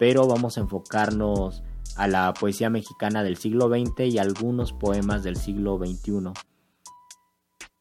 pero 0.00 0.26
vamos 0.26 0.58
a 0.58 0.62
enfocarnos 0.62 1.62
a 1.96 2.08
la 2.08 2.32
poesía 2.34 2.70
mexicana 2.70 3.22
del 3.22 3.36
siglo 3.36 3.68
XX 3.68 4.12
y 4.12 4.18
algunos 4.18 4.72
poemas 4.72 5.22
del 5.22 5.36
siglo 5.36 5.78
XXI. 5.78 6.32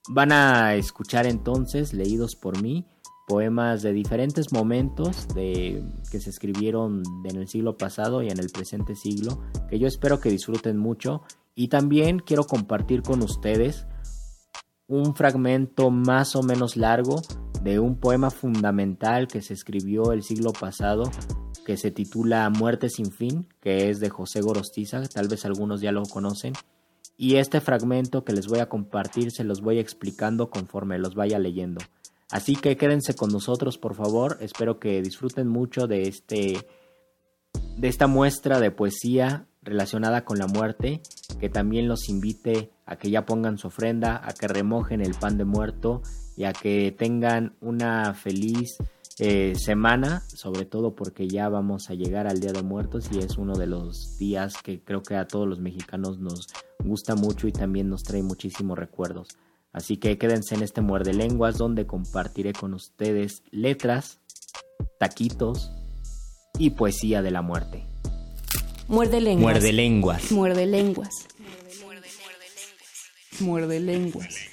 Van 0.09 0.31
a 0.31 0.75
escuchar 0.75 1.25
entonces, 1.25 1.93
leídos 1.93 2.35
por 2.35 2.61
mí, 2.61 2.85
poemas 3.27 3.81
de 3.81 3.93
diferentes 3.93 4.51
momentos 4.51 5.27
de, 5.29 5.83
que 6.11 6.19
se 6.19 6.29
escribieron 6.29 7.03
en 7.23 7.37
el 7.37 7.47
siglo 7.47 7.77
pasado 7.77 8.21
y 8.21 8.29
en 8.29 8.39
el 8.39 8.49
presente 8.49 8.95
siglo, 8.95 9.41
que 9.69 9.79
yo 9.79 9.87
espero 9.87 10.19
que 10.19 10.29
disfruten 10.29 10.77
mucho. 10.77 11.23
Y 11.55 11.69
también 11.69 12.19
quiero 12.19 12.43
compartir 12.43 13.01
con 13.01 13.21
ustedes 13.21 13.87
un 14.87 15.15
fragmento 15.15 15.89
más 15.89 16.35
o 16.35 16.43
menos 16.43 16.75
largo 16.75 17.21
de 17.61 17.79
un 17.79 17.97
poema 17.97 18.29
fundamental 18.29 19.27
que 19.27 19.41
se 19.41 19.53
escribió 19.53 20.11
el 20.11 20.23
siglo 20.23 20.51
pasado 20.51 21.09
que 21.65 21.77
se 21.77 21.91
titula 21.91 22.49
Muerte 22.49 22.89
sin 22.89 23.11
fin, 23.11 23.47
que 23.61 23.89
es 23.89 23.99
de 23.99 24.09
José 24.09 24.41
Gorostiza, 24.41 25.03
tal 25.07 25.27
vez 25.27 25.45
algunos 25.45 25.81
ya 25.81 25.91
lo 25.91 26.03
conocen. 26.03 26.53
Y 27.17 27.35
este 27.35 27.61
fragmento 27.61 28.23
que 28.23 28.33
les 28.33 28.47
voy 28.47 28.59
a 28.59 28.69
compartir 28.69 29.31
se 29.31 29.43
los 29.43 29.61
voy 29.61 29.79
explicando 29.79 30.49
conforme 30.49 30.97
los 30.97 31.15
vaya 31.15 31.39
leyendo. 31.39 31.81
Así 32.31 32.55
que 32.55 32.77
quédense 32.77 33.15
con 33.15 33.31
nosotros, 33.31 33.77
por 33.77 33.93
favor. 33.93 34.37
Espero 34.41 34.79
que 34.79 35.01
disfruten 35.01 35.47
mucho 35.47 35.87
de 35.87 36.03
este 36.03 36.65
de 37.77 37.87
esta 37.87 38.07
muestra 38.07 38.59
de 38.59 38.71
poesía 38.71 39.45
relacionada 39.61 40.25
con 40.25 40.37
la 40.37 40.47
muerte, 40.47 41.01
que 41.39 41.49
también 41.49 41.87
los 41.87 42.09
invite 42.09 42.71
a 42.85 42.97
que 42.97 43.09
ya 43.09 43.25
pongan 43.25 43.57
su 43.57 43.67
ofrenda, 43.67 44.21
a 44.23 44.33
que 44.33 44.47
remojen 44.47 45.01
el 45.01 45.13
pan 45.13 45.37
de 45.37 45.45
muerto 45.45 46.01
y 46.35 46.45
a 46.45 46.53
que 46.53 46.93
tengan 46.97 47.55
una 47.61 48.13
feliz 48.13 48.77
eh, 49.19 49.53
semana, 49.55 50.23
sobre 50.27 50.65
todo 50.65 50.95
porque 50.95 51.27
ya 51.27 51.47
vamos 51.49 51.89
a 51.89 51.93
llegar 51.93 52.27
al 52.27 52.39
Día 52.39 52.51
de 52.51 52.63
Muertos 52.63 53.09
y 53.11 53.19
es 53.19 53.37
uno 53.37 53.53
de 53.53 53.67
los 53.67 54.17
días 54.17 54.55
que 54.63 54.83
creo 54.83 55.03
que 55.03 55.15
a 55.15 55.27
todos 55.27 55.47
los 55.47 55.59
mexicanos 55.59 56.19
nos 56.19 56.47
gusta 56.79 57.15
mucho 57.15 57.47
y 57.47 57.51
también 57.51 57.89
nos 57.89 58.03
trae 58.03 58.23
muchísimos 58.23 58.77
recuerdos. 58.77 59.27
Así 59.71 59.97
que 59.97 60.17
quédense 60.17 60.55
en 60.55 60.63
este 60.63 60.81
muerde 60.81 61.13
lenguas 61.13 61.57
donde 61.57 61.85
compartiré 61.85 62.53
con 62.53 62.73
ustedes 62.73 63.43
letras, 63.51 64.19
taquitos 64.99 65.71
y 66.57 66.71
poesía 66.71 67.21
de 67.21 67.31
la 67.31 67.41
muerte. 67.41 67.85
Muerde 68.87 69.21
lenguas. 69.21 69.43
Muerde 69.43 69.73
lenguas. 69.73 70.31
Muerde 70.31 70.65
lenguas. 70.65 71.27
Muerde 73.39 73.79
lenguas. 73.79 74.35
No 74.35 74.52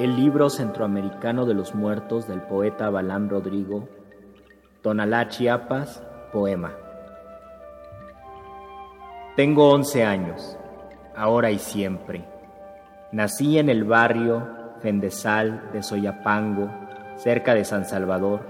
El 0.00 0.16
libro 0.16 0.48
centroamericano 0.48 1.44
de 1.44 1.52
los 1.52 1.74
muertos 1.74 2.26
del 2.26 2.40
poeta 2.40 2.88
Balán 2.88 3.28
Rodrigo, 3.28 3.86
Tonalá, 4.80 5.28
Chiapas, 5.28 6.02
poema. 6.32 6.72
Tengo 9.36 9.68
11 9.68 10.04
años, 10.04 10.56
ahora 11.14 11.50
y 11.50 11.58
siempre. 11.58 12.24
Nací 13.12 13.58
en 13.58 13.68
el 13.68 13.84
barrio 13.84 14.48
Fendesal 14.80 15.68
de 15.74 15.82
Soyapango, 15.82 16.70
cerca 17.16 17.54
de 17.54 17.66
San 17.66 17.84
Salvador, 17.84 18.40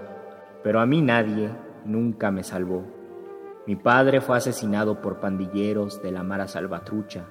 pero 0.63 0.79
a 0.79 0.87
mí 0.87 1.03
nadie 1.03 1.51
nunca 1.85 2.31
me 2.31 2.45
salvó. 2.45 2.85
Mi 3.67 3.75
padre 3.75 4.21
fue 4.21 4.37
asesinado 4.37 5.01
por 5.01 5.19
pandilleros 5.19 6.01
de 6.01 6.13
la 6.13 6.23
Mara 6.23 6.47
Salvatrucha. 6.47 7.25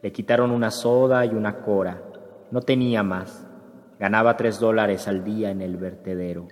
Le 0.00 0.10
quitaron 0.10 0.52
una 0.52 0.70
soda 0.70 1.26
y 1.26 1.34
una 1.34 1.56
cora. 1.56 2.00
No 2.50 2.62
tenía 2.62 3.02
más. 3.02 3.44
Ganaba 3.98 4.36
tres 4.36 4.60
dólares 4.60 5.08
al 5.08 5.24
día 5.24 5.50
en 5.50 5.60
el 5.60 5.76
vertedero. 5.76 6.48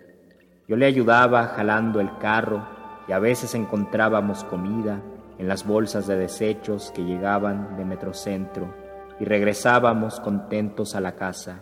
Yo 0.69 0.77
le 0.77 0.87
ayudaba 0.87 1.49
jalando 1.49 2.01
el 2.01 2.19
carro 2.19 2.67
y 3.07 3.13
a 3.13 3.19
veces 3.19 3.55
encontrábamos 3.55 4.43
comida 4.45 5.01
en 5.39 5.49
las 5.49 5.67
bolsas 5.67 6.07
de 6.07 6.17
desechos 6.17 6.93
que 6.95 7.05
llegaban 7.05 7.77
de 7.77 7.85
Metrocentro 7.85 8.75
y 9.21 9.25
regresábamos 9.25 10.21
contentos 10.21 10.95
a 10.95 11.01
la 11.01 11.13
casa. 11.15 11.61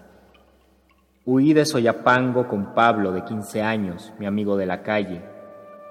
Huí 1.27 1.53
de 1.53 1.65
Soyapango 1.65 2.49
con 2.49 2.75
Pablo, 2.75 3.13
de 3.13 3.25
15 3.25 3.63
años, 3.63 4.13
mi 4.19 4.27
amigo 4.27 4.57
de 4.57 4.67
la 4.67 4.83
calle. 4.83 5.23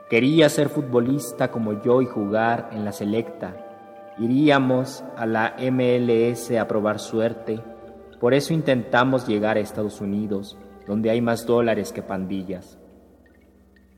Quería 0.10 0.50
ser 0.50 0.70
futbolista 0.70 1.50
como 1.50 1.82
yo 1.82 2.02
y 2.02 2.06
jugar 2.06 2.70
en 2.72 2.86
la 2.86 2.92
selecta. 2.92 3.56
Iríamos 4.20 5.04
a 5.18 5.26
la 5.26 5.56
MLS 5.58 6.52
a 6.52 6.68
probar 6.68 7.00
suerte. 7.00 7.60
Por 8.24 8.34
eso 8.34 8.54
intentamos 8.54 9.28
llegar 9.28 9.58
a 9.58 9.60
Estados 9.60 10.00
Unidos, 10.00 10.58
donde 10.88 11.10
hay 11.10 11.20
más 11.20 11.46
dólares 11.46 11.92
que 11.92 12.02
pandillas. 12.02 12.80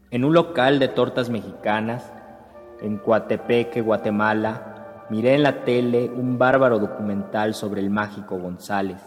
En 0.09 0.25
un 0.25 0.33
local 0.33 0.79
de 0.79 0.87
tortas 0.87 1.29
mexicanas, 1.29 2.11
en 2.81 2.97
Coatepeque, 2.97 3.81
Guatemala, 3.81 5.05
miré 5.11 5.35
en 5.35 5.43
la 5.43 5.63
tele 5.63 6.09
un 6.09 6.39
bárbaro 6.39 6.79
documental 6.79 7.53
sobre 7.53 7.81
el 7.81 7.91
mágico 7.91 8.39
González, 8.39 8.99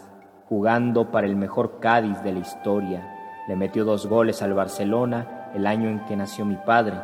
jugando 0.45 1.11
para 1.11 1.27
el 1.27 1.35
mejor 1.35 1.81
Cádiz 1.81 2.23
de 2.23 2.31
la 2.31 2.39
historia. 2.39 3.13
Le 3.49 3.57
metió 3.57 3.83
dos 3.83 4.07
goles 4.07 4.41
al 4.41 4.53
Barcelona 4.53 5.51
el 5.53 5.67
año 5.67 5.89
en 5.89 6.05
que 6.05 6.15
nació 6.15 6.45
mi 6.45 6.55
padre, 6.55 6.95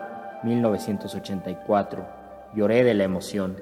1984. 0.42 2.06
Lloré 2.56 2.86
de 2.86 2.94
la 2.94 3.04
emoción. 3.04 3.58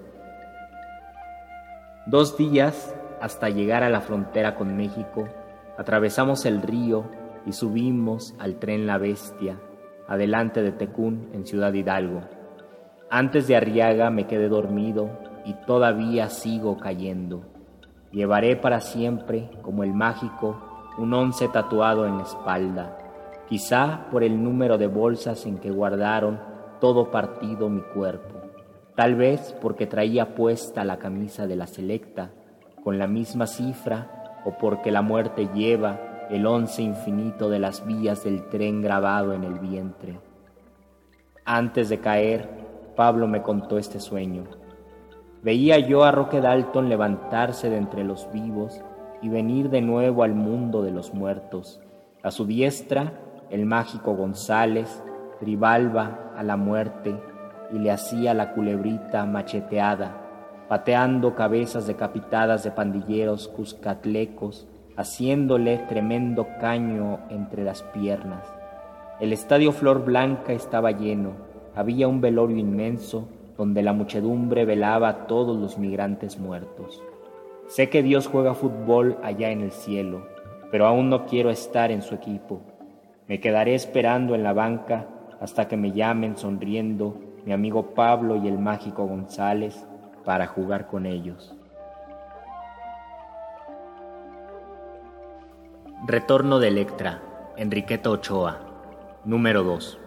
Dos 2.05 2.37
días 2.37 2.93
hasta 3.23 3.49
llegar 3.49 3.83
a 3.83 3.89
la 3.89 4.01
frontera 4.01 4.53
con 4.53 4.75
México, 4.75 5.29
atravesamos 5.77 6.45
el 6.45 6.61
río 6.61 7.05
y 7.45 7.53
subimos 7.53 8.35
al 8.37 8.55
tren 8.59 8.85
La 8.85 8.97
Bestia, 8.97 9.61
adelante 10.09 10.61
de 10.61 10.73
Tecún, 10.73 11.29
en 11.31 11.45
Ciudad 11.45 11.71
Hidalgo. 11.71 12.19
Antes 13.09 13.47
de 13.47 13.55
Arriaga 13.55 14.09
me 14.09 14.27
quedé 14.27 14.49
dormido 14.49 15.09
y 15.45 15.53
todavía 15.65 16.27
sigo 16.27 16.77
cayendo. 16.77 17.45
Llevaré 18.11 18.57
para 18.57 18.81
siempre, 18.81 19.49
como 19.61 19.85
el 19.85 19.93
mágico, 19.93 20.91
un 20.97 21.13
once 21.13 21.47
tatuado 21.47 22.05
en 22.05 22.17
la 22.17 22.23
espalda, 22.23 22.97
quizá 23.47 24.07
por 24.11 24.25
el 24.25 24.43
número 24.43 24.77
de 24.77 24.87
bolsas 24.87 25.45
en 25.45 25.59
que 25.59 25.71
guardaron 25.71 26.41
todo 26.81 27.09
partido 27.09 27.69
mi 27.69 27.83
cuerpo, 27.83 28.41
tal 28.97 29.15
vez 29.15 29.55
porque 29.61 29.87
traía 29.87 30.35
puesta 30.35 30.83
la 30.83 30.99
camisa 30.99 31.47
de 31.47 31.55
la 31.55 31.67
selecta 31.67 32.31
con 32.83 32.99
la 32.99 33.07
misma 33.07 33.47
cifra 33.47 34.41
o 34.45 34.57
porque 34.57 34.91
la 34.91 35.01
muerte 35.01 35.49
lleva 35.53 36.27
el 36.29 36.45
once 36.45 36.81
infinito 36.81 37.49
de 37.49 37.59
las 37.59 37.85
vías 37.85 38.23
del 38.23 38.49
tren 38.49 38.81
grabado 38.81 39.33
en 39.33 39.43
el 39.43 39.59
vientre. 39.59 40.19
Antes 41.45 41.89
de 41.89 41.99
caer, 41.99 42.49
Pablo 42.95 43.27
me 43.27 43.41
contó 43.41 43.77
este 43.77 43.99
sueño. 43.99 44.43
Veía 45.41 45.79
yo 45.79 46.03
a 46.03 46.11
Roque 46.11 46.41
Dalton 46.41 46.89
levantarse 46.89 47.69
de 47.69 47.77
entre 47.77 48.03
los 48.03 48.31
vivos 48.31 48.81
y 49.21 49.29
venir 49.29 49.69
de 49.69 49.81
nuevo 49.81 50.23
al 50.23 50.33
mundo 50.33 50.81
de 50.81 50.91
los 50.91 51.13
muertos. 51.13 51.81
A 52.23 52.31
su 52.31 52.45
diestra, 52.45 53.13
el 53.49 53.65
mágico 53.65 54.15
González, 54.15 55.03
Tribalba 55.39 56.31
a 56.37 56.43
la 56.43 56.55
muerte 56.55 57.13
y 57.73 57.79
le 57.79 57.91
hacía 57.91 58.33
la 58.33 58.53
culebrita 58.53 59.25
macheteada, 59.25 60.22
pateando 60.73 61.35
cabezas 61.35 61.85
decapitadas 61.85 62.63
de 62.63 62.71
pandilleros 62.71 63.47
cuscatlecos, 63.47 64.67
haciéndole 64.97 65.77
tremendo 65.87 66.47
caño 66.59 67.19
entre 67.29 67.63
las 67.63 67.83
piernas. 67.83 68.51
El 69.19 69.33
estadio 69.33 69.71
Flor 69.71 70.03
Blanca 70.03 70.51
estaba 70.51 70.89
lleno, 70.89 71.33
había 71.75 72.07
un 72.07 72.21
velorio 72.21 72.57
inmenso 72.57 73.27
donde 73.55 73.83
la 73.83 73.93
muchedumbre 73.93 74.65
velaba 74.65 75.09
a 75.09 75.27
todos 75.27 75.55
los 75.55 75.77
migrantes 75.77 76.39
muertos. 76.39 77.03
Sé 77.67 77.91
que 77.91 78.01
Dios 78.01 78.25
juega 78.25 78.55
fútbol 78.55 79.19
allá 79.21 79.51
en 79.51 79.61
el 79.61 79.73
cielo, 79.73 80.25
pero 80.71 80.87
aún 80.87 81.07
no 81.07 81.27
quiero 81.27 81.51
estar 81.51 81.91
en 81.91 82.01
su 82.01 82.15
equipo. 82.15 82.61
Me 83.27 83.39
quedaré 83.39 83.75
esperando 83.75 84.33
en 84.33 84.41
la 84.41 84.53
banca 84.53 85.05
hasta 85.39 85.67
que 85.67 85.77
me 85.77 85.91
llamen 85.91 86.35
sonriendo 86.35 87.15
mi 87.45 87.53
amigo 87.53 87.93
Pablo 87.93 88.37
y 88.37 88.47
el 88.47 88.57
mágico 88.57 89.05
González 89.05 89.85
para 90.23 90.47
jugar 90.47 90.87
con 90.87 91.05
ellos. 91.05 91.53
Retorno 96.05 96.59
de 96.59 96.67
Electra, 96.67 97.21
Enriqueta 97.55 98.09
Ochoa, 98.09 98.59
número 99.23 99.63
2. 99.63 99.99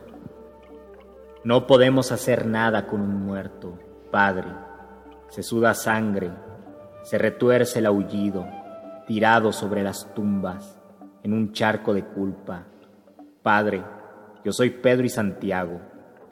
No 1.44 1.66
podemos 1.66 2.12
hacer 2.12 2.47
nada 2.47 2.86
con 2.86 3.01
un 3.01 3.24
muerto, 3.24 3.78
Padre. 4.10 4.48
Se 5.28 5.43
suda 5.43 5.74
sangre, 5.74 6.30
se 7.02 7.18
retuerce 7.18 7.78
el 7.78 7.86
aullido, 7.86 8.47
tirado 9.06 9.52
sobre 9.52 9.82
las 9.82 10.12
tumbas, 10.14 10.80
en 11.22 11.32
un 11.32 11.52
charco 11.52 11.94
de 11.94 12.05
culpa. 12.05 12.64
Padre, 13.43 13.82
yo 14.44 14.52
soy 14.52 14.70
Pedro 14.70 15.06
y 15.06 15.09
Santiago, 15.09 15.80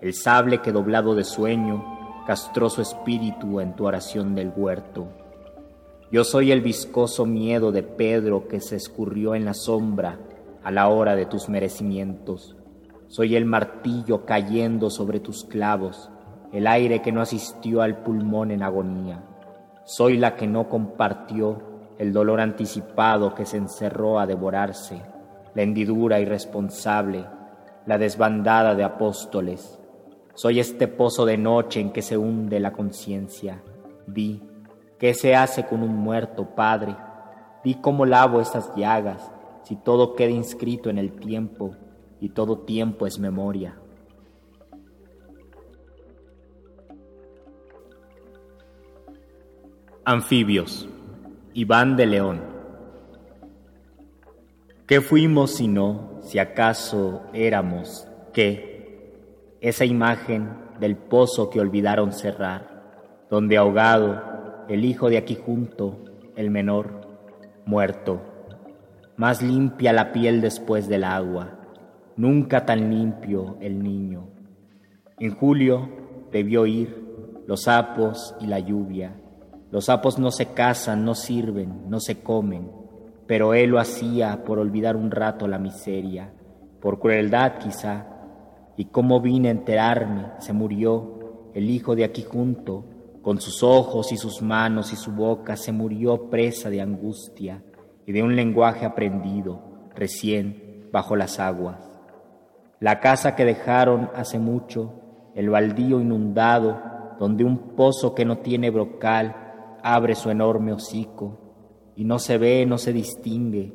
el 0.01 0.15
sable 0.15 0.61
que 0.61 0.73
doblado 0.73 1.15
de 1.15 1.25
sueño 1.25 1.94
castró 2.27 2.71
su 2.71 2.81
espíritu 2.81 3.61
en 3.61 3.75
tu 3.77 3.87
oración 3.87 4.35
del 4.35 4.53
huerto. 4.57 5.09
Yo 6.11 6.25
soy 6.25 6.53
el 6.53 6.61
viscoso 6.61 7.27
miedo 7.27 7.73
de 7.73 7.83
Pedro 7.83 8.49
que 8.49 8.61
se 8.61 8.77
escurrió 8.77 9.35
en 9.35 9.45
la 9.45 9.55
sombra 9.55 10.19
a 10.63 10.71
la 10.71 10.89
hora 10.89 11.17
de 11.17 11.27
tus 11.27 11.49
merecimientos. 11.49 12.57
Soy 13.09 13.37
el 13.37 13.45
martillo 13.45 14.25
cayendo 14.25 14.91
sobre 14.91 15.21
tus 15.21 15.45
clavos, 15.45 16.11
el 16.53 16.67
aire 16.67 17.03
que 17.03 17.13
no 17.13 17.21
asistió 17.21 17.83
al 17.83 17.99
pulmón 18.03 18.51
en 18.51 18.63
agonía. 18.63 19.23
Soy 19.85 20.17
la 20.17 20.37
que 20.37 20.47
no 20.47 20.69
compartió 20.69 21.63
el 21.99 22.13
dolor 22.13 22.41
anticipado 22.41 23.35
que 23.35 23.45
se 23.45 23.57
encerró 23.57 24.19
a 24.19 24.27
devorarse, 24.27 25.03
la 25.55 25.63
hendidura 25.63 26.21
irresponsable, 26.21 27.27
la 27.87 27.99
desbandada 27.99 28.75
de 28.75 28.85
apóstoles. 28.85 29.79
Soy 30.35 30.59
este 30.59 30.89
pozo 30.89 31.25
de 31.25 31.39
noche 31.39 31.81
en 31.81 31.93
que 31.93 32.03
se 32.03 32.19
hunde 32.19 32.59
la 32.59 32.73
conciencia. 32.73 33.63
Di, 34.07 34.43
¿qué 34.99 35.15
se 35.15 35.37
hace 35.37 35.65
con 35.67 35.83
un 35.83 35.95
muerto, 35.95 36.55
Padre? 36.57 36.97
Di 37.63 37.77
cómo 37.77 38.05
lavo 38.05 38.41
esas 38.41 38.75
llagas, 38.75 39.31
si 39.63 39.77
todo 39.77 40.15
queda 40.15 40.31
inscrito 40.31 40.91
en 40.91 40.99
el 40.99 41.13
tiempo 41.13 41.77
y 42.21 42.31
todo 42.31 42.59
tiempo 42.59 43.07
es 43.07 43.19
memoria. 43.19 43.79
Anfibios. 50.05 50.89
Iván 51.55 51.97
de 51.97 52.07
León. 52.07 52.43
¿Qué 54.87 55.01
fuimos 55.01 55.53
si 55.53 55.69
no, 55.69 56.19
si 56.23 56.39
acaso 56.41 57.23
éramos, 57.33 58.07
qué? 58.33 58.74
Esa 59.65 59.87
imagen 59.87 60.51
del 60.79 60.95
pozo 60.95 61.49
que 61.49 61.59
olvidaron 61.59 62.13
cerrar, 62.13 63.25
donde 63.31 63.57
ahogado 63.57 64.67
el 64.69 64.85
hijo 64.85 65.09
de 65.09 65.17
aquí 65.17 65.37
junto, 65.43 66.05
el 66.37 66.51
menor, 66.51 67.01
muerto, 67.65 68.21
más 69.17 69.41
limpia 69.41 69.95
la 69.95 70.13
piel 70.13 70.43
después 70.43 70.87
del 70.87 71.03
agua, 71.03 71.61
nunca 72.15 72.67
tan 72.67 72.91
limpio 72.91 73.57
el 73.63 73.83
niño. 73.83 74.29
En 75.19 75.35
julio 75.35 75.89
debió 76.31 76.67
ir 76.67 77.03
los 77.47 77.63
sapos 77.63 78.37
y 78.41 78.49
la 78.49 78.59
lluvia. 78.59 79.17
Los 79.71 79.87
sapos 79.87 80.19
no 80.19 80.31
se 80.31 80.53
casan, 80.53 81.07
no 81.07 81.15
sirven, 81.15 81.89
no 81.89 82.01
se 82.01 82.23
comen, 82.23 82.71
pero 83.27 83.55
él 83.55 83.71
lo 83.71 83.79
hacía 83.79 84.45
por 84.45 84.59
olvidar 84.59 84.95
un 84.95 85.11
rato 85.11 85.49
la 85.49 85.59
miseria, 85.59 86.35
por 86.83 87.01
crueldad 87.01 87.57
quizá. 87.57 88.11
Y 88.77 88.87
cómo 88.87 89.21
vine 89.21 89.49
a 89.49 89.53
enterarme, 89.53 90.27
se 90.39 90.53
murió 90.53 91.51
el 91.55 91.71
hijo 91.71 91.95
de 91.95 92.05
aquí 92.05 92.23
junto, 92.23 92.85
con 93.23 93.41
sus 93.41 93.63
ojos 93.63 94.13
y 94.13 94.17
sus 94.17 94.43
manos 94.43 94.93
y 94.93 94.97
su 94.97 95.13
boca, 95.13 95.57
se 95.57 95.73
murió 95.73 96.29
presa 96.29 96.69
de 96.69 96.81
angustia 96.81 97.63
y 98.07 98.13
de 98.13 98.23
un 98.23 98.37
lenguaje 98.37 98.85
aprendido, 98.85 99.63
recién 99.95 100.89
bajo 100.93 101.17
las 101.17 101.41
aguas. 101.41 101.79
La 102.81 103.01
casa 103.01 103.35
que 103.35 103.45
dejaron 103.45 104.11
hace 104.15 104.39
mucho, 104.39 104.93
el 105.35 105.49
baldío 105.49 106.01
inundado, 106.01 106.83
donde 107.19 107.45
un 107.45 107.75
pozo 107.77 108.15
que 108.15 108.25
no 108.25 108.39
tiene 108.39 108.71
brocal 108.71 109.35
abre 109.83 110.15
su 110.15 110.31
enorme 110.31 110.73
hocico, 110.73 111.39
y 111.97 112.05
no 112.05 112.19
se 112.19 112.37
ve, 112.37 112.67
no 112.67 112.77
se 112.77 112.93
distingue. 112.93 113.73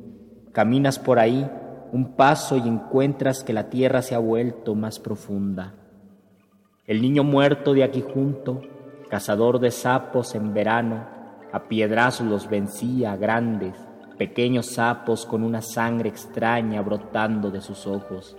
Caminas 0.51 0.99
por 0.99 1.19
ahí 1.19 1.49
un 1.91 2.15
paso 2.15 2.57
y 2.57 2.67
encuentras 2.67 3.43
que 3.43 3.53
la 3.53 3.69
tierra 3.69 4.01
se 4.01 4.15
ha 4.15 4.19
vuelto 4.19 4.75
más 4.75 4.99
profunda. 4.99 5.73
El 6.85 7.01
niño 7.01 7.23
muerto 7.23 7.73
de 7.73 7.83
aquí 7.83 8.03
junto, 8.13 8.61
cazador 9.09 9.59
de 9.59 9.71
sapos 9.71 10.35
en 10.35 10.53
verano, 10.53 11.05
a 11.51 11.67
piedrazos 11.67 12.27
los 12.27 12.49
vencía, 12.49 13.15
grandes, 13.15 13.75
pequeños 14.17 14.67
sapos 14.67 15.25
con 15.25 15.43
una 15.43 15.61
sangre 15.61 16.09
extraña 16.09 16.81
brotando 16.81 17.51
de 17.51 17.61
sus 17.61 17.87
ojos. 17.87 18.35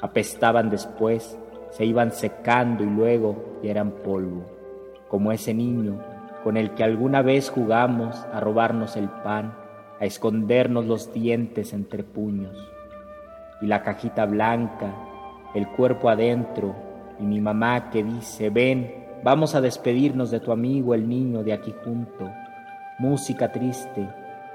Apestaban 0.00 0.70
después, 0.70 1.38
se 1.70 1.84
iban 1.84 2.12
secando 2.12 2.84
y 2.84 2.90
luego 2.90 3.60
ya 3.62 3.70
eran 3.70 3.92
polvo, 3.92 4.46
como 5.08 5.32
ese 5.32 5.54
niño 5.54 6.00
con 6.42 6.56
el 6.56 6.74
que 6.74 6.84
alguna 6.84 7.22
vez 7.22 7.50
jugamos 7.50 8.16
a 8.32 8.40
robarnos 8.40 8.96
el 8.96 9.08
pan, 9.08 9.54
a 10.00 10.04
escondernos 10.04 10.86
los 10.86 11.12
dientes 11.12 11.72
entre 11.72 12.02
puños. 12.02 12.71
Y 13.62 13.66
la 13.66 13.82
cajita 13.82 14.26
blanca, 14.26 14.92
el 15.54 15.68
cuerpo 15.68 16.10
adentro, 16.10 16.74
y 17.18 17.24
mi 17.24 17.40
mamá 17.40 17.90
que 17.90 18.02
dice, 18.02 18.50
ven, 18.50 19.20
vamos 19.22 19.54
a 19.54 19.60
despedirnos 19.60 20.30
de 20.30 20.40
tu 20.40 20.52
amigo 20.52 20.94
el 20.94 21.08
niño 21.08 21.42
de 21.42 21.52
aquí 21.52 21.74
junto. 21.84 22.28
Música 22.98 23.50
triste 23.52 24.08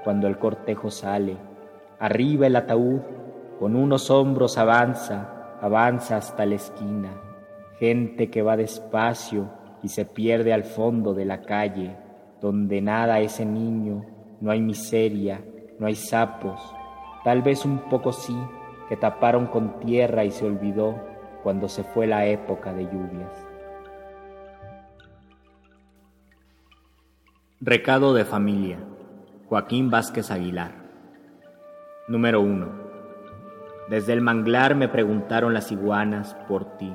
cuando 0.04 0.28
el 0.28 0.38
cortejo 0.38 0.90
sale. 0.90 1.36
Arriba 1.98 2.46
el 2.46 2.56
ataúd, 2.56 3.00
con 3.58 3.74
unos 3.74 4.10
hombros 4.10 4.58
avanza, 4.58 5.56
avanza 5.60 6.16
hasta 6.16 6.46
la 6.46 6.54
esquina. 6.54 7.10
Gente 7.78 8.30
que 8.30 8.42
va 8.42 8.56
despacio 8.56 9.50
y 9.82 9.88
se 9.88 10.04
pierde 10.04 10.52
al 10.52 10.64
fondo 10.64 11.14
de 11.14 11.24
la 11.24 11.42
calle, 11.42 11.96
donde 12.40 12.80
nada 12.80 13.20
ese 13.20 13.44
niño, 13.44 14.04
no 14.40 14.50
hay 14.50 14.60
miseria, 14.60 15.40
no 15.78 15.86
hay 15.86 15.94
sapos, 15.94 16.60
tal 17.24 17.42
vez 17.42 17.64
un 17.64 17.78
poco 17.88 18.12
sí, 18.12 18.36
que 18.88 18.96
taparon 18.96 19.46
con 19.46 19.80
tierra 19.80 20.24
y 20.24 20.30
se 20.30 20.46
olvidó 20.46 20.96
cuando 21.42 21.68
se 21.68 21.84
fue 21.84 22.06
la 22.06 22.26
época 22.26 22.72
de 22.72 22.84
lluvias. 22.84 23.46
Recado 27.60 28.14
de 28.14 28.24
familia. 28.24 28.78
Joaquín 29.48 29.90
Vázquez 29.90 30.30
Aguilar. 30.30 30.72
Número 32.06 32.40
1. 32.40 32.88
Desde 33.88 34.12
el 34.12 34.20
manglar 34.20 34.74
me 34.74 34.88
preguntaron 34.88 35.54
las 35.54 35.72
iguanas 35.72 36.34
por 36.46 36.76
ti. 36.76 36.92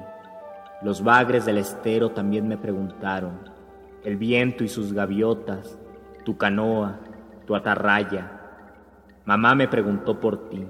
Los 0.82 1.04
bagres 1.04 1.46
del 1.46 1.58
estero 1.58 2.12
también 2.12 2.48
me 2.48 2.58
preguntaron. 2.58 3.50
El 4.04 4.18
viento 4.18 4.64
y 4.64 4.68
sus 4.68 4.94
gaviotas, 4.94 5.78
tu 6.24 6.38
canoa, 6.38 7.00
tu 7.46 7.56
atarraya. 7.56 8.40
Mamá 9.26 9.56
me 9.56 9.68
preguntó 9.68 10.20
por 10.20 10.50
ti. 10.50 10.68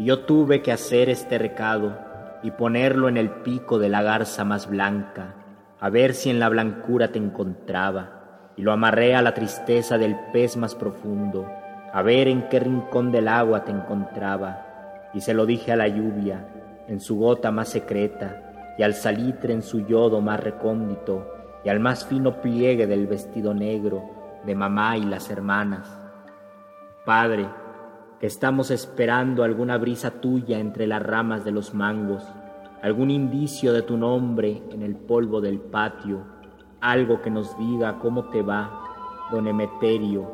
Y 0.00 0.06
yo 0.06 0.20
tuve 0.20 0.62
que 0.62 0.72
hacer 0.72 1.10
este 1.10 1.36
recado 1.36 1.94
y 2.42 2.52
ponerlo 2.52 3.10
en 3.10 3.18
el 3.18 3.28
pico 3.28 3.78
de 3.78 3.90
la 3.90 4.00
garza 4.00 4.46
más 4.46 4.66
blanca, 4.66 5.34
a 5.78 5.90
ver 5.90 6.14
si 6.14 6.30
en 6.30 6.40
la 6.40 6.48
blancura 6.48 7.12
te 7.12 7.18
encontraba 7.18 8.52
y 8.56 8.62
lo 8.62 8.72
amarré 8.72 9.14
a 9.14 9.20
la 9.20 9.34
tristeza 9.34 9.98
del 9.98 10.16
pez 10.32 10.56
más 10.56 10.74
profundo, 10.74 11.46
a 11.92 12.00
ver 12.00 12.28
en 12.28 12.48
qué 12.48 12.60
rincón 12.60 13.12
del 13.12 13.28
agua 13.28 13.64
te 13.64 13.72
encontraba, 13.72 15.10
y 15.12 15.20
se 15.20 15.34
lo 15.34 15.44
dije 15.44 15.70
a 15.70 15.76
la 15.76 15.88
lluvia, 15.88 16.48
en 16.88 16.98
su 16.98 17.18
gota 17.18 17.50
más 17.50 17.68
secreta, 17.68 18.74
y 18.78 18.82
al 18.82 18.94
salitre 18.94 19.52
en 19.52 19.60
su 19.60 19.86
yodo 19.86 20.22
más 20.22 20.40
recóndito, 20.40 21.30
y 21.62 21.68
al 21.68 21.78
más 21.78 22.06
fino 22.06 22.40
pliegue 22.40 22.86
del 22.86 23.06
vestido 23.06 23.52
negro 23.52 24.02
de 24.46 24.54
mamá 24.54 24.96
y 24.96 25.04
las 25.04 25.28
hermanas. 25.28 25.94
Padre, 27.04 27.50
que 28.20 28.26
estamos 28.26 28.70
esperando 28.70 29.42
alguna 29.42 29.78
brisa 29.78 30.20
tuya 30.20 30.58
entre 30.58 30.86
las 30.86 31.02
ramas 31.02 31.42
de 31.42 31.52
los 31.52 31.72
mangos, 31.72 32.22
algún 32.82 33.10
indicio 33.10 33.72
de 33.72 33.80
tu 33.80 33.96
nombre 33.96 34.62
en 34.72 34.82
el 34.82 34.94
polvo 34.94 35.40
del 35.40 35.58
patio, 35.58 36.22
algo 36.82 37.22
que 37.22 37.30
nos 37.30 37.56
diga 37.58 37.98
cómo 37.98 38.28
te 38.28 38.42
va, 38.42 38.84
don 39.32 39.46
Emeterio, 39.46 40.30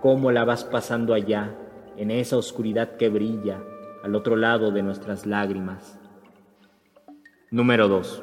cómo 0.00 0.32
la 0.32 0.44
vas 0.44 0.64
pasando 0.64 1.12
allá, 1.12 1.54
en 1.98 2.10
esa 2.10 2.38
oscuridad 2.38 2.96
que 2.96 3.10
brilla, 3.10 3.58
al 4.02 4.14
otro 4.14 4.34
lado 4.34 4.70
de 4.70 4.82
nuestras 4.82 5.26
lágrimas. 5.26 5.98
Número 7.50 7.88
2. 7.88 8.22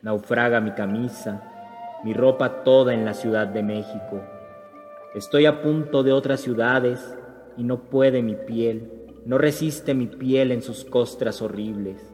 Naufraga 0.00 0.60
mi 0.60 0.70
camisa, 0.72 2.00
mi 2.02 2.14
ropa 2.14 2.62
toda 2.64 2.94
en 2.94 3.04
la 3.04 3.12
Ciudad 3.12 3.46
de 3.46 3.62
México. 3.62 4.22
Estoy 5.14 5.44
a 5.44 5.60
punto 5.60 6.02
de 6.02 6.12
otras 6.12 6.40
ciudades 6.40 7.18
y 7.56 7.64
no 7.64 7.84
puede 7.84 8.22
mi 8.22 8.34
piel, 8.34 8.90
no 9.26 9.38
resiste 9.38 9.94
mi 9.94 10.06
piel 10.06 10.52
en 10.52 10.62
sus 10.62 10.84
costras 10.84 11.40
horribles. 11.40 12.12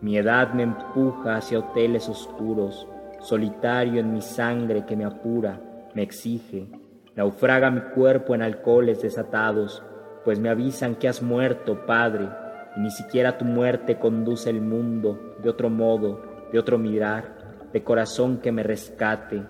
Mi 0.00 0.16
edad 0.16 0.54
me 0.54 0.62
empuja 0.62 1.36
hacia 1.36 1.58
hoteles 1.58 2.08
oscuros, 2.08 2.86
solitario 3.20 4.00
en 4.00 4.12
mi 4.12 4.22
sangre 4.22 4.84
que 4.86 4.96
me 4.96 5.04
apura, 5.04 5.60
me 5.94 6.02
exige. 6.02 6.68
Naufraga 7.16 7.70
mi 7.70 7.80
cuerpo 7.80 8.34
en 8.34 8.42
alcoholes 8.42 9.02
desatados, 9.02 9.82
pues 10.24 10.38
me 10.38 10.48
avisan 10.48 10.94
que 10.96 11.08
has 11.08 11.22
muerto, 11.22 11.86
Padre, 11.86 12.28
y 12.76 12.80
ni 12.80 12.90
siquiera 12.90 13.38
tu 13.38 13.44
muerte 13.44 13.98
conduce 13.98 14.50
el 14.50 14.60
mundo 14.60 15.36
de 15.42 15.50
otro 15.50 15.70
modo, 15.70 16.22
de 16.52 16.58
otro 16.58 16.78
mirar, 16.78 17.68
de 17.72 17.82
corazón 17.82 18.38
que 18.38 18.52
me 18.52 18.62
rescate. 18.62 19.42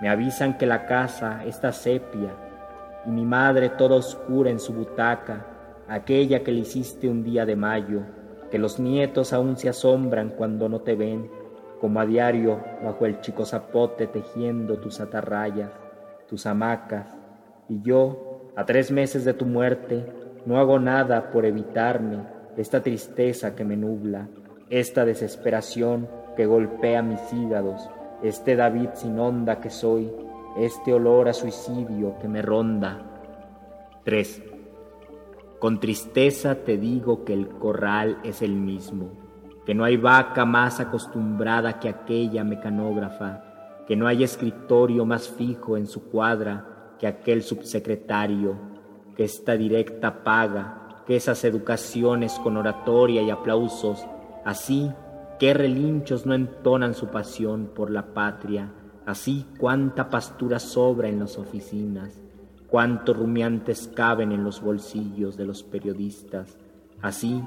Me 0.00 0.08
avisan 0.08 0.58
que 0.58 0.66
la 0.66 0.86
casa 0.86 1.44
está 1.44 1.72
sepia 1.72 2.41
y 3.06 3.10
mi 3.10 3.24
madre 3.24 3.70
toda 3.70 3.96
oscura 3.96 4.50
en 4.50 4.60
su 4.60 4.72
butaca, 4.72 5.46
aquella 5.88 6.42
que 6.42 6.52
le 6.52 6.60
hiciste 6.60 7.08
un 7.08 7.22
día 7.22 7.44
de 7.44 7.56
mayo, 7.56 8.02
que 8.50 8.58
los 8.58 8.78
nietos 8.78 9.32
aún 9.32 9.56
se 9.56 9.68
asombran 9.68 10.30
cuando 10.30 10.68
no 10.68 10.80
te 10.80 10.94
ven, 10.94 11.30
como 11.80 12.00
a 12.00 12.06
diario 12.06 12.60
bajo 12.84 13.06
el 13.06 13.20
chico 13.20 13.44
zapote 13.44 14.06
tejiendo 14.06 14.78
tus 14.78 15.00
atarrayas, 15.00 15.70
tus 16.28 16.46
hamacas, 16.46 17.16
y 17.68 17.82
yo, 17.82 18.50
a 18.56 18.64
tres 18.64 18.90
meses 18.90 19.24
de 19.24 19.34
tu 19.34 19.46
muerte, 19.46 20.04
no 20.46 20.58
hago 20.58 20.78
nada 20.78 21.30
por 21.30 21.44
evitarme 21.44 22.18
esta 22.56 22.82
tristeza 22.82 23.54
que 23.54 23.64
me 23.64 23.76
nubla, 23.76 24.28
esta 24.68 25.04
desesperación 25.04 26.08
que 26.36 26.46
golpea 26.46 27.02
mis 27.02 27.32
hígados, 27.32 27.88
este 28.22 28.56
David 28.56 28.90
sin 28.94 29.18
onda 29.18 29.60
que 29.60 29.70
soy, 29.70 30.12
este 30.56 30.92
olor 30.92 31.28
a 31.28 31.32
suicidio 31.32 32.18
que 32.18 32.28
me 32.28 32.42
ronda. 32.42 33.02
3. 34.04 34.42
Con 35.58 35.80
tristeza 35.80 36.56
te 36.56 36.76
digo 36.76 37.24
que 37.24 37.32
el 37.32 37.48
corral 37.48 38.18
es 38.24 38.42
el 38.42 38.56
mismo, 38.56 39.10
que 39.64 39.74
no 39.74 39.84
hay 39.84 39.96
vaca 39.96 40.44
más 40.44 40.80
acostumbrada 40.80 41.78
que 41.78 41.88
aquella 41.88 42.44
mecanógrafa, 42.44 43.44
que 43.86 43.96
no 43.96 44.06
hay 44.06 44.24
escritorio 44.24 45.04
más 45.04 45.28
fijo 45.28 45.76
en 45.76 45.86
su 45.86 46.10
cuadra 46.10 46.96
que 46.98 47.06
aquel 47.06 47.42
subsecretario, 47.42 48.56
que 49.16 49.24
esta 49.24 49.56
directa 49.56 50.22
paga, 50.22 51.02
que 51.06 51.16
esas 51.16 51.44
educaciones 51.44 52.38
con 52.40 52.56
oratoria 52.56 53.22
y 53.22 53.30
aplausos, 53.30 54.06
así 54.44 54.92
qué 55.38 55.54
relinchos 55.54 56.26
no 56.26 56.34
entonan 56.34 56.94
su 56.94 57.08
pasión 57.08 57.70
por 57.74 57.90
la 57.90 58.14
patria, 58.14 58.72
así 59.06 59.46
cuánta 59.58 60.10
pastura 60.10 60.58
sobra 60.58 61.08
en 61.08 61.20
las 61.20 61.38
oficinas, 61.38 62.20
cuántos 62.68 63.16
rumiantes 63.16 63.90
caben 63.94 64.32
en 64.32 64.44
los 64.44 64.60
bolsillos 64.60 65.36
de 65.36 65.46
los 65.46 65.62
periodistas, 65.62 66.56
así 67.00 67.42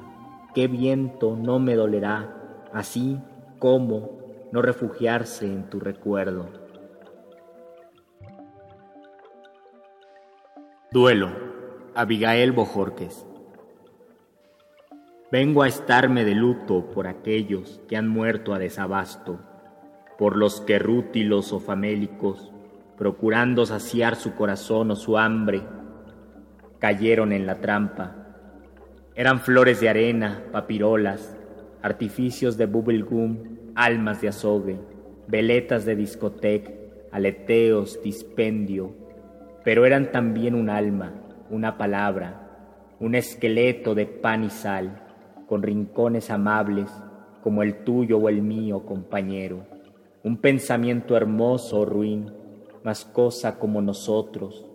qué 0.54 0.68
viento 0.68 1.36
no 1.36 1.60
me 1.60 1.76
dolerá, 1.76 2.68
así 2.74 3.20
como 3.60 4.20
no 4.52 4.62
refugiarse 4.62 5.46
en 5.46 5.70
tu 5.70 5.80
recuerdo. 5.80 6.50
Duelo, 10.92 11.30
Abigail 11.94 12.54
Bojorques. 12.54 13.26
Vengo 15.32 15.64
a 15.64 15.68
estarme 15.68 16.24
de 16.24 16.36
luto 16.36 16.90
por 16.92 17.08
aquellos 17.08 17.82
que 17.90 17.98
han 17.98 18.08
muerto 18.08 18.54
a 18.54 18.60
desabasto, 18.60 19.40
por 20.18 20.38
los 20.38 20.62
que 20.62 20.80
rútilos 20.80 21.52
o 21.52 21.60
famélicos, 21.60 22.52
procurando 22.98 23.66
saciar 23.66 24.16
su 24.16 24.36
corazón 24.36 24.92
o 24.92 24.96
su 24.96 25.18
hambre, 25.18 25.62
cayeron 26.80 27.34
en 27.34 27.46
la 27.46 27.60
trampa. 27.62 28.16
Eran 29.16 29.40
flores 29.40 29.80
de 29.82 29.90
arena, 29.90 30.44
papirolas, 30.52 31.36
artificios 31.82 32.58
de 32.58 32.66
bubblegum, 32.66 33.38
almas 33.76 34.22
de 34.22 34.30
azogue, 34.30 34.80
veletas 35.28 35.86
de 35.86 35.96
discoteca, 35.96 36.72
aleteos, 37.12 38.02
dispendio, 38.04 38.94
pero 39.64 39.86
eran 39.86 40.12
también 40.12 40.56
un 40.56 40.70
alma, 40.70 41.14
una 41.50 41.78
palabra, 41.78 42.42
un 43.00 43.16
esqueleto 43.16 43.96
de 43.96 44.06
pan 44.06 44.44
y 44.44 44.50
sal 44.50 45.02
con 45.48 45.64
rincones 45.64 46.30
amables 46.30 46.90
como 47.44 47.62
el 47.62 47.84
tuyo 47.84 48.18
o 48.18 48.30
el 48.30 48.42
mío, 48.42 48.86
compañero, 48.86 49.66
un 50.26 50.38
pensamiento 50.38 51.16
hermoso 51.16 51.80
o 51.80 51.86
ruin, 51.86 52.34
más 52.84 53.06
cosa 53.06 53.58
como 53.58 53.82
nosotros, 53.82 54.66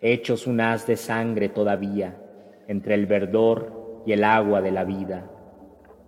hechos 0.00 0.46
un 0.46 0.62
haz 0.62 0.86
de 0.86 0.96
sangre 0.96 1.50
todavía 1.50 2.16
entre 2.68 2.94
el 2.94 3.04
verdor 3.04 4.02
y 4.06 4.12
el 4.12 4.24
agua 4.24 4.62
de 4.62 4.70
la 4.70 4.84
vida. 4.84 5.28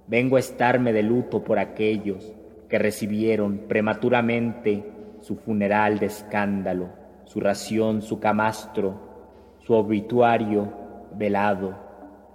Vengo 0.07 0.37
a 0.37 0.41
estarme 0.41 0.95
de 0.95 1.03
luto 1.03 1.45
por 1.45 1.59
aquellos 1.59 2.33
que 2.69 2.79
recibieron 2.79 3.67
prematuramente 3.69 4.85
su 5.21 5.37
funeral 5.37 5.99
de 5.99 6.07
escándalo, 6.07 6.89
su 7.25 7.41
ración, 7.41 8.01
su 8.01 8.21
camastro, 8.21 9.57
su 9.59 9.75
obituario 9.75 10.73
velado 11.15 11.93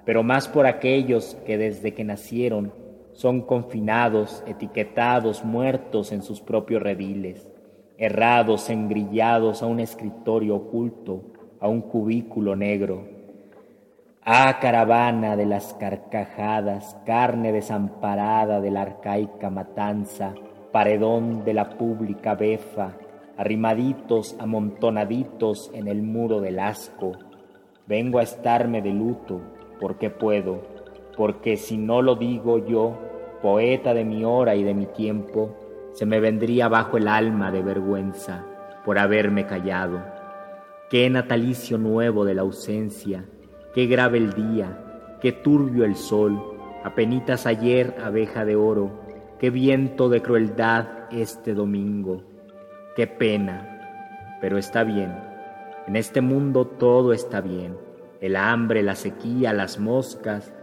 pero 0.08 0.24
más 0.24 0.48
por 0.48 0.66
aquellos 0.68 1.36
que 1.46 1.58
desde 1.58 1.94
que 1.94 2.06
nacieron 2.06 2.72
son 3.18 3.42
confinados, 3.42 4.44
etiquetados, 4.46 5.44
muertos 5.44 6.12
en 6.12 6.22
sus 6.22 6.40
propios 6.40 6.84
rediles, 6.84 7.50
errados, 7.98 8.70
engrillados 8.70 9.64
a 9.64 9.66
un 9.66 9.80
escritorio 9.80 10.58
oculto, 10.58 11.24
a 11.60 11.68
un 11.68 11.82
cubículo 11.82 12.56
negro. 12.56 13.08
Ah, 14.24 14.60
caravana 14.62 15.36
de 15.36 15.48
las 15.48 15.74
carcajadas, 15.74 16.96
carne 17.08 17.52
desamparada 17.52 18.62
de 18.62 18.70
la 18.70 18.84
arcaica 18.84 19.50
matanza, 19.50 20.36
paredón 20.72 21.44
de 21.44 21.56
la 21.56 21.72
pública 21.72 22.36
befa, 22.36 22.98
arrimaditos, 23.36 24.36
amontonaditos 24.38 25.72
en 25.74 25.88
el 25.88 26.04
muro 26.04 26.40
del 26.40 26.60
asco, 26.60 27.14
vengo 27.88 28.20
a 28.20 28.24
estarme 28.24 28.84
de 28.84 28.92
luto, 28.92 29.42
porque 29.82 30.12
puedo, 30.12 30.62
porque 31.18 31.58
si 31.58 31.78
no 31.78 32.04
lo 32.04 32.16
digo 32.16 32.60
yo, 32.60 33.07
poeta 33.42 33.94
de 33.94 34.04
mi 34.04 34.24
hora 34.24 34.56
y 34.56 34.64
de 34.64 34.74
mi 34.74 34.86
tiempo, 34.86 35.56
se 35.94 36.06
me 36.06 36.20
vendría 36.20 36.68
bajo 36.68 36.98
el 36.98 37.08
alma 37.08 37.52
de 37.52 37.62
vergüenza 37.62 38.46
por 38.86 39.00
haberme 39.00 39.46
callado. 39.46 40.02
Qué 40.90 41.10
natalicio 41.10 41.78
nuevo 41.78 42.24
de 42.26 42.34
la 42.34 42.42
ausencia, 42.42 43.26
qué 43.74 43.88
grave 43.88 44.18
el 44.18 44.34
día, 44.34 45.18
qué 45.22 45.32
turbio 45.32 45.86
el 45.86 45.96
sol, 45.96 46.42
apenitas 46.84 47.46
ayer 47.46 47.96
abeja 48.04 48.46
de 48.46 48.56
oro, 48.56 48.92
qué 49.40 49.50
viento 49.50 50.10
de 50.10 50.22
crueldad 50.22 50.88
este 51.12 51.54
domingo, 51.54 52.24
qué 52.96 53.08
pena, 53.08 54.38
pero 54.40 54.58
está 54.58 54.84
bien, 54.84 55.14
en 55.88 55.96
este 55.96 56.22
mundo 56.22 56.68
todo 56.68 57.14
está 57.14 57.40
bien. 57.40 57.78
El 58.20 58.36
hambre, 58.36 58.84
la 58.84 58.96
sequía, 58.96 59.54
las 59.54 59.80
moscas, 59.80 60.54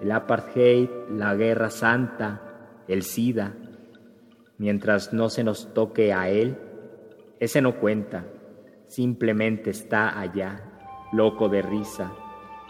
el 0.00 0.12
apartheid, 0.12 0.88
la 1.10 1.34
guerra 1.34 1.70
santa, 1.70 2.40
el 2.88 3.02
SIDA. 3.02 3.54
Mientras 4.58 5.12
no 5.12 5.28
se 5.30 5.44
nos 5.44 5.72
toque 5.74 6.12
a 6.12 6.28
él, 6.28 6.58
ese 7.40 7.60
no 7.60 7.78
cuenta, 7.80 8.24
simplemente 8.86 9.70
está 9.70 10.18
allá, 10.18 10.62
loco 11.12 11.48
de 11.48 11.62
risa, 11.62 12.12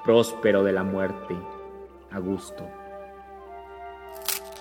próspero 0.05 0.65
de 0.65 0.73
la 0.73 0.83
muerte, 0.83 1.37
a 2.11 2.19
gusto. 2.19 2.67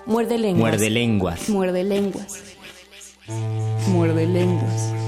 Muerde 0.06 0.38
lenguas. 0.38 0.70
Muerde 0.70 0.90
lenguas. 0.90 1.48
Muerde 1.48 1.84
lenguas. 1.84 2.56
Muerde 3.88 4.26
lenguas. 4.26 5.03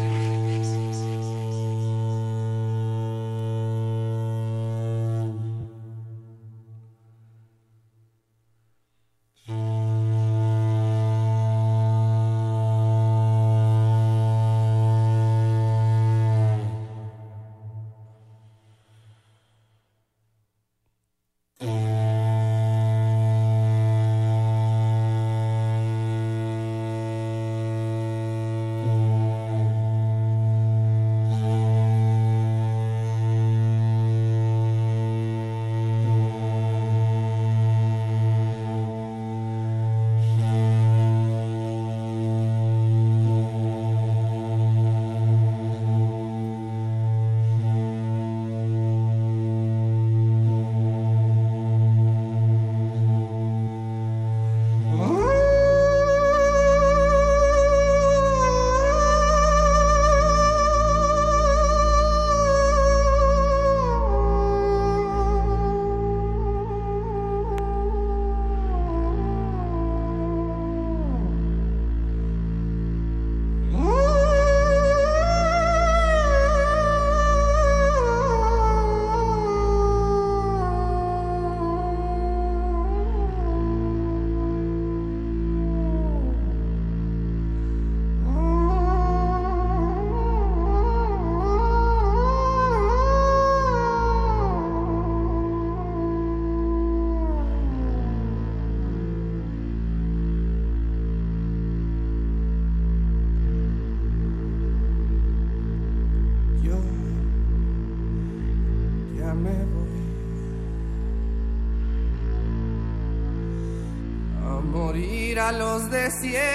Ir 115.92 116.34
a 116.36 116.45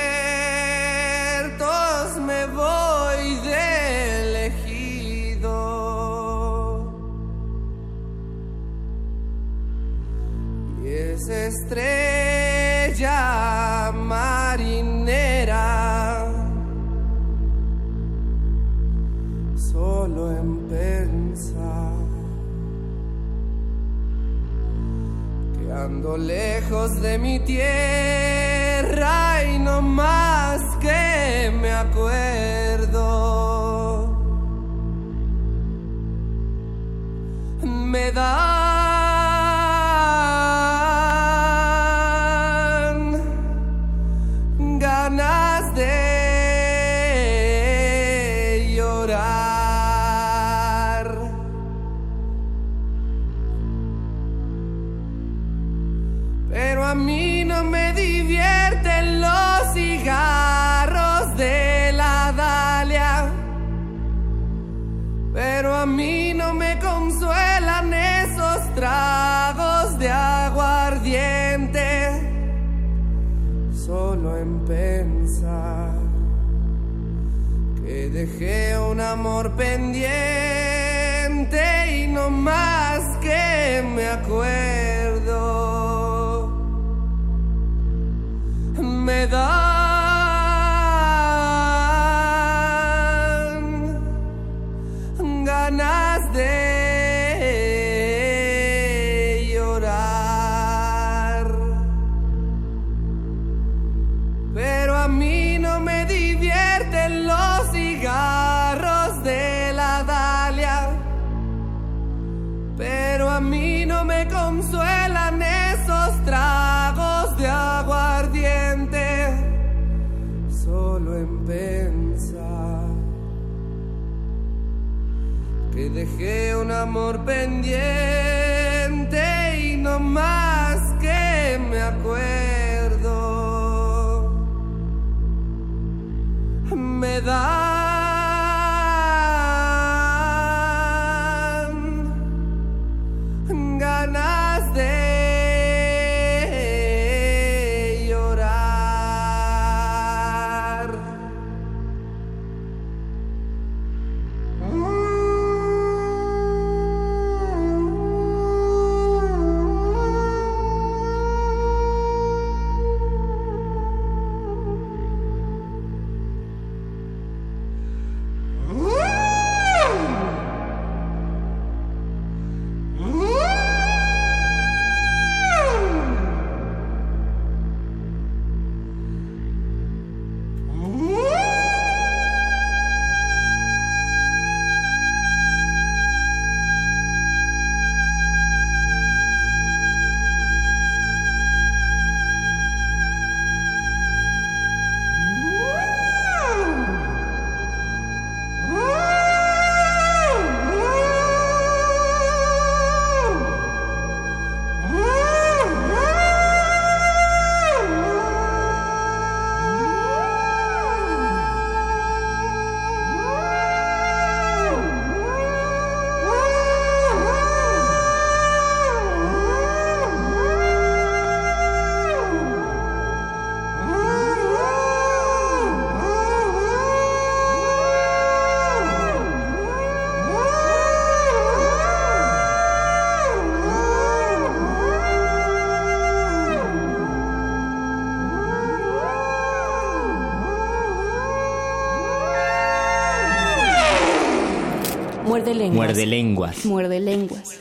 Muerde 245.53 246.05
lenguas. 246.05 246.65
Muerde 246.65 246.65
lenguas. 246.65 246.65
Muerde 246.65 246.99
lenguas. 246.99 247.59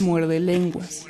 Muerde 0.00 0.40
lenguas. 0.40 1.04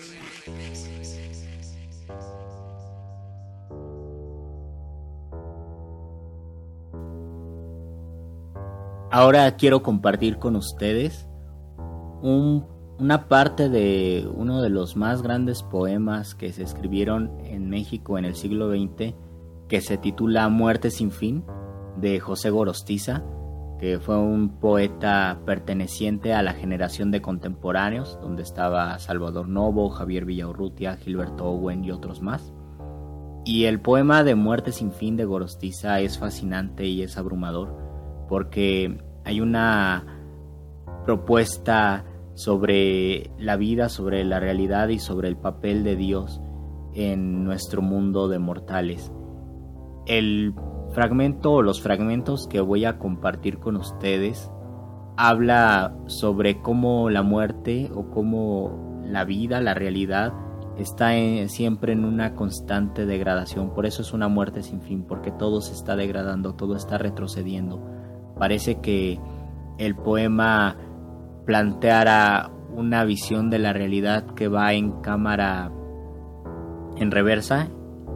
Ahora 9.11 9.57
quiero 9.57 9.83
compartir 9.83 10.39
con 10.39 10.55
ustedes 10.57 11.27
un- 12.23 12.67
una 12.99 13.29
parte 13.29 13.69
de 13.69 14.29
uno 14.35 14.61
de 14.61 14.71
los 14.71 14.97
más 14.97 15.23
grandes 15.23 15.63
poemas 15.63 16.35
que 16.35 16.53
se 16.53 16.63
escribieron 16.63 17.31
en 17.45 17.71
México 17.71 18.19
en 18.19 18.25
el 18.25 18.35
siglo 18.35 18.69
XX, 18.71 19.15
que 19.69 19.81
se 19.81 19.97
titula 19.99 20.49
Muerte 20.49 20.91
sin 20.91 21.11
fin, 21.11 21.45
de 22.01 22.21
José 22.21 22.51
Gorostiza, 22.51 23.23
que 23.79 24.01
fue 24.01 24.19
un 24.19 24.59
poeta 24.59 25.41
perteneciente 25.47 26.35
a 26.35 26.43
la 26.43 26.53
generación 26.53 27.11
de 27.11 27.23
contemporáneos, 27.23 28.19
donde 28.21 28.43
estaba 28.43 28.99
Salvador 28.99 29.49
Novo, 29.49 29.89
Javier 29.91 30.25
Villaurrutia, 30.25 30.97
Gilberto 30.97 31.45
Owen 31.45 31.85
y 31.85 31.93
otros 31.93 32.21
más. 32.21 32.53
Y 33.45 33.65
el 33.65 33.81
poema 33.81 34.25
de 34.25 34.35
Muerte 34.35 34.73
sin 34.73 34.91
fin 34.93 35.17
de 35.17 35.25
Gorostiza 35.25 36.01
es 36.01 36.19
fascinante 36.19 36.87
y 36.87 37.03
es 37.03 37.17
abrumador, 37.17 37.77
porque 38.29 38.99
hay 39.25 39.41
una 39.41 40.05
propuesta 41.05 42.05
sobre 42.35 43.31
la 43.39 43.57
vida, 43.57 43.89
sobre 43.89 44.25
la 44.25 44.41
realidad 44.41 44.89
y 44.89 44.99
sobre 44.99 45.29
el 45.29 45.37
papel 45.37 45.85
de 45.85 45.97
Dios 45.97 46.41
en 46.95 47.45
nuestro 47.45 47.81
mundo 47.81 48.29
de 48.29 48.39
mortales. 48.39 49.13
El 50.07 50.55
fragmento 50.93 51.53
o 51.53 51.63
los 51.63 51.81
fragmentos 51.81 52.47
que 52.49 52.61
voy 52.61 52.85
a 52.85 52.99
compartir 52.99 53.59
con 53.59 53.77
ustedes 53.77 54.51
habla 55.17 55.95
sobre 56.07 56.61
cómo 56.63 57.11
la 57.11 57.23
muerte 57.23 57.91
o 57.95 58.11
cómo 58.11 59.03
la 59.05 59.25
vida, 59.25 59.61
la 59.61 59.75
realidad, 59.75 60.33
está 60.77 61.11
siempre 61.49 61.93
en 61.93 62.05
una 62.05 62.35
constante 62.35 63.05
degradación. 63.05 63.75
Por 63.75 63.85
eso 63.85 64.03
es 64.03 64.13
una 64.13 64.29
muerte 64.29 64.63
sin 64.63 64.81
fin, 64.81 65.03
porque 65.03 65.33
todo 65.33 65.61
se 65.61 65.73
está 65.73 65.97
degradando, 65.97 66.55
todo 66.55 66.77
está 66.77 66.99
retrocediendo. 66.99 67.85
Parece 68.39 68.81
que 68.81 69.19
el 69.79 69.97
poema 69.97 70.77
planteara 71.47 72.53
una 72.77 73.05
visión 73.05 73.51
de 73.51 73.59
la 73.59 73.73
realidad 73.73 74.25
que 74.35 74.47
va 74.47 74.73
en 74.75 75.01
cámara 75.01 75.73
en 76.97 77.11
reversa 77.11 77.69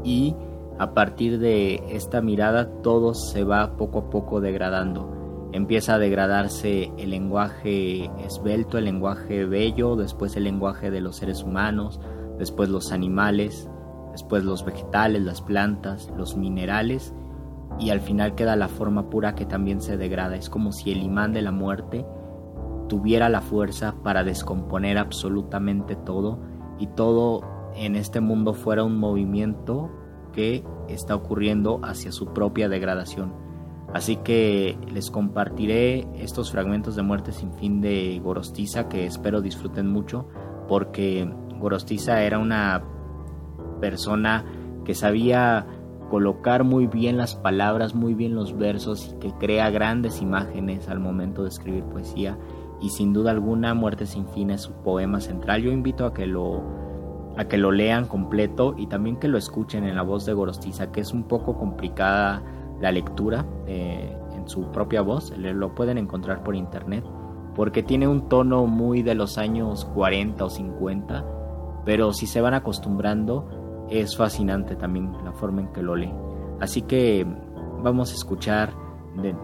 y 0.05 0.37
a 0.79 0.95
partir 0.95 1.39
de 1.39 1.83
esta 1.91 2.21
mirada 2.21 2.71
todo 2.83 3.15
se 3.15 3.45
va 3.45 3.77
poco 3.77 4.01
a 4.01 4.11
poco 4.11 4.41
degradando. 4.41 5.51
Empieza 5.53 5.95
a 5.95 5.99
degradarse 5.99 6.91
el 6.97 7.11
lenguaje 7.11 8.11
esbelto, 8.25 8.79
el 8.79 8.85
lenguaje 8.85 9.45
bello, 9.45 9.97
después 9.97 10.37
el 10.37 10.45
lenguaje 10.45 10.91
de 10.91 11.03
los 11.03 11.17
seres 11.17 11.43
humanos, 11.43 12.01
después 12.39 12.71
los 12.71 12.91
animales, 12.91 13.69
después 14.13 14.45
los 14.45 14.65
vegetales, 14.65 15.23
las 15.23 15.43
plantas, 15.43 16.11
los 16.17 16.37
minerales 16.37 17.15
y 17.79 17.91
al 17.91 18.01
final 18.01 18.35
queda 18.35 18.57
la 18.57 18.69
forma 18.69 19.11
pura 19.11 19.35
que 19.35 19.45
también 19.45 19.81
se 19.83 19.97
degrada. 19.97 20.37
Es 20.37 20.49
como 20.49 20.73
si 20.73 20.91
el 20.91 21.03
imán 21.03 21.33
de 21.33 21.43
la 21.43 21.53
muerte 21.53 22.07
tuviera 22.89 23.29
la 23.29 23.41
fuerza 23.41 23.95
para 24.03 24.25
descomponer 24.25 24.99
absolutamente 24.99 25.97
todo 25.97 26.39
y 26.79 26.87
todo 26.89 27.43
en 27.75 27.97
este 27.97 28.21
mundo 28.21 28.55
fuera 28.55 28.85
un 28.85 28.99
movimiento 28.99 29.91
que 30.33 30.65
está 30.89 31.15
ocurriendo 31.15 31.81
hacia 31.83 32.13
su 32.13 32.33
propia 32.33 32.69
degradación. 32.69 33.33
Así 33.93 34.17
que 34.17 34.79
les 34.91 35.11
compartiré 35.11 36.07
estos 36.15 36.51
fragmentos 36.51 36.97
de 36.97 37.03
Muerte 37.03 37.33
sin 37.33 37.53
fin 37.53 37.81
de 37.81 38.21
Gorostiza 38.25 38.89
que 38.89 39.05
espero 39.05 39.43
disfruten 39.43 39.87
mucho 39.87 40.27
porque 40.67 41.31
Gorostiza 41.59 42.23
era 42.23 42.39
una 42.39 42.83
persona 43.81 44.45
que 44.85 44.95
sabía 44.95 45.67
colocar 46.09 46.65
muy 46.65 46.87
bien 46.87 47.17
las 47.19 47.35
palabras, 47.35 47.95
muy 47.95 48.15
bien 48.15 48.35
los 48.35 48.57
versos 48.57 49.13
y 49.13 49.19
que 49.19 49.33
crea 49.33 49.71
grandes 49.71 50.23
imágenes 50.23 50.89
al 50.89 50.99
momento 50.99 51.43
de 51.43 51.51
escribir 51.51 51.85
poesía 51.85 52.39
y 52.81 52.91
sin 52.91 53.13
duda 53.13 53.31
alguna 53.31 53.75
Muerte 53.75 54.07
sin 54.07 54.27
fin 54.29 54.51
es 54.51 54.63
su 54.63 54.73
poema 54.73 55.21
central. 55.21 55.63
Yo 55.63 55.71
invito 55.71 56.07
a 56.07 56.15
que 56.15 56.27
lo 56.27 56.63
a 57.37 57.45
que 57.47 57.59
lo 57.59 57.73
lean 57.73 58.07
completo 58.07 58.75
y 58.77 58.87
también 58.87 59.17
que 59.17 59.29
lo 59.29 59.39
escuchen 59.39 59.85
en 59.85 59.97
la 59.97 60.03
voz 60.03 60.27
de 60.27 60.33
Gorostiza, 60.33 60.93
que 60.93 61.01
es 61.01 61.13
un 61.13 61.25
poco 61.25 61.57
complicada 61.57 62.43
la 62.81 62.93
lectura 62.93 63.47
eh, 63.67 64.17
en 64.35 64.49
su 64.49 64.71
propia 64.73 65.03
voz, 65.03 65.33
lo 65.37 65.75
pueden 65.75 65.99
encontrar 65.99 66.43
por 66.43 66.55
internet, 66.57 67.05
porque 67.55 67.83
tiene 67.83 68.09
un 68.09 68.29
tono 68.29 68.67
muy 68.67 69.03
de 69.03 69.15
los 69.15 69.39
años 69.39 69.85
40 69.85 70.45
o 70.45 70.51
50, 70.51 71.25
pero 71.85 72.13
si 72.13 72.27
se 72.27 72.41
van 72.41 72.55
acostumbrando 72.55 73.87
es 73.91 74.17
fascinante 74.17 74.75
también 74.75 75.13
la 75.25 75.33
forma 75.33 75.61
en 75.61 75.69
que 75.69 75.83
lo 75.83 75.97
lee. 75.97 76.13
Así 76.61 76.83
que 76.83 77.27
vamos 77.83 78.13
a 78.13 78.15
escuchar, 78.15 78.73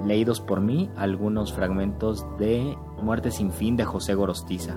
leídos 0.04 0.40
por 0.40 0.60
mí, 0.60 0.90
algunos 0.96 1.52
fragmentos 1.52 2.24
de 2.38 2.76
Muerte 3.02 3.30
sin 3.30 3.52
fin 3.52 3.76
de 3.76 3.84
José 3.84 4.14
Gorostiza. 4.14 4.76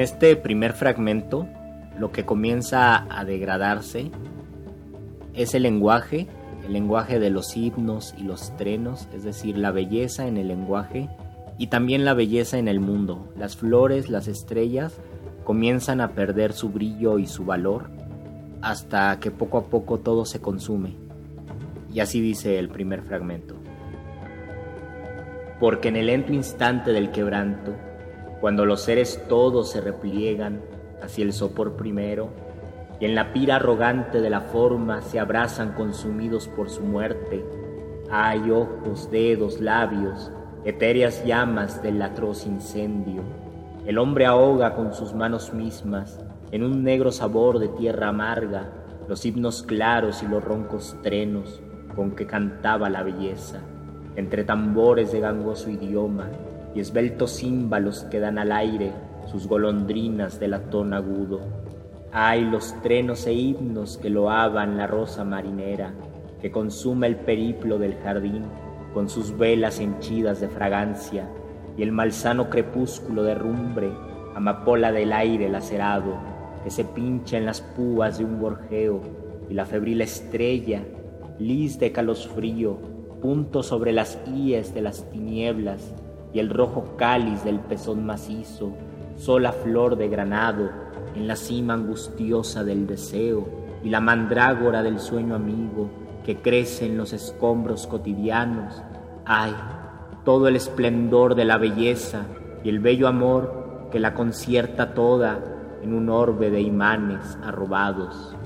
Este 0.00 0.34
primer 0.34 0.72
fragmento, 0.72 1.46
lo 1.98 2.10
que 2.10 2.24
comienza 2.24 3.06
a 3.14 3.26
degradarse 3.26 4.10
es 5.34 5.54
el 5.54 5.64
lenguaje, 5.64 6.26
el 6.64 6.72
lenguaje 6.72 7.18
de 7.18 7.28
los 7.28 7.54
himnos 7.54 8.14
y 8.16 8.22
los 8.22 8.56
trenos, 8.56 9.08
es 9.12 9.24
decir, 9.24 9.58
la 9.58 9.72
belleza 9.72 10.26
en 10.26 10.38
el 10.38 10.48
lenguaje 10.48 11.10
y 11.58 11.66
también 11.66 12.06
la 12.06 12.14
belleza 12.14 12.56
en 12.56 12.68
el 12.68 12.80
mundo. 12.80 13.30
Las 13.36 13.58
flores, 13.58 14.08
las 14.08 14.26
estrellas 14.26 14.98
comienzan 15.44 16.00
a 16.00 16.12
perder 16.12 16.54
su 16.54 16.70
brillo 16.70 17.18
y 17.18 17.26
su 17.26 17.44
valor 17.44 17.90
hasta 18.62 19.20
que 19.20 19.30
poco 19.30 19.58
a 19.58 19.64
poco 19.64 19.98
todo 19.98 20.24
se 20.24 20.40
consume. 20.40 20.94
Y 21.92 22.00
así 22.00 22.22
dice 22.22 22.58
el 22.58 22.70
primer 22.70 23.02
fragmento. 23.02 23.54
Porque 25.60 25.88
en 25.88 25.96
el 25.96 26.06
lento 26.06 26.32
instante 26.32 26.90
del 26.90 27.10
quebranto, 27.10 27.74
cuando 28.40 28.64
los 28.64 28.80
seres 28.80 29.22
todos 29.28 29.70
se 29.70 29.80
repliegan 29.80 30.62
hacia 31.02 31.24
el 31.24 31.32
sopor 31.32 31.76
primero, 31.76 32.28
y 32.98 33.04
en 33.04 33.14
la 33.14 33.32
pira 33.32 33.56
arrogante 33.56 34.20
de 34.20 34.30
la 34.30 34.40
forma 34.40 35.02
se 35.02 35.18
abrazan 35.18 35.72
consumidos 35.72 36.48
por 36.48 36.70
su 36.70 36.82
muerte, 36.82 37.44
hay 38.10 38.50
ojos, 38.50 39.10
dedos, 39.10 39.60
labios, 39.60 40.32
etéreas 40.64 41.24
llamas 41.24 41.82
del 41.82 42.00
atroz 42.02 42.46
incendio. 42.46 43.22
El 43.86 43.98
hombre 43.98 44.26
ahoga 44.26 44.74
con 44.74 44.92
sus 44.92 45.14
manos 45.14 45.54
mismas, 45.54 46.18
en 46.50 46.64
un 46.64 46.82
negro 46.82 47.12
sabor 47.12 47.58
de 47.58 47.68
tierra 47.68 48.08
amarga, 48.08 48.72
los 49.08 49.24
himnos 49.24 49.62
claros 49.62 50.22
y 50.22 50.26
los 50.26 50.42
roncos 50.42 50.96
trenos 51.02 51.62
con 51.94 52.12
que 52.12 52.26
cantaba 52.26 52.90
la 52.90 53.02
belleza, 53.02 53.60
entre 54.16 54.44
tambores 54.44 55.12
de 55.12 55.20
gangoso 55.20 55.70
idioma 55.70 56.30
y 56.74 56.80
esbeltos 56.80 57.38
címbalos 57.38 58.04
que 58.10 58.20
dan 58.20 58.38
al 58.38 58.52
aire 58.52 58.92
sus 59.30 59.46
golondrinas 59.46 60.40
de 60.40 60.48
latón 60.48 60.92
agudo. 60.92 61.40
Hay 62.12 62.44
los 62.44 62.74
trenos 62.82 63.26
e 63.26 63.32
himnos 63.32 63.96
que 63.98 64.10
loaban 64.10 64.76
la 64.76 64.86
rosa 64.86 65.24
marinera, 65.24 65.94
que 66.40 66.50
consume 66.50 67.06
el 67.06 67.16
periplo 67.16 67.78
del 67.78 67.94
jardín 67.96 68.44
con 68.92 69.08
sus 69.08 69.36
velas 69.36 69.78
henchidas 69.78 70.40
de 70.40 70.48
fragancia, 70.48 71.28
y 71.76 71.82
el 71.82 71.92
malsano 71.92 72.50
crepúsculo 72.50 73.22
de 73.22 73.36
rumbre, 73.36 73.92
amapola 74.34 74.90
del 74.90 75.12
aire 75.12 75.48
lacerado, 75.48 76.18
que 76.64 76.70
se 76.70 76.84
pincha 76.84 77.38
en 77.38 77.46
las 77.46 77.60
púas 77.60 78.18
de 78.18 78.24
un 78.24 78.40
gorjeo, 78.40 79.00
y 79.48 79.54
la 79.54 79.66
febril 79.66 80.00
estrella, 80.00 80.82
lis 81.38 81.78
de 81.78 81.92
calosfrío, 81.92 82.78
punto 83.22 83.62
sobre 83.62 83.92
las 83.92 84.18
íes 84.26 84.74
de 84.74 84.82
las 84.82 85.08
tinieblas, 85.10 85.94
y 86.32 86.38
el 86.38 86.50
rojo 86.50 86.96
cáliz 86.96 87.44
del 87.44 87.60
pezón 87.60 88.04
macizo, 88.04 88.72
sola 89.16 89.52
flor 89.52 89.96
de 89.96 90.08
granado, 90.08 90.70
en 91.14 91.26
la 91.26 91.36
cima 91.36 91.74
angustiosa 91.74 92.64
del 92.64 92.86
deseo, 92.86 93.48
y 93.82 93.90
la 93.90 94.00
mandrágora 94.00 94.82
del 94.82 95.00
sueño 95.00 95.34
amigo, 95.34 95.90
que 96.24 96.36
crece 96.36 96.86
en 96.86 96.96
los 96.96 97.12
escombros 97.12 97.86
cotidianos. 97.86 98.82
Ay, 99.24 99.52
todo 100.24 100.48
el 100.48 100.56
esplendor 100.56 101.34
de 101.34 101.44
la 101.44 101.56
belleza 101.56 102.26
y 102.62 102.68
el 102.68 102.78
bello 102.78 103.08
amor 103.08 103.88
que 103.90 103.98
la 103.98 104.14
concierta 104.14 104.94
toda 104.94 105.40
en 105.82 105.94
un 105.94 106.08
orbe 106.10 106.50
de 106.50 106.60
imanes 106.60 107.38
arrobados. 107.42 108.36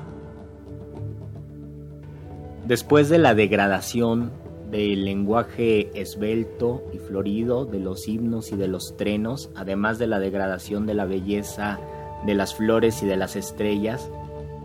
Después 2.66 3.08
de 3.08 3.18
la 3.18 3.34
degradación 3.34 4.30
del 4.70 5.04
lenguaje 5.04 5.90
esbelto 6.00 6.82
y 6.92 6.98
florido 6.98 7.64
de 7.64 7.80
los 7.80 8.08
himnos 8.08 8.52
y 8.52 8.56
de 8.56 8.68
los 8.68 8.96
trenos, 8.96 9.50
además 9.54 9.98
de 9.98 10.06
la 10.06 10.18
degradación 10.18 10.86
de 10.86 10.94
la 10.94 11.04
belleza 11.04 11.78
de 12.26 12.34
las 12.34 12.54
flores 12.54 13.02
y 13.02 13.06
de 13.06 13.16
las 13.16 13.36
estrellas, 13.36 14.10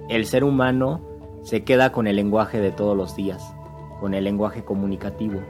el 0.10 0.26
ser 0.26 0.44
humano 0.44 1.02
se 1.44 1.64
queda 1.64 1.92
con 1.92 2.08
el 2.08 2.16
lenguaje 2.16 2.60
de 2.60 2.72
todos 2.72 2.95
los 2.95 3.16
días, 3.16 3.44
con 4.00 4.14
el 4.14 4.24
lenguaje 4.24 4.64
comunicativo. 4.64 5.42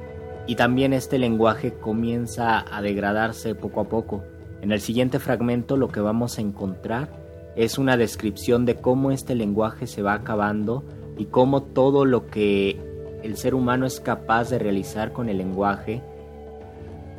Y 0.48 0.56
también 0.56 0.94
este 0.94 1.20
lenguaje 1.20 1.74
comienza 1.74 2.66
a 2.76 2.82
degradarse 2.82 3.56
poco 3.56 3.82
a 3.82 3.90
poco. 3.90 4.24
En 4.62 4.72
el 4.72 4.82
siguiente 4.82 5.20
fragmento 5.20 5.78
lo 5.78 5.90
que 5.90 6.00
vamos 6.00 6.38
a 6.38 6.42
encontrar 6.42 7.10
es 7.56 7.78
una 7.78 7.98
descripción 7.98 8.66
de 8.66 8.76
cómo 8.76 9.12
este 9.12 9.36
lenguaje 9.36 9.88
se 9.88 10.02
va 10.02 10.14
acabando 10.14 10.84
y 11.18 11.26
cómo 11.26 11.64
todo 11.64 12.06
lo 12.06 12.28
que 12.28 12.89
el 13.24 13.38
ser 13.38 13.56
humano 13.56 13.86
es 13.86 14.00
capaz 14.00 14.50
de 14.50 14.60
realizar 14.60 15.12
con 15.12 15.30
el 15.30 15.38
lenguaje 15.38 16.02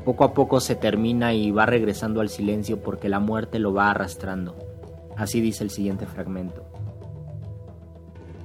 poco 0.05 0.25
a 0.25 0.33
poco 0.33 0.61
se 0.61 0.75
termina 0.75 1.35
y 1.35 1.51
va 1.51 1.67
regresando 1.67 2.21
al 2.21 2.31
silencio 2.31 2.81
porque 2.81 3.09
la 3.09 3.21
muerte 3.21 3.59
lo 3.59 3.75
va 3.75 3.91
arrastrando. 3.91 4.57
Así 5.17 5.41
dice 5.41 5.63
el 5.65 5.71
siguiente 5.71 6.07
fragmento. 6.07 6.65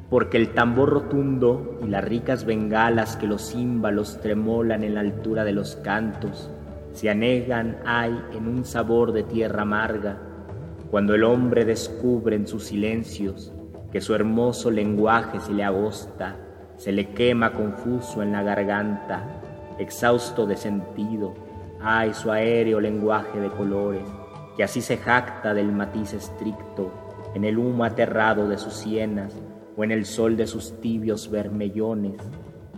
porque 0.09 0.37
el 0.37 0.53
tambor 0.53 0.89
rotundo 0.89 1.79
y 1.83 1.87
las 1.87 2.03
ricas 2.03 2.45
bengalas 2.45 3.17
que 3.17 3.25
los 3.25 3.51
címbalos 3.51 4.21
tremolan 4.21 4.83
en 4.83 4.93
la 4.93 4.99
altura 5.01 5.43
de 5.43 5.51
los 5.51 5.77
cantos 5.77 6.51
se 6.93 7.09
anegan 7.09 7.79
hay 7.85 8.17
en 8.33 8.47
un 8.47 8.63
sabor 8.63 9.11
de 9.11 9.23
tierra 9.23 9.63
amarga, 9.63 10.19
cuando 10.91 11.15
el 11.15 11.23
hombre 11.23 11.65
descubre 11.65 12.35
en 12.35 12.47
sus 12.47 12.65
silencios 12.65 13.51
que 13.91 13.99
su 13.99 14.13
hermoso 14.13 14.69
lenguaje 14.71 15.39
se 15.39 15.53
le 15.53 15.63
agosta, 15.63 16.37
se 16.77 16.91
le 16.91 17.09
quema 17.09 17.53
confuso 17.53 18.21
en 18.21 18.31
la 18.31 18.43
garganta, 18.43 19.41
exhausto 19.79 20.45
de 20.45 20.57
sentido, 20.57 21.33
ay 21.81 22.13
su 22.13 22.31
aéreo 22.31 22.79
lenguaje 22.79 23.39
de 23.39 23.49
colores, 23.49 24.07
que 24.55 24.63
así 24.63 24.81
se 24.81 24.97
jacta 24.97 25.53
del 25.53 25.71
matiz 25.71 26.13
estricto, 26.13 26.91
en 27.33 27.43
el 27.43 27.57
humo 27.57 27.83
aterrado 27.83 28.47
de 28.47 28.57
sus 28.57 28.73
sienas 28.73 29.35
o 29.75 29.83
en 29.83 29.91
el 29.91 30.05
sol 30.05 30.37
de 30.37 30.47
sus 30.47 30.79
tibios 30.79 31.29
vermellones, 31.29 32.15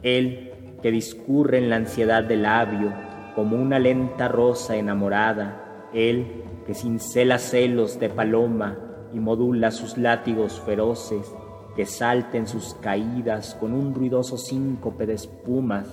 él 0.02 0.52
que 0.82 0.92
discurre 0.92 1.60
en 1.60 1.70
la 1.70 1.76
ansiedad 1.76 2.24
del 2.24 2.44
labio 2.44 2.92
como 3.36 3.56
una 3.56 3.78
lenta 3.78 4.28
rosa 4.28 4.76
enamorada, 4.76 5.90
él 5.94 6.44
que 6.66 6.74
cincela 6.74 7.38
celos 7.38 8.00
de 8.00 8.10
paloma 8.10 8.78
y 9.14 9.20
modula 9.20 9.72
sus 9.72 9.98
látigos 9.98 10.60
feroces, 10.60 11.32
que 11.78 11.86
salta 11.86 12.38
en 12.38 12.48
sus 12.48 12.74
caídas 12.74 13.54
con 13.54 13.72
un 13.72 13.94
ruidoso 13.94 14.36
síncope 14.36 15.06
de 15.06 15.14
espumas, 15.14 15.88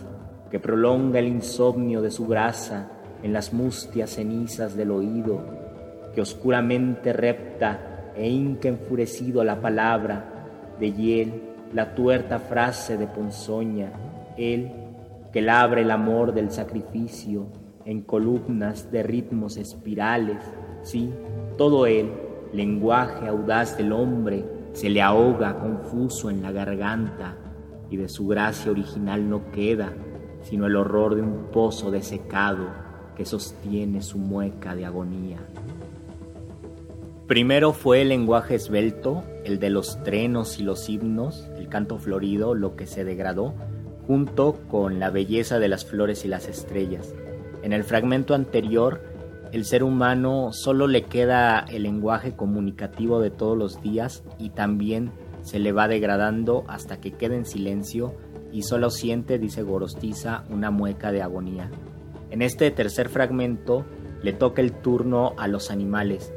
que 0.50 0.58
prolonga 0.58 1.18
el 1.18 1.28
insomnio 1.28 2.00
de 2.00 2.10
su 2.10 2.26
grasa 2.26 2.90
en 3.22 3.34
las 3.34 3.52
mustias 3.52 4.10
cenizas 4.10 4.76
del 4.76 4.90
oído, 4.90 5.44
que 6.14 6.22
oscuramente 6.22 7.12
repta 7.12 8.12
e 8.16 8.30
hinca 8.30 8.68
enfurecido 8.68 9.44
la 9.44 9.60
palabra, 9.60 10.74
de 10.80 10.90
hiel 10.90 11.42
la 11.74 11.94
tuerta 11.94 12.38
frase 12.38 12.96
de 12.96 13.06
ponzoña, 13.06 13.92
él 14.38 14.72
que 15.34 15.42
labra 15.42 15.82
el 15.82 15.90
amor 15.90 16.32
del 16.32 16.50
sacrificio 16.50 17.48
en 17.84 18.00
columnas 18.00 18.90
de 18.90 19.02
ritmos 19.02 19.58
espirales, 19.58 20.38
sí, 20.82 21.10
todo 21.58 21.84
él, 21.84 22.10
lenguaje 22.54 23.28
audaz 23.28 23.76
del 23.76 23.92
hombre, 23.92 24.53
se 24.74 24.90
le 24.90 25.00
ahoga 25.00 25.58
confuso 25.58 26.28
en 26.28 26.42
la 26.42 26.52
garganta 26.52 27.36
y 27.90 27.96
de 27.96 28.10
su 28.10 28.26
gracia 28.26 28.70
original 28.70 29.28
no 29.28 29.50
queda 29.50 29.94
sino 30.44 30.66
el 30.66 30.76
horror 30.76 31.14
de 31.16 31.22
un 31.22 31.46
pozo 31.50 31.90
desecado 31.90 32.68
que 33.16 33.24
sostiene 33.24 34.02
su 34.02 34.18
mueca 34.18 34.74
de 34.74 34.84
agonía. 34.84 35.38
Primero 37.26 37.72
fue 37.72 38.02
el 38.02 38.10
lenguaje 38.10 38.56
esbelto, 38.56 39.24
el 39.44 39.58
de 39.58 39.70
los 39.70 40.02
trenos 40.02 40.60
y 40.60 40.62
los 40.62 40.88
himnos, 40.88 41.48
el 41.56 41.68
canto 41.68 41.98
florido, 41.98 42.54
lo 42.54 42.76
que 42.76 42.86
se 42.86 43.04
degradó, 43.04 43.54
junto 44.06 44.60
con 44.68 45.00
la 45.00 45.08
belleza 45.08 45.58
de 45.58 45.68
las 45.68 45.86
flores 45.86 46.26
y 46.26 46.28
las 46.28 46.48
estrellas. 46.48 47.14
En 47.62 47.72
el 47.72 47.84
fragmento 47.84 48.34
anterior, 48.34 49.00
el 49.54 49.64
ser 49.64 49.84
humano 49.84 50.52
solo 50.52 50.88
le 50.88 51.04
queda 51.04 51.60
el 51.60 51.84
lenguaje 51.84 52.34
comunicativo 52.34 53.20
de 53.20 53.30
todos 53.30 53.56
los 53.56 53.80
días 53.80 54.24
y 54.36 54.50
también 54.50 55.12
se 55.42 55.60
le 55.60 55.70
va 55.70 55.86
degradando 55.86 56.64
hasta 56.66 57.00
que 57.00 57.12
queda 57.12 57.36
en 57.36 57.46
silencio 57.46 58.16
y 58.50 58.62
solo 58.62 58.90
siente, 58.90 59.38
dice 59.38 59.62
Gorostiza, 59.62 60.42
una 60.50 60.72
mueca 60.72 61.12
de 61.12 61.22
agonía. 61.22 61.70
En 62.30 62.42
este 62.42 62.68
tercer 62.72 63.08
fragmento 63.08 63.84
le 64.24 64.32
toca 64.32 64.60
el 64.60 64.72
turno 64.72 65.34
a 65.38 65.46
los 65.46 65.70
animales, 65.70 66.32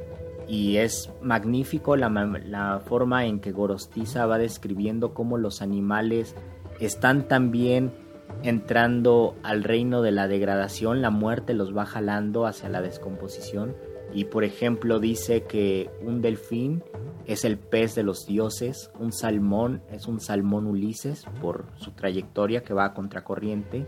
y 0.47 0.77
es 0.77 1.09
magnífico 1.23 1.95
la, 1.95 2.09
la, 2.45 2.81
forma 2.85 3.25
en 3.25 3.39
que 3.39 3.51
Gorostiza 3.51 4.27
va 4.27 4.37
describiendo 4.37 5.15
cómo 5.15 5.39
los 5.39 5.63
animales 5.63 6.35
están 6.79 7.27
también 7.27 7.91
entrando 8.43 9.35
al 9.43 9.63
reino 9.63 10.01
de 10.01 10.11
la 10.11 10.27
degradación, 10.27 11.01
la 11.01 11.09
muerte 11.09 11.53
los 11.53 11.75
va 11.75 11.85
jalando 11.85 12.45
hacia 12.45 12.69
la 12.69 12.81
descomposición. 12.81 13.75
Y 14.13 14.25
por 14.25 14.43
ejemplo 14.43 14.99
dice 14.99 15.43
que 15.43 15.89
un 16.01 16.21
delfín 16.21 16.83
es 17.25 17.43
el 17.43 17.57
pez 17.57 17.93
de 17.93 18.03
los 18.03 18.25
dioses, 18.25 18.89
un 18.99 19.11
salmón 19.11 19.81
es 19.91 20.07
un 20.07 20.21
salmón 20.21 20.65
Ulises 20.65 21.25
por 21.41 21.65
su 21.75 21.91
trayectoria 21.91 22.63
que 22.63 22.73
va 22.73 22.85
a 22.85 22.93
contracorriente. 22.93 23.85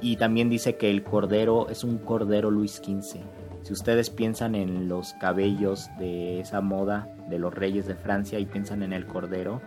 Y 0.00 0.16
también 0.16 0.48
dice 0.48 0.76
que 0.76 0.90
el 0.90 1.04
cordero 1.04 1.68
es 1.68 1.84
un 1.84 1.98
cordero 1.98 2.50
Luis 2.50 2.76
XV 2.76 3.20
si 3.62 3.72
ustedes 3.72 4.10
piensan 4.10 4.54
en 4.54 4.88
los 4.88 5.14
cabellos 5.14 5.88
de 5.98 6.40
esa 6.40 6.60
moda 6.60 7.08
de 7.28 7.38
los 7.38 7.54
reyes 7.54 7.86
de 7.86 7.94
Francia 7.94 8.38
y 8.38 8.46
piensan 8.46 8.82
en 8.82 8.92
el 8.92 9.06
cordero, 9.06 9.62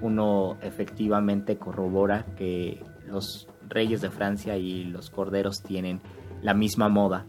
uno 0.00 0.56
efectivamente 0.62 1.58
corrobora 1.58 2.24
que 2.36 2.82
los 3.06 3.48
reyes 3.72 4.00
de 4.00 4.10
Francia 4.10 4.56
y 4.56 4.84
los 4.84 5.10
corderos 5.10 5.62
tienen 5.62 6.00
la 6.42 6.54
misma 6.54 6.88
moda. 6.88 7.26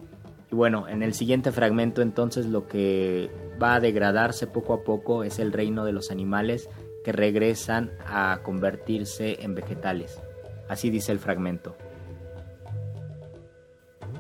Y 0.52 0.56
bueno, 0.56 0.88
en 0.88 1.02
el 1.02 1.14
siguiente 1.14 1.52
fragmento 1.52 2.02
entonces 2.02 2.46
lo 2.46 2.68
que 2.68 3.32
va 3.62 3.76
a 3.76 3.80
degradarse 3.80 4.48
poco 4.48 4.74
a 4.74 4.84
poco 4.84 5.24
es 5.24 5.40
el 5.40 5.52
reino 5.52 5.86
de 5.86 5.94
los 5.94 6.12
animales 6.12 6.70
que 7.04 7.12
regresan 7.12 7.92
a 8.06 8.40
convertirse 8.44 9.44
en 9.44 9.56
vegetales. 9.56 10.22
Así 10.70 10.90
dice 10.90 11.12
el 11.12 11.20
fragmento 11.20 11.76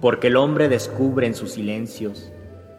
porque 0.03 0.27
el 0.27 0.35
hombre 0.35 0.67
descubre 0.67 1.27
en 1.27 1.33
sus 1.33 1.53
silencios 1.53 2.29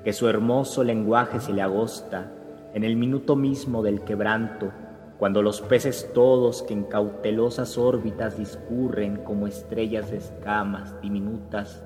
que 0.05 0.12
su 0.12 0.28
hermoso 0.28 0.84
lenguaje 0.84 1.40
se 1.40 1.55
le 1.55 1.62
agosta 1.62 2.31
en 2.74 2.84
el 2.84 2.97
minuto 2.97 3.34
mismo 3.34 3.82
del 3.82 4.02
quebranto, 4.02 4.70
cuando 5.25 5.41
los 5.41 5.62
peces 5.62 6.11
todos 6.12 6.62
que 6.62 6.75
en 6.75 6.85
cautelosas 6.85 7.78
órbitas 7.78 8.36
discurren 8.36 9.25
como 9.25 9.47
estrellas 9.47 10.11
de 10.11 10.19
escamas 10.19 11.01
diminutas 11.01 11.83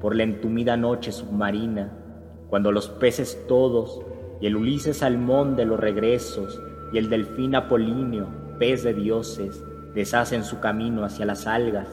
por 0.00 0.14
la 0.14 0.22
entumida 0.22 0.76
noche 0.76 1.10
submarina, 1.10 1.90
cuando 2.48 2.70
los 2.70 2.88
peces 2.88 3.44
todos 3.48 4.00
y 4.40 4.46
el 4.46 4.54
Ulises 4.54 4.98
salmón 4.98 5.56
de 5.56 5.64
los 5.64 5.80
regresos 5.80 6.62
y 6.92 6.98
el 6.98 7.10
delfín 7.10 7.56
apolíneo, 7.56 8.28
pez 8.60 8.84
de 8.84 8.94
dioses, 8.94 9.64
deshacen 9.92 10.44
su 10.44 10.60
camino 10.60 11.04
hacia 11.04 11.26
las 11.26 11.48
algas, 11.48 11.88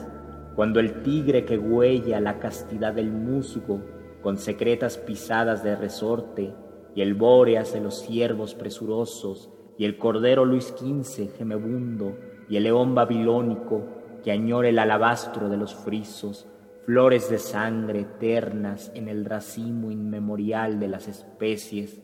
cuando 0.56 0.80
el 0.80 1.02
tigre 1.02 1.44
que 1.44 1.58
huella 1.58 2.22
la 2.22 2.38
castidad 2.38 2.94
del 2.94 3.12
musgo 3.12 3.82
con 4.22 4.38
secretas 4.38 5.00
pisadas 5.00 5.64
de 5.64 5.76
resorte, 5.76 6.54
y 6.94 7.02
el 7.02 7.16
bóreas 7.16 7.74
de 7.74 7.82
los 7.82 8.00
ciervos 8.04 8.54
presurosos, 8.54 9.50
y 9.78 9.86
el 9.86 9.98
cordero 9.98 10.46
Luis 10.46 10.74
XV 10.78 11.38
gemebundo, 11.38 12.18
y 12.50 12.58
el 12.58 12.64
león 12.64 12.96
babilónico 12.96 13.84
que 14.24 14.32
añora 14.32 14.70
el 14.70 14.80
alabastro 14.80 15.50
de 15.50 15.58
los 15.58 15.76
frisos, 15.76 16.48
flores 16.86 17.30
de 17.30 17.38
sangre 17.38 18.02
eternas 18.02 18.92
en 18.96 19.10
el 19.10 19.26
racimo 19.26 19.92
inmemorial 19.92 20.80
de 20.80 20.88
las 20.88 21.08
especies, 21.08 22.02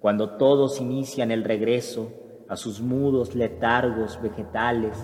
cuando 0.00 0.30
todos 0.30 0.80
inician 0.80 1.30
el 1.30 1.44
regreso 1.44 2.10
a 2.48 2.56
sus 2.56 2.80
mudos 2.80 3.34
letargos 3.34 4.20
vegetales, 4.20 4.96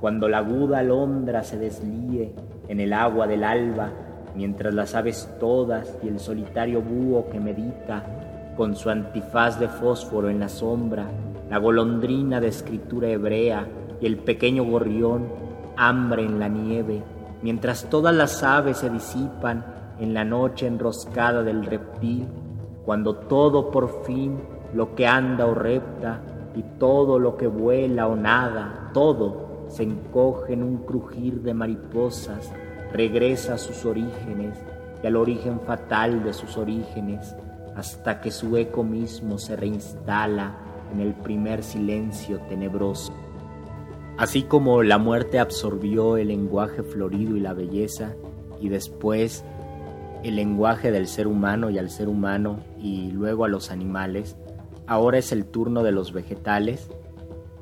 cuando 0.00 0.28
la 0.28 0.38
aguda 0.38 0.78
alondra 0.78 1.44
se 1.44 1.58
deslíe 1.58 2.34
en 2.68 2.80
el 2.80 2.92
agua 2.92 3.26
del 3.26 3.44
alba, 3.44 3.92
mientras 4.34 4.74
las 4.74 4.94
aves 4.94 5.28
todas 5.38 5.98
y 6.02 6.08
el 6.08 6.18
solitario 6.18 6.80
búho 6.80 7.28
que 7.30 7.38
medita 7.38 8.52
con 8.56 8.74
su 8.76 8.90
antifaz 8.90 9.60
de 9.60 9.68
fósforo 9.68 10.30
en 10.30 10.40
la 10.40 10.48
sombra, 10.48 11.10
la 11.50 11.58
golondrina 11.58 12.40
de 12.40 12.46
escritura 12.46 13.08
hebrea 13.08 13.66
y 14.00 14.06
el 14.06 14.18
pequeño 14.18 14.64
gorrión, 14.64 15.28
hambre 15.76 16.24
en 16.24 16.38
la 16.38 16.48
nieve, 16.48 17.02
mientras 17.42 17.90
todas 17.90 18.14
las 18.14 18.44
aves 18.44 18.78
se 18.78 18.88
disipan 18.88 19.64
en 19.98 20.14
la 20.14 20.24
noche 20.24 20.68
enroscada 20.68 21.42
del 21.42 21.66
reptil, 21.66 22.28
cuando 22.84 23.16
todo 23.16 23.70
por 23.72 24.04
fin 24.04 24.40
lo 24.72 24.94
que 24.94 25.08
anda 25.08 25.46
o 25.46 25.54
repta 25.54 26.22
y 26.54 26.62
todo 26.78 27.18
lo 27.18 27.36
que 27.36 27.48
vuela 27.48 28.06
o 28.06 28.14
nada, 28.14 28.90
todo 28.94 29.66
se 29.68 29.82
encoge 29.82 30.52
en 30.52 30.62
un 30.62 30.78
crujir 30.78 31.42
de 31.42 31.52
mariposas, 31.52 32.52
regresa 32.92 33.54
a 33.54 33.58
sus 33.58 33.84
orígenes 33.84 34.56
y 35.02 35.06
al 35.06 35.16
origen 35.16 35.60
fatal 35.60 36.22
de 36.22 36.32
sus 36.32 36.56
orígenes, 36.56 37.34
hasta 37.74 38.20
que 38.20 38.30
su 38.30 38.56
eco 38.56 38.84
mismo 38.84 39.36
se 39.36 39.56
reinstala 39.56 40.69
en 40.92 41.00
el 41.00 41.14
primer 41.14 41.62
silencio 41.62 42.40
tenebroso. 42.48 43.12
Así 44.16 44.42
como 44.42 44.82
la 44.82 44.98
muerte 44.98 45.38
absorbió 45.38 46.16
el 46.16 46.28
lenguaje 46.28 46.82
florido 46.82 47.36
y 47.36 47.40
la 47.40 47.54
belleza, 47.54 48.14
y 48.60 48.68
después 48.68 49.44
el 50.22 50.36
lenguaje 50.36 50.90
del 50.90 51.06
ser 51.06 51.26
humano 51.26 51.70
y 51.70 51.78
al 51.78 51.88
ser 51.88 52.08
humano, 52.08 52.60
y 52.78 53.10
luego 53.12 53.44
a 53.44 53.48
los 53.48 53.70
animales, 53.70 54.36
ahora 54.86 55.18
es 55.18 55.32
el 55.32 55.46
turno 55.46 55.82
de 55.82 55.92
los 55.92 56.12
vegetales, 56.12 56.90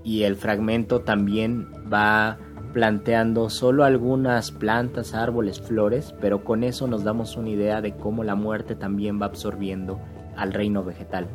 y 0.03 0.25
el 0.25 0.37
fragmento 0.37 1.03
también 1.03 1.69
va 1.93 2.39
planteando 2.73 3.51
solo 3.51 3.85
algunas 3.85 4.51
plantas, 4.51 5.15
árboles, 5.15 5.61
flores, 5.61 6.15
pero 6.21 6.45
con 6.45 6.65
eso 6.65 6.87
nos 6.87 7.05
damos 7.05 7.37
una 7.37 7.51
idea 7.51 7.81
de 7.81 7.95
cómo 7.95 8.25
la 8.25 8.35
muerte 8.35 8.75
también 8.75 9.21
va 9.21 9.27
absorbiendo 9.27 10.01
al 10.37 10.53
reino 10.53 10.85
vegetal. 10.85 11.29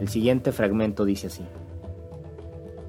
El 0.00 0.08
siguiente 0.08 0.52
fragmento 0.52 1.04
dice 1.04 1.28
así. 1.28 1.44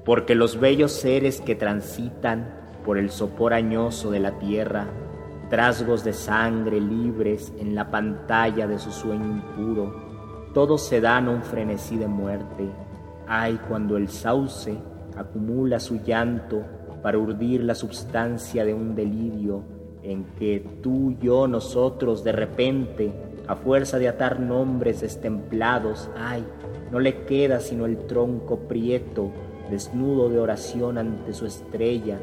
porque 0.04 0.34
los 0.34 0.58
bellos 0.58 0.92
seres 0.92 1.42
que 1.42 1.54
transitan 1.54 2.48
por 2.82 2.96
el 2.96 3.10
sopor 3.10 3.52
añoso 3.52 4.10
de 4.10 4.20
la 4.20 4.38
tierra, 4.38 4.86
trasgos 5.50 6.02
de 6.02 6.14
sangre 6.14 6.80
libres 6.80 7.52
en 7.58 7.74
la 7.74 7.90
pantalla 7.90 8.66
de 8.66 8.78
su 8.78 8.90
sueño 8.90 9.26
impuro, 9.26 9.94
todos 10.54 10.86
se 10.86 11.02
dan 11.02 11.28
un 11.28 11.42
frenesí 11.42 11.98
de 11.98 12.06
muerte. 12.06 12.70
Ay, 13.26 13.60
cuando 13.68 13.98
el 13.98 14.08
sauce 14.08 14.78
acumula 15.14 15.78
su 15.78 16.00
llanto 16.02 16.64
para 17.02 17.18
urdir 17.18 17.62
la 17.62 17.74
substancia 17.74 18.64
de 18.64 18.72
un 18.72 18.94
delirio 18.94 19.62
en 20.02 20.24
que 20.38 20.80
tú, 20.82 21.16
yo, 21.20 21.46
nosotros, 21.46 22.24
de 22.24 22.32
repente, 22.32 23.12
a 23.46 23.56
fuerza 23.56 23.98
de 23.98 24.08
atar 24.08 24.40
nombres 24.40 25.02
destemplados, 25.02 26.08
ay, 26.16 26.46
no 26.90 27.00
le 27.00 27.24
queda 27.24 27.60
sino 27.60 27.86
el 27.86 27.98
tronco 28.06 28.60
prieto, 28.60 29.30
desnudo 29.70 30.28
de 30.28 30.38
oración 30.38 30.98
ante 30.98 31.32
su 31.32 31.46
estrella, 31.46 32.18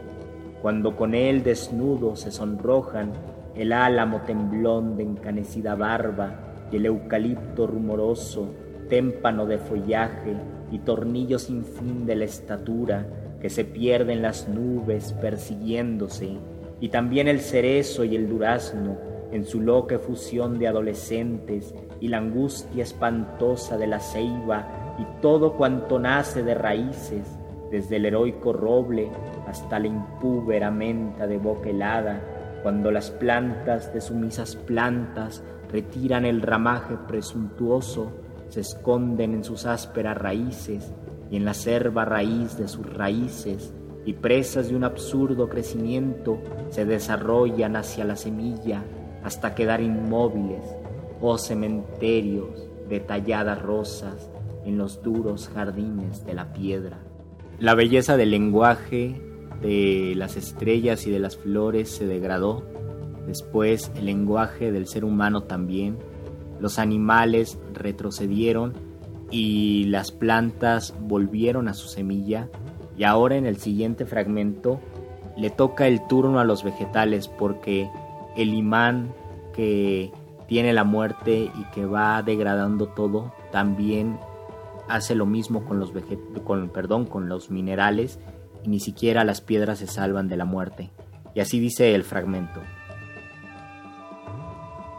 cuando 0.61 0.95
con 0.95 1.13
él 1.13 1.43
desnudo 1.43 2.15
se 2.15 2.31
sonrojan 2.31 3.13
el 3.55 3.71
álamo 3.71 4.21
temblón 4.21 4.97
de 4.97 5.03
encanecida 5.03 5.75
barba 5.75 6.67
y 6.71 6.77
el 6.77 6.87
eucalipto 6.87 7.67
rumoroso, 7.67 8.47
témpano 8.89 9.45
de 9.45 9.57
follaje 9.57 10.35
y 10.71 10.79
tornillo 10.79 11.39
sin 11.39 11.63
fin 11.63 12.05
de 12.05 12.15
la 12.15 12.25
estatura 12.25 13.05
que 13.39 13.49
se 13.49 13.63
pierden 13.63 14.21
las 14.21 14.47
nubes 14.49 15.13
persiguiéndose, 15.13 16.37
y 16.79 16.89
también 16.89 17.27
el 17.27 17.39
cerezo 17.39 18.03
y 18.03 18.15
el 18.15 18.27
durazno 18.27 18.97
en 19.31 19.45
su 19.45 19.61
loca 19.61 19.99
fusión 19.99 20.59
de 20.59 20.67
adolescentes 20.67 21.73
y 21.99 22.07
la 22.07 22.17
angustia 22.17 22.83
espantosa 22.83 23.77
de 23.77 23.87
la 23.87 23.99
ceiba 23.99 24.95
y 24.99 25.21
todo 25.21 25.53
cuanto 25.53 25.99
nace 25.99 26.43
de 26.43 26.55
raíces, 26.55 27.37
desde 27.71 27.97
el 27.97 28.05
heroico 28.05 28.53
roble 28.53 29.11
hasta 29.47 29.79
la 29.79 29.87
impúbera 29.87 30.71
menta 30.71 31.27
de 31.27 31.37
boca 31.37 31.69
helada, 31.69 32.21
cuando 32.63 32.91
las 32.91 33.11
plantas 33.11 33.93
de 33.93 34.01
sumisas 34.01 34.55
plantas 34.55 35.43
retiran 35.71 36.25
el 36.25 36.41
ramaje 36.41 36.95
presuntuoso, 37.07 38.11
se 38.49 38.61
esconden 38.61 39.33
en 39.33 39.43
sus 39.43 39.65
ásperas 39.65 40.17
raíces 40.17 40.93
y 41.29 41.37
en 41.37 41.45
la 41.45 41.53
serva 41.53 42.05
raíz 42.05 42.57
de 42.57 42.67
sus 42.67 42.91
raíces, 42.93 43.73
y 44.05 44.13
presas 44.13 44.69
de 44.69 44.75
un 44.75 44.83
absurdo 44.83 45.49
crecimiento 45.49 46.39
se 46.69 46.85
desarrollan 46.85 47.75
hacia 47.75 48.05
la 48.05 48.15
semilla 48.15 48.83
hasta 49.23 49.55
quedar 49.55 49.81
inmóviles, 49.81 50.63
oh 51.27 51.37
cementerios 51.37 52.67
de 52.89 52.99
talladas 52.99 53.61
rosas 53.61 54.29
en 54.65 54.77
los 54.77 55.01
duros 55.01 55.49
jardines 55.53 56.25
de 56.25 56.33
la 56.33 56.53
piedra. 56.53 56.99
La 57.59 57.75
belleza 57.75 58.17
del 58.17 58.31
lenguaje 58.31 59.21
de 59.61 60.13
las 60.15 60.37
estrellas 60.37 61.07
y 61.07 61.11
de 61.11 61.19
las 61.19 61.37
flores 61.37 61.89
se 61.89 62.05
degradó, 62.05 62.63
después 63.25 63.91
el 63.95 64.05
lenguaje 64.05 64.71
del 64.71 64.87
ser 64.87 65.05
humano 65.05 65.43
también, 65.43 65.97
los 66.59 66.79
animales 66.79 67.57
retrocedieron 67.73 68.73
y 69.31 69.85
las 69.85 70.11
plantas 70.11 70.93
volvieron 70.99 71.67
a 71.67 71.73
su 71.73 71.87
semilla. 71.87 72.49
Y 72.97 73.03
ahora 73.03 73.35
en 73.35 73.45
el 73.45 73.57
siguiente 73.57 74.05
fragmento 74.05 74.79
le 75.35 75.49
toca 75.49 75.87
el 75.87 76.05
turno 76.07 76.39
a 76.39 76.45
los 76.45 76.63
vegetales 76.63 77.27
porque 77.27 77.89
el 78.37 78.53
imán 78.53 79.13
que 79.53 80.11
tiene 80.47 80.73
la 80.73 80.83
muerte 80.83 81.51
y 81.53 81.63
que 81.73 81.85
va 81.85 82.21
degradando 82.21 82.87
todo 82.87 83.33
también 83.51 84.19
hace 84.87 85.15
lo 85.15 85.25
mismo 85.25 85.65
con 85.65 85.79
los 85.79 85.91
con 86.43 86.69
perdón 86.69 87.05
con 87.05 87.27
los 87.27 87.49
minerales 87.49 88.19
y 88.63 88.69
ni 88.69 88.79
siquiera 88.79 89.23
las 89.23 89.41
piedras 89.41 89.79
se 89.79 89.87
salvan 89.87 90.27
de 90.27 90.37
la 90.37 90.45
muerte. 90.45 90.91
Y 91.33 91.39
así 91.39 91.59
dice 91.59 91.93
el 91.95 92.03
fragmento. 92.03 92.61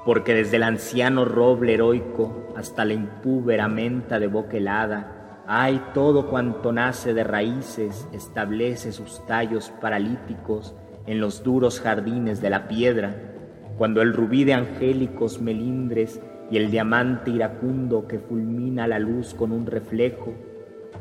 Porque 0.04 0.34
desde 0.34 0.56
el 0.56 0.62
anciano 0.62 1.24
roble 1.24 1.74
heroico 1.74 2.52
hasta 2.56 2.84
la 2.84 2.92
impúbera 2.92 3.68
menta 3.68 4.20
de 4.20 4.28
boca 4.28 4.56
helada, 4.56 5.42
hay 5.48 5.82
todo 5.94 6.28
cuanto 6.28 6.72
nace 6.72 7.14
de 7.14 7.24
raíces, 7.24 8.06
establece 8.12 8.92
sus 8.92 9.24
tallos 9.26 9.72
paralíticos 9.80 10.74
en 11.06 11.20
los 11.20 11.42
duros 11.42 11.80
jardines 11.80 12.40
de 12.40 12.50
la 12.50 12.68
piedra, 12.68 13.16
cuando 13.76 14.00
el 14.02 14.14
rubí 14.14 14.44
de 14.44 14.54
angélicos 14.54 15.40
melindres 15.40 16.20
y 16.50 16.56
el 16.56 16.70
diamante 16.70 17.30
iracundo 17.30 18.06
que 18.06 18.18
fulmina 18.18 18.86
la 18.86 18.98
luz 18.98 19.34
con 19.34 19.52
un 19.52 19.66
reflejo, 19.66 20.32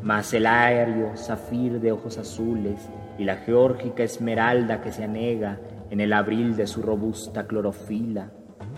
más 0.03 0.33
el 0.33 0.45
aéreo 0.45 1.15
zafir 1.15 1.79
de 1.79 1.91
ojos 1.91 2.17
azules 2.17 2.89
y 3.17 3.23
la 3.23 3.37
geórgica 3.37 4.03
esmeralda 4.03 4.81
que 4.81 4.91
se 4.91 5.05
anega 5.05 5.59
en 5.89 6.01
el 6.01 6.11
abril 6.13 6.55
de 6.55 6.67
su 6.67 6.81
robusta 6.81 7.47
clorofila, 7.47 8.31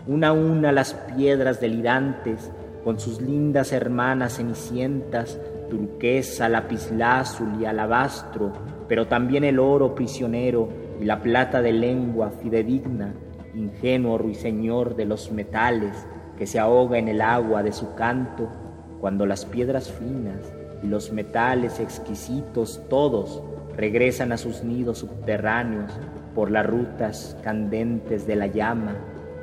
una 0.05 0.29
a 0.29 0.33
una 0.33 0.71
las 0.71 0.93
piedras 0.93 1.59
delirantes, 1.59 2.51
con 2.83 2.99
sus 2.99 3.21
lindas 3.21 3.73
hermanas 3.73 4.37
cenicientas, 4.37 5.39
turquesa, 5.69 6.47
lapislázul 6.47 7.61
y 7.61 7.65
alabastro, 7.65 8.53
pero 8.87 9.07
también 9.07 9.43
el 9.43 9.59
oro 9.59 9.93
prisionero 9.95 10.69
y 11.01 11.05
la 11.05 11.21
plata 11.21 11.61
de 11.61 11.73
lengua 11.73 12.31
fidedigna, 12.31 13.13
ingenuo 13.57 14.17
ruiseñor 14.17 14.95
de 14.95 15.05
los 15.05 15.31
metales, 15.31 16.07
que 16.37 16.45
se 16.45 16.59
ahoga 16.59 16.97
en 16.97 17.07
el 17.07 17.21
agua 17.21 17.63
de 17.63 17.73
su 17.73 17.95
canto, 17.95 18.47
cuando 19.01 19.25
las 19.25 19.45
piedras 19.45 19.91
finas 19.91 20.53
y 20.83 20.87
los 20.87 21.11
metales 21.11 21.79
exquisitos 21.79 22.81
todos 22.89 23.41
regresan 23.75 24.31
a 24.31 24.37
sus 24.37 24.63
nidos 24.63 24.99
subterráneos 24.99 25.91
por 26.35 26.51
las 26.51 26.65
rutas 26.65 27.37
candentes 27.43 28.27
de 28.27 28.35
la 28.35 28.47
llama. 28.47 28.95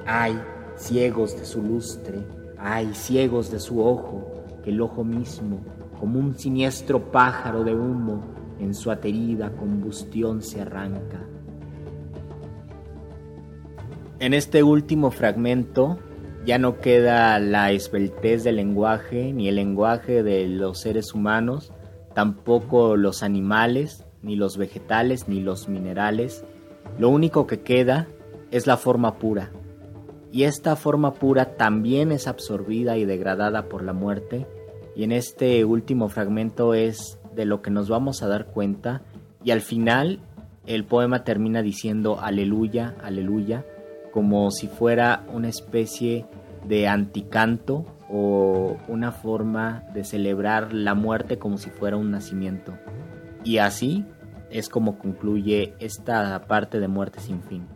Ay, 0.07 0.41
ciegos 0.76 1.39
de 1.39 1.44
su 1.44 1.62
lustre, 1.62 2.18
ay, 2.59 2.91
ciegos 2.94 3.51
de 3.51 3.59
su 3.59 3.84
ojo, 3.84 4.44
que 4.62 4.70
el 4.70 4.81
ojo 4.81 5.05
mismo, 5.05 5.59
como 5.99 6.18
un 6.18 6.36
siniestro 6.36 7.10
pájaro 7.10 7.65
de 7.65 7.75
humo, 7.75 8.23
en 8.60 8.75
su 8.75 8.91
aterida 8.91 9.51
combustión 9.51 10.43
se 10.43 10.62
arranca. 10.62 11.20
En 14.20 14.33
este 14.33 14.62
último 14.62 15.10
fragmento 15.10 15.99
ya 16.47 16.59
no 16.59 16.78
queda 16.78 17.39
la 17.41 17.73
esbeltez 17.73 18.44
del 18.44 18.57
lenguaje, 18.57 19.33
ni 19.33 19.49
el 19.49 19.57
lenguaje 19.57 20.23
de 20.23 20.47
los 20.47 20.81
seres 20.81 21.15
humanos, 21.15 21.73
tampoco 22.15 22.97
los 22.97 23.23
animales, 23.23 24.05
ni 24.23 24.36
los 24.36 24.57
vegetales, 24.57 25.28
ni 25.28 25.41
los 25.41 25.68
minerales. 25.68 26.44
Lo 26.99 27.09
único 27.09 27.47
que 27.47 27.60
queda 27.60 28.07
es 28.51 28.67
la 28.67 28.76
forma 28.76 29.18
pura, 29.18 29.51
y 30.31 30.44
esta 30.44 30.76
forma 30.76 31.15
pura 31.15 31.57
también 31.57 32.12
es 32.12 32.28
absorbida 32.28 32.97
y 32.97 33.05
degradada 33.05 33.68
por 33.68 33.83
la 33.83 33.93
muerte, 33.93 34.47
y 34.94 35.02
en 35.02 35.12
este 35.12 35.65
último 35.65 36.09
fragmento 36.09 36.75
es 36.75 37.18
de 37.34 37.47
lo 37.47 37.62
que 37.62 37.70
nos 37.70 37.89
vamos 37.89 38.23
a 38.23 38.28
dar 38.28 38.47
cuenta, 38.47 39.02
y 39.43 39.51
al 39.51 39.60
final 39.60 40.20
el 40.67 40.84
poema 40.84 41.25
termina 41.25 41.62
diciendo 41.62 42.20
aleluya, 42.20 42.94
aleluya, 43.02 43.65
como 44.15 44.51
si 44.51 44.68
fuera 44.68 45.25
una 45.31 45.49
especie 45.49 46.25
de 46.67 46.89
anticanto 46.89 47.84
o 48.09 48.78
una 48.89 49.12
forma 49.12 49.83
de 49.93 50.05
celebrar 50.05 50.73
la 50.73 50.94
muerte 50.94 51.39
como 51.39 51.59
si 51.59 51.68
fuera 51.68 51.99
un 51.99 52.10
nacimiento. 52.12 52.73
Y 53.43 53.59
así 53.59 54.07
es 54.51 54.70
como 54.70 54.99
concluye 54.99 55.75
esta 55.81 56.41
parte 56.47 56.81
de 56.81 56.89
muerte 56.89 57.20
sin 57.20 57.43
fin 57.43 57.67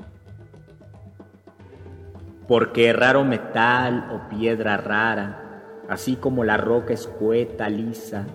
porque 2.49 2.95
raro 2.95 3.25
metal 3.25 4.09
o 4.11 4.29
piedra 4.31 4.79
rara, 4.79 5.85
así 5.87 6.17
como 6.17 6.45
la 6.45 6.57
roca 6.57 6.95
escueta 6.95 7.69
lisa, 7.69 8.27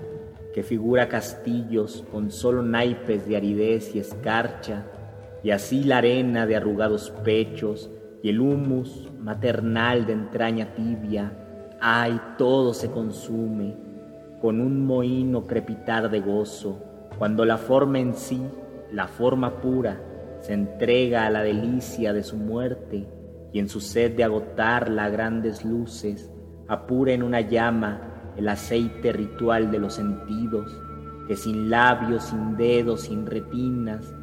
que 0.53 0.61
figura 0.61 1.09
castillos 1.09 2.05
con 2.11 2.29
solo 2.29 2.61
naipes 2.61 3.27
de 3.27 3.37
aridez 3.37 3.95
y 3.95 3.99
escarcha, 3.99 4.85
y 5.43 5.51
así 5.51 5.83
la 5.83 5.97
arena 5.97 6.45
de 6.45 6.55
arrugados 6.55 7.11
pechos 7.23 7.91
y 8.23 8.29
el 8.29 8.39
humus 8.39 9.11
maternal 9.19 10.05
de 10.05 10.13
entraña 10.13 10.73
tibia, 10.73 11.31
ay, 11.81 12.19
todo 12.37 12.73
se 12.73 12.89
consume 12.89 13.75
con 14.41 14.61
un 14.61 14.85
mohíno 14.85 15.45
crepitar 15.45 16.09
de 16.09 16.21
gozo, 16.21 16.81
cuando 17.17 17.45
la 17.45 17.57
forma 17.57 17.99
en 17.99 18.13
sí, 18.13 18.41
la 18.91 19.07
forma 19.07 19.61
pura, 19.61 20.01
se 20.39 20.53
entrega 20.53 21.25
a 21.25 21.29
la 21.29 21.43
delicia 21.43 22.11
de 22.11 22.23
su 22.23 22.37
muerte, 22.37 23.07
y 23.53 23.59
en 23.59 23.69
su 23.69 23.79
sed 23.79 24.15
de 24.15 24.23
agotarla 24.23 25.05
a 25.05 25.09
grandes 25.09 25.63
luces, 25.63 26.29
apura 26.67 27.13
en 27.13 27.23
una 27.23 27.41
llama 27.41 28.33
el 28.35 28.49
aceite 28.49 29.13
ritual 29.13 29.71
de 29.71 29.79
los 29.79 29.93
sentidos, 29.93 30.77
que 31.27 31.35
sin 31.35 31.69
labios, 31.69 32.23
sin 32.23 32.57
dedos, 32.57 33.01
sin 33.01 33.25
retinas, 33.25 34.13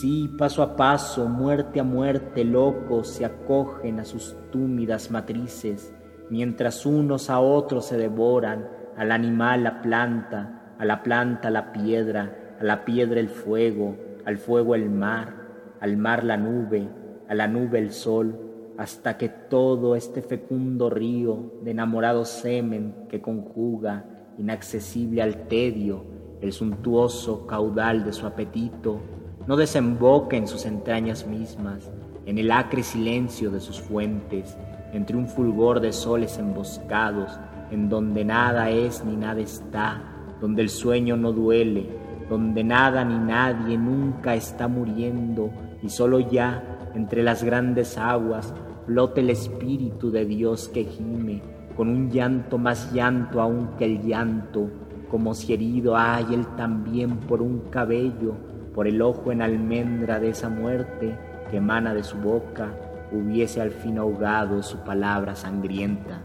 sí, 0.00 0.28
paso 0.36 0.62
a 0.62 0.76
paso, 0.76 1.26
muerte 1.26 1.80
a 1.80 1.84
muerte, 1.84 2.44
locos 2.44 3.08
se 3.08 3.24
acogen 3.24 3.98
a 3.98 4.04
sus 4.04 4.36
túmidas 4.52 5.10
matrices, 5.10 5.94
mientras 6.28 6.84
unos 6.84 7.30
a 7.30 7.40
otros 7.40 7.86
se 7.86 7.96
devoran, 7.96 8.68
al 8.96 9.10
animal 9.10 9.64
la 9.64 9.80
planta, 9.80 10.74
a 10.78 10.84
la 10.84 11.02
planta 11.02 11.50
la 11.50 11.72
piedra, 11.72 12.56
a 12.60 12.64
la 12.64 12.84
piedra 12.84 13.20
el 13.20 13.30
fuego, 13.30 13.96
al 14.26 14.36
fuego 14.36 14.74
el 14.74 14.90
mar, 14.90 15.34
al 15.80 15.96
mar 15.96 16.24
la 16.24 16.36
nube, 16.36 16.88
a 17.28 17.34
la 17.34 17.48
nube 17.48 17.78
el 17.78 17.92
sol, 17.92 18.38
hasta 18.76 19.16
que 19.16 19.30
todo 19.30 19.96
este 19.96 20.20
fecundo 20.20 20.90
río 20.90 21.54
de 21.62 21.70
enamorado 21.70 22.26
semen 22.26 23.06
que 23.08 23.22
conjuga, 23.22 24.04
inaccesible 24.36 25.22
al 25.22 25.48
tedio, 25.48 26.04
el 26.42 26.52
suntuoso 26.52 27.46
caudal 27.46 28.04
de 28.04 28.12
su 28.12 28.26
apetito, 28.26 29.00
no 29.46 29.56
desemboca 29.56 30.36
en 30.36 30.48
sus 30.48 30.66
entrañas 30.66 31.26
mismas, 31.26 31.90
en 32.26 32.38
el 32.38 32.50
acre 32.50 32.82
silencio 32.82 33.50
de 33.50 33.60
sus 33.60 33.80
fuentes, 33.80 34.56
entre 34.92 35.16
un 35.16 35.28
fulgor 35.28 35.80
de 35.80 35.92
soles 35.92 36.38
emboscados, 36.38 37.38
en 37.70 37.88
donde 37.88 38.24
nada 38.24 38.70
es 38.70 39.04
ni 39.04 39.16
nada 39.16 39.40
está, 39.40 40.02
donde 40.40 40.62
el 40.62 40.68
sueño 40.68 41.16
no 41.16 41.32
duele, 41.32 41.88
donde 42.28 42.64
nada 42.64 43.04
ni 43.04 43.18
nadie 43.18 43.78
nunca 43.78 44.34
está 44.34 44.66
muriendo, 44.66 45.50
y 45.82 45.88
solo 45.88 46.18
ya, 46.18 46.90
entre 46.94 47.22
las 47.22 47.44
grandes 47.44 47.96
aguas, 47.98 48.52
flota 48.86 49.20
el 49.20 49.30
Espíritu 49.30 50.10
de 50.10 50.24
Dios 50.24 50.68
que 50.68 50.84
gime, 50.84 51.42
con 51.76 51.88
un 51.88 52.10
llanto 52.10 52.58
más 52.58 52.92
llanto 52.92 53.40
aún 53.40 53.70
que 53.78 53.84
el 53.84 54.02
llanto, 54.02 54.70
como 55.10 55.34
si 55.34 55.52
herido 55.52 55.96
hay 55.96 56.24
él 56.32 56.46
también 56.56 57.18
por 57.18 57.42
un 57.42 57.60
cabello, 57.70 58.34
por 58.76 58.86
el 58.86 59.00
ojo 59.00 59.32
en 59.32 59.40
almendra 59.40 60.20
de 60.20 60.28
esa 60.28 60.50
muerte 60.50 61.16
que 61.50 61.56
emana 61.56 61.94
de 61.94 62.04
su 62.04 62.18
boca, 62.18 62.74
hubiese 63.10 63.62
al 63.62 63.70
fin 63.70 63.96
ahogado 63.96 64.62
su 64.62 64.84
palabra 64.84 65.34
sangrienta. 65.34 66.20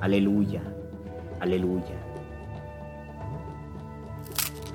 Aleluya, 0.00 0.62
aleluya. 1.40 1.94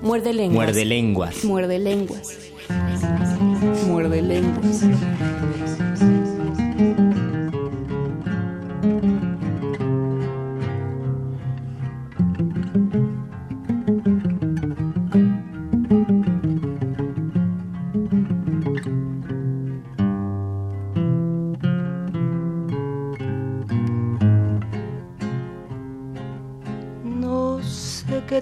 Muerde 0.04 0.34
lenguas. 0.34 0.68
Muerde 0.68 0.86
lenguas. 0.86 1.46
Muerde 1.46 1.80
lenguas. 1.80 2.38
Muerde 3.88 4.22
lenguas. 4.22 4.86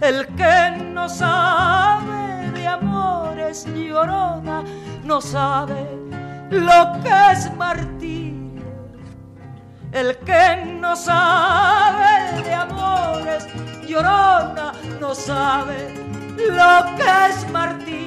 El 0.00 0.26
que 0.36 0.70
no 0.92 1.08
sabe 1.08 2.50
de 2.52 2.66
amores 2.68 3.66
llorona, 3.66 4.62
no 5.04 5.20
sabe 5.22 5.88
lo 6.50 7.00
que 7.02 7.32
es 7.32 7.54
martirio. 7.56 8.62
El 9.92 10.18
que 10.18 10.64
no 10.80 10.94
sabe 10.94 12.42
de 12.42 12.54
amores 12.54 13.46
llorona, 13.88 14.72
no 15.00 15.14
sabe 15.14 15.94
lo 16.36 16.96
que 16.96 17.26
es 17.30 17.50
martirio. 17.50 18.05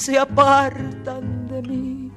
Se 0.00 0.18
apartan 0.18 1.46
de 1.46 1.60
mí. 1.60 2.10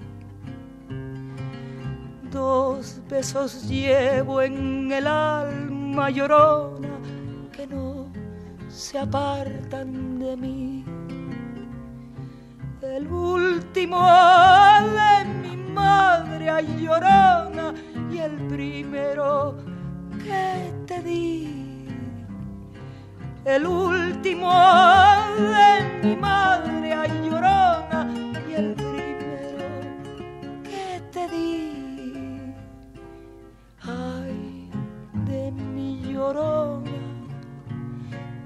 Dos 2.32 3.02
besos 3.10 3.68
llevo 3.68 4.42
en 4.42 4.90
el 4.90 5.06
alma 5.06 6.10
llorona 6.10 6.95
que 7.52 7.68
no 7.68 8.08
se 8.70 9.00
apartan 9.00 10.18
de 10.18 10.38
mí. 10.38 10.86
El 12.82 13.06
último 13.12 14.00
de 14.98 15.26
mi 15.42 15.58
madre 15.74 16.50
ay, 16.50 16.68
llorona 16.80 17.74
y 18.10 18.18
el 18.18 18.36
primero 18.48 19.58
que 20.24 20.72
te 20.88 21.02
di. 21.02 21.88
El 23.44 23.68
último 23.68 24.53
de 25.38 26.08
mi 26.08 26.16
madre 26.16 26.94
ay, 26.94 27.30
llorona 27.30 27.73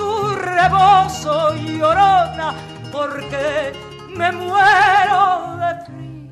tu 0.00 0.34
rebozo, 0.34 1.54
llorona, 1.54 2.54
porque 2.90 3.72
me 4.16 4.32
muero 4.32 5.22
de 5.60 5.70
frío. 5.84 6.30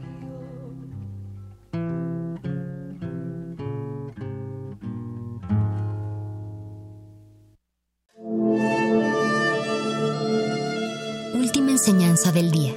Última 11.35 11.71
enseñanza 11.73 12.33
del 12.33 12.51
día. 12.51 12.75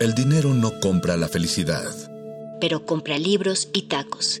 El 0.00 0.14
dinero 0.14 0.54
no 0.54 0.80
compra 0.80 1.18
la 1.18 1.28
felicidad. 1.28 1.90
Pero 2.58 2.86
compra 2.86 3.18
libros 3.18 3.68
y 3.74 3.82
tacos. 3.82 4.40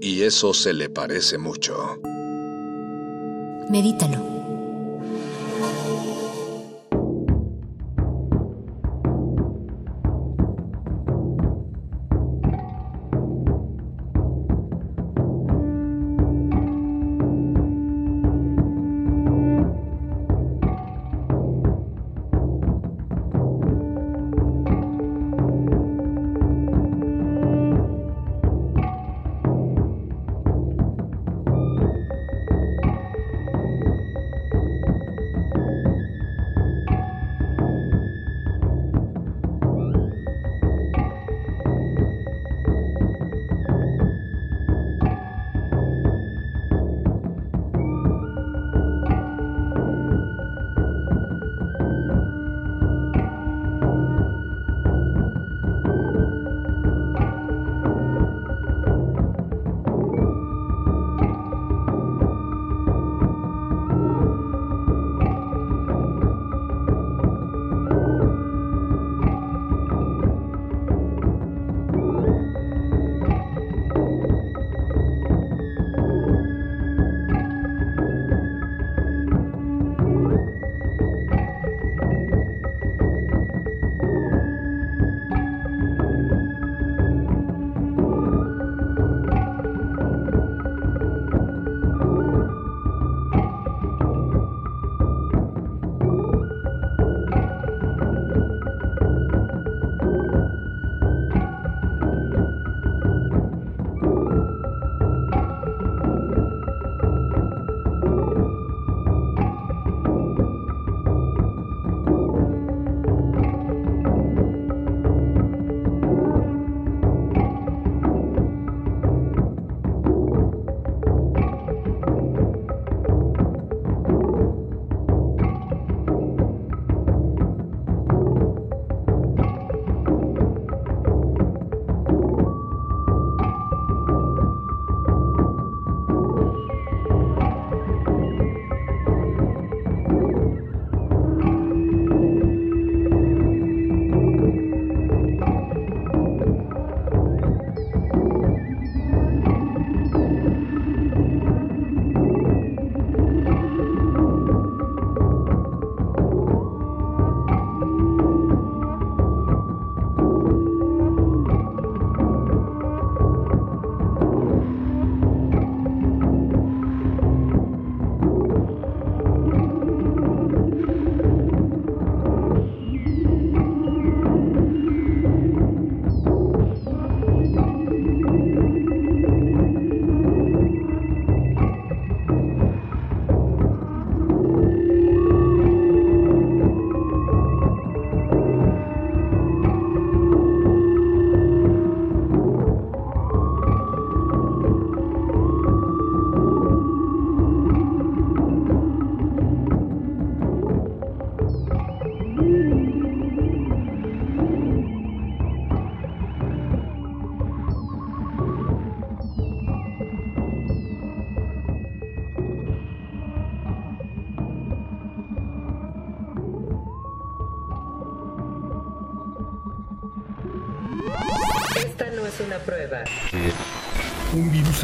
Y 0.00 0.22
eso 0.22 0.54
se 0.54 0.72
le 0.72 0.88
parece 0.88 1.38
mucho. 1.38 2.00
Medítalo. 3.70 4.37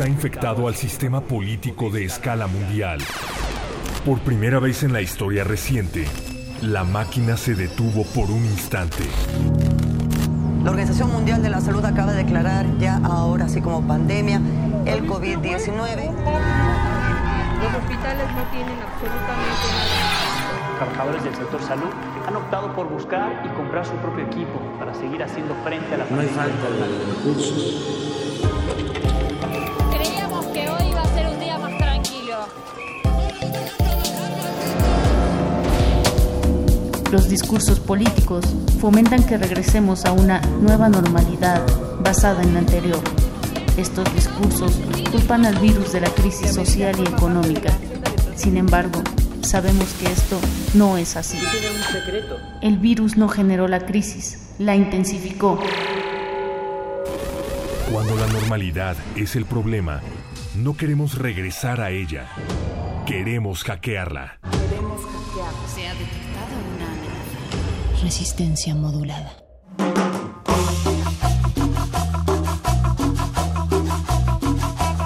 Ha 0.05 0.09
infectado 0.09 0.69
al 0.69 0.75
sistema 0.75 1.23
político 1.23 1.89
de 1.89 2.05
escala 2.05 2.47
mundial. 2.47 2.99
Por 4.05 4.19
primera 4.19 4.59
vez 4.59 4.83
en 4.83 4.93
la 4.93 5.01
historia 5.01 5.45
reciente, 5.45 6.05
la 6.61 6.85
máquina 6.85 7.39
se 7.39 7.55
detuvo 7.55 8.05
por 8.15 8.31
un 8.31 8.45
instante. 8.45 9.05
La 10.63 10.71
Organización 10.71 11.11
Mundial 11.11 11.43
de 11.43 11.49
la 11.49 11.63
Salud 11.63 11.83
acaba 11.87 12.13
de 12.13 12.23
declarar 12.23 12.67
ya 12.79 13.01
ahora, 13.03 13.47
así 13.47 13.63
como 13.63 13.87
pandemia, 13.87 14.43
el 14.85 15.07
COVID-19. 15.07 15.73
Los 17.63 17.75
hospitales 17.75 18.27
no 18.37 18.43
tienen 18.53 18.77
absolutamente 18.83 19.67
nada. 19.73 20.77
Trabajadores 20.77 21.25
del 21.25 21.35
sector 21.35 21.63
salud 21.63 21.91
han 22.29 22.37
optado 22.37 22.75
por 22.75 22.91
buscar 22.91 23.43
y 23.43 23.49
comprar 23.57 23.87
su 23.87 23.95
propio 23.95 24.27
equipo 24.27 24.61
para 24.79 24.93
seguir 24.93 25.23
haciendo 25.23 25.55
frente 25.65 25.95
a 25.95 25.99
la 25.99 26.05
No 26.11 26.21
hay 26.21 26.27
pandemia. 26.27 26.57
falta 26.61 26.71
de 26.77 27.15
recursos. 27.15 28.14
Los 37.15 37.29
discursos 37.29 37.79
políticos 37.79 38.45
fomentan 38.81 39.23
que 39.23 39.39
regresemos 39.39 40.05
a 40.05 40.11
una 40.11 40.41
nueva 40.61 40.89
normalidad 40.89 41.65
basada 42.01 42.43
en 42.43 42.55
la 42.55 42.59
anterior. 42.59 42.99
Estos 43.77 44.13
discursos 44.17 44.81
culpan 45.13 45.47
al 45.47 45.57
virus 45.61 45.93
de 45.93 46.01
la 46.01 46.09
crisis 46.09 46.53
social 46.53 46.97
y 46.99 47.03
económica. 47.03 47.73
Sin 48.35 48.57
embargo, 48.57 49.01
sabemos 49.43 49.95
que 50.01 50.07
esto 50.07 50.41
no 50.75 50.99
es 50.99 51.15
así. 51.15 51.39
El 52.61 52.79
virus 52.79 53.17
no 53.17 53.29
generó 53.29 53.69
la 53.69 53.87
crisis, 53.87 54.49
la 54.59 54.75
intensificó. 54.75 55.61
Cuando 57.93 58.17
la 58.17 58.27
normalidad 58.27 58.97
es 59.15 59.37
el 59.37 59.45
problema, 59.45 60.01
no 60.57 60.77
queremos 60.77 61.17
regresar 61.17 61.81
a 61.81 61.93
ella. 61.93 62.27
Queremos 63.07 63.63
hackearla. 63.63 64.41
Resistencia 68.05 68.75
modulada. 68.75 69.33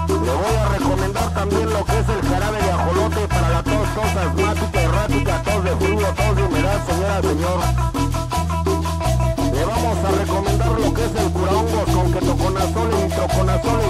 Le 0.09 0.33
voy 0.41 0.55
a 0.59 0.65
recomendar 0.77 1.33
también 1.33 1.69
lo 1.69 1.85
que 1.85 1.97
es 1.97 2.09
el 2.09 2.21
jarabe 2.27 2.61
de 2.61 2.71
ajolote 2.71 3.25
para 3.29 3.49
la 3.51 3.63
tos, 3.63 3.87
tos 3.95 4.03
asmática, 4.03 4.81
errática, 4.81 5.41
tos 5.43 5.63
de 5.63 5.77
frío, 5.77 6.13
tos 6.13 6.35
de 6.35 6.43
humedad, 6.43 6.85
señora, 6.87 7.21
señor. 7.21 7.61
Le 9.53 9.63
vamos 9.63 9.97
a 10.03 10.11
recomendar 10.11 10.71
lo 10.71 10.93
que 10.93 11.05
es 11.05 11.15
el 11.15 11.31
curahongos 11.31 11.89
con 11.95 12.11
ketoconazol 12.11 12.91
y 12.91 12.95
nitroconazol 13.05 13.81
y 13.81 13.85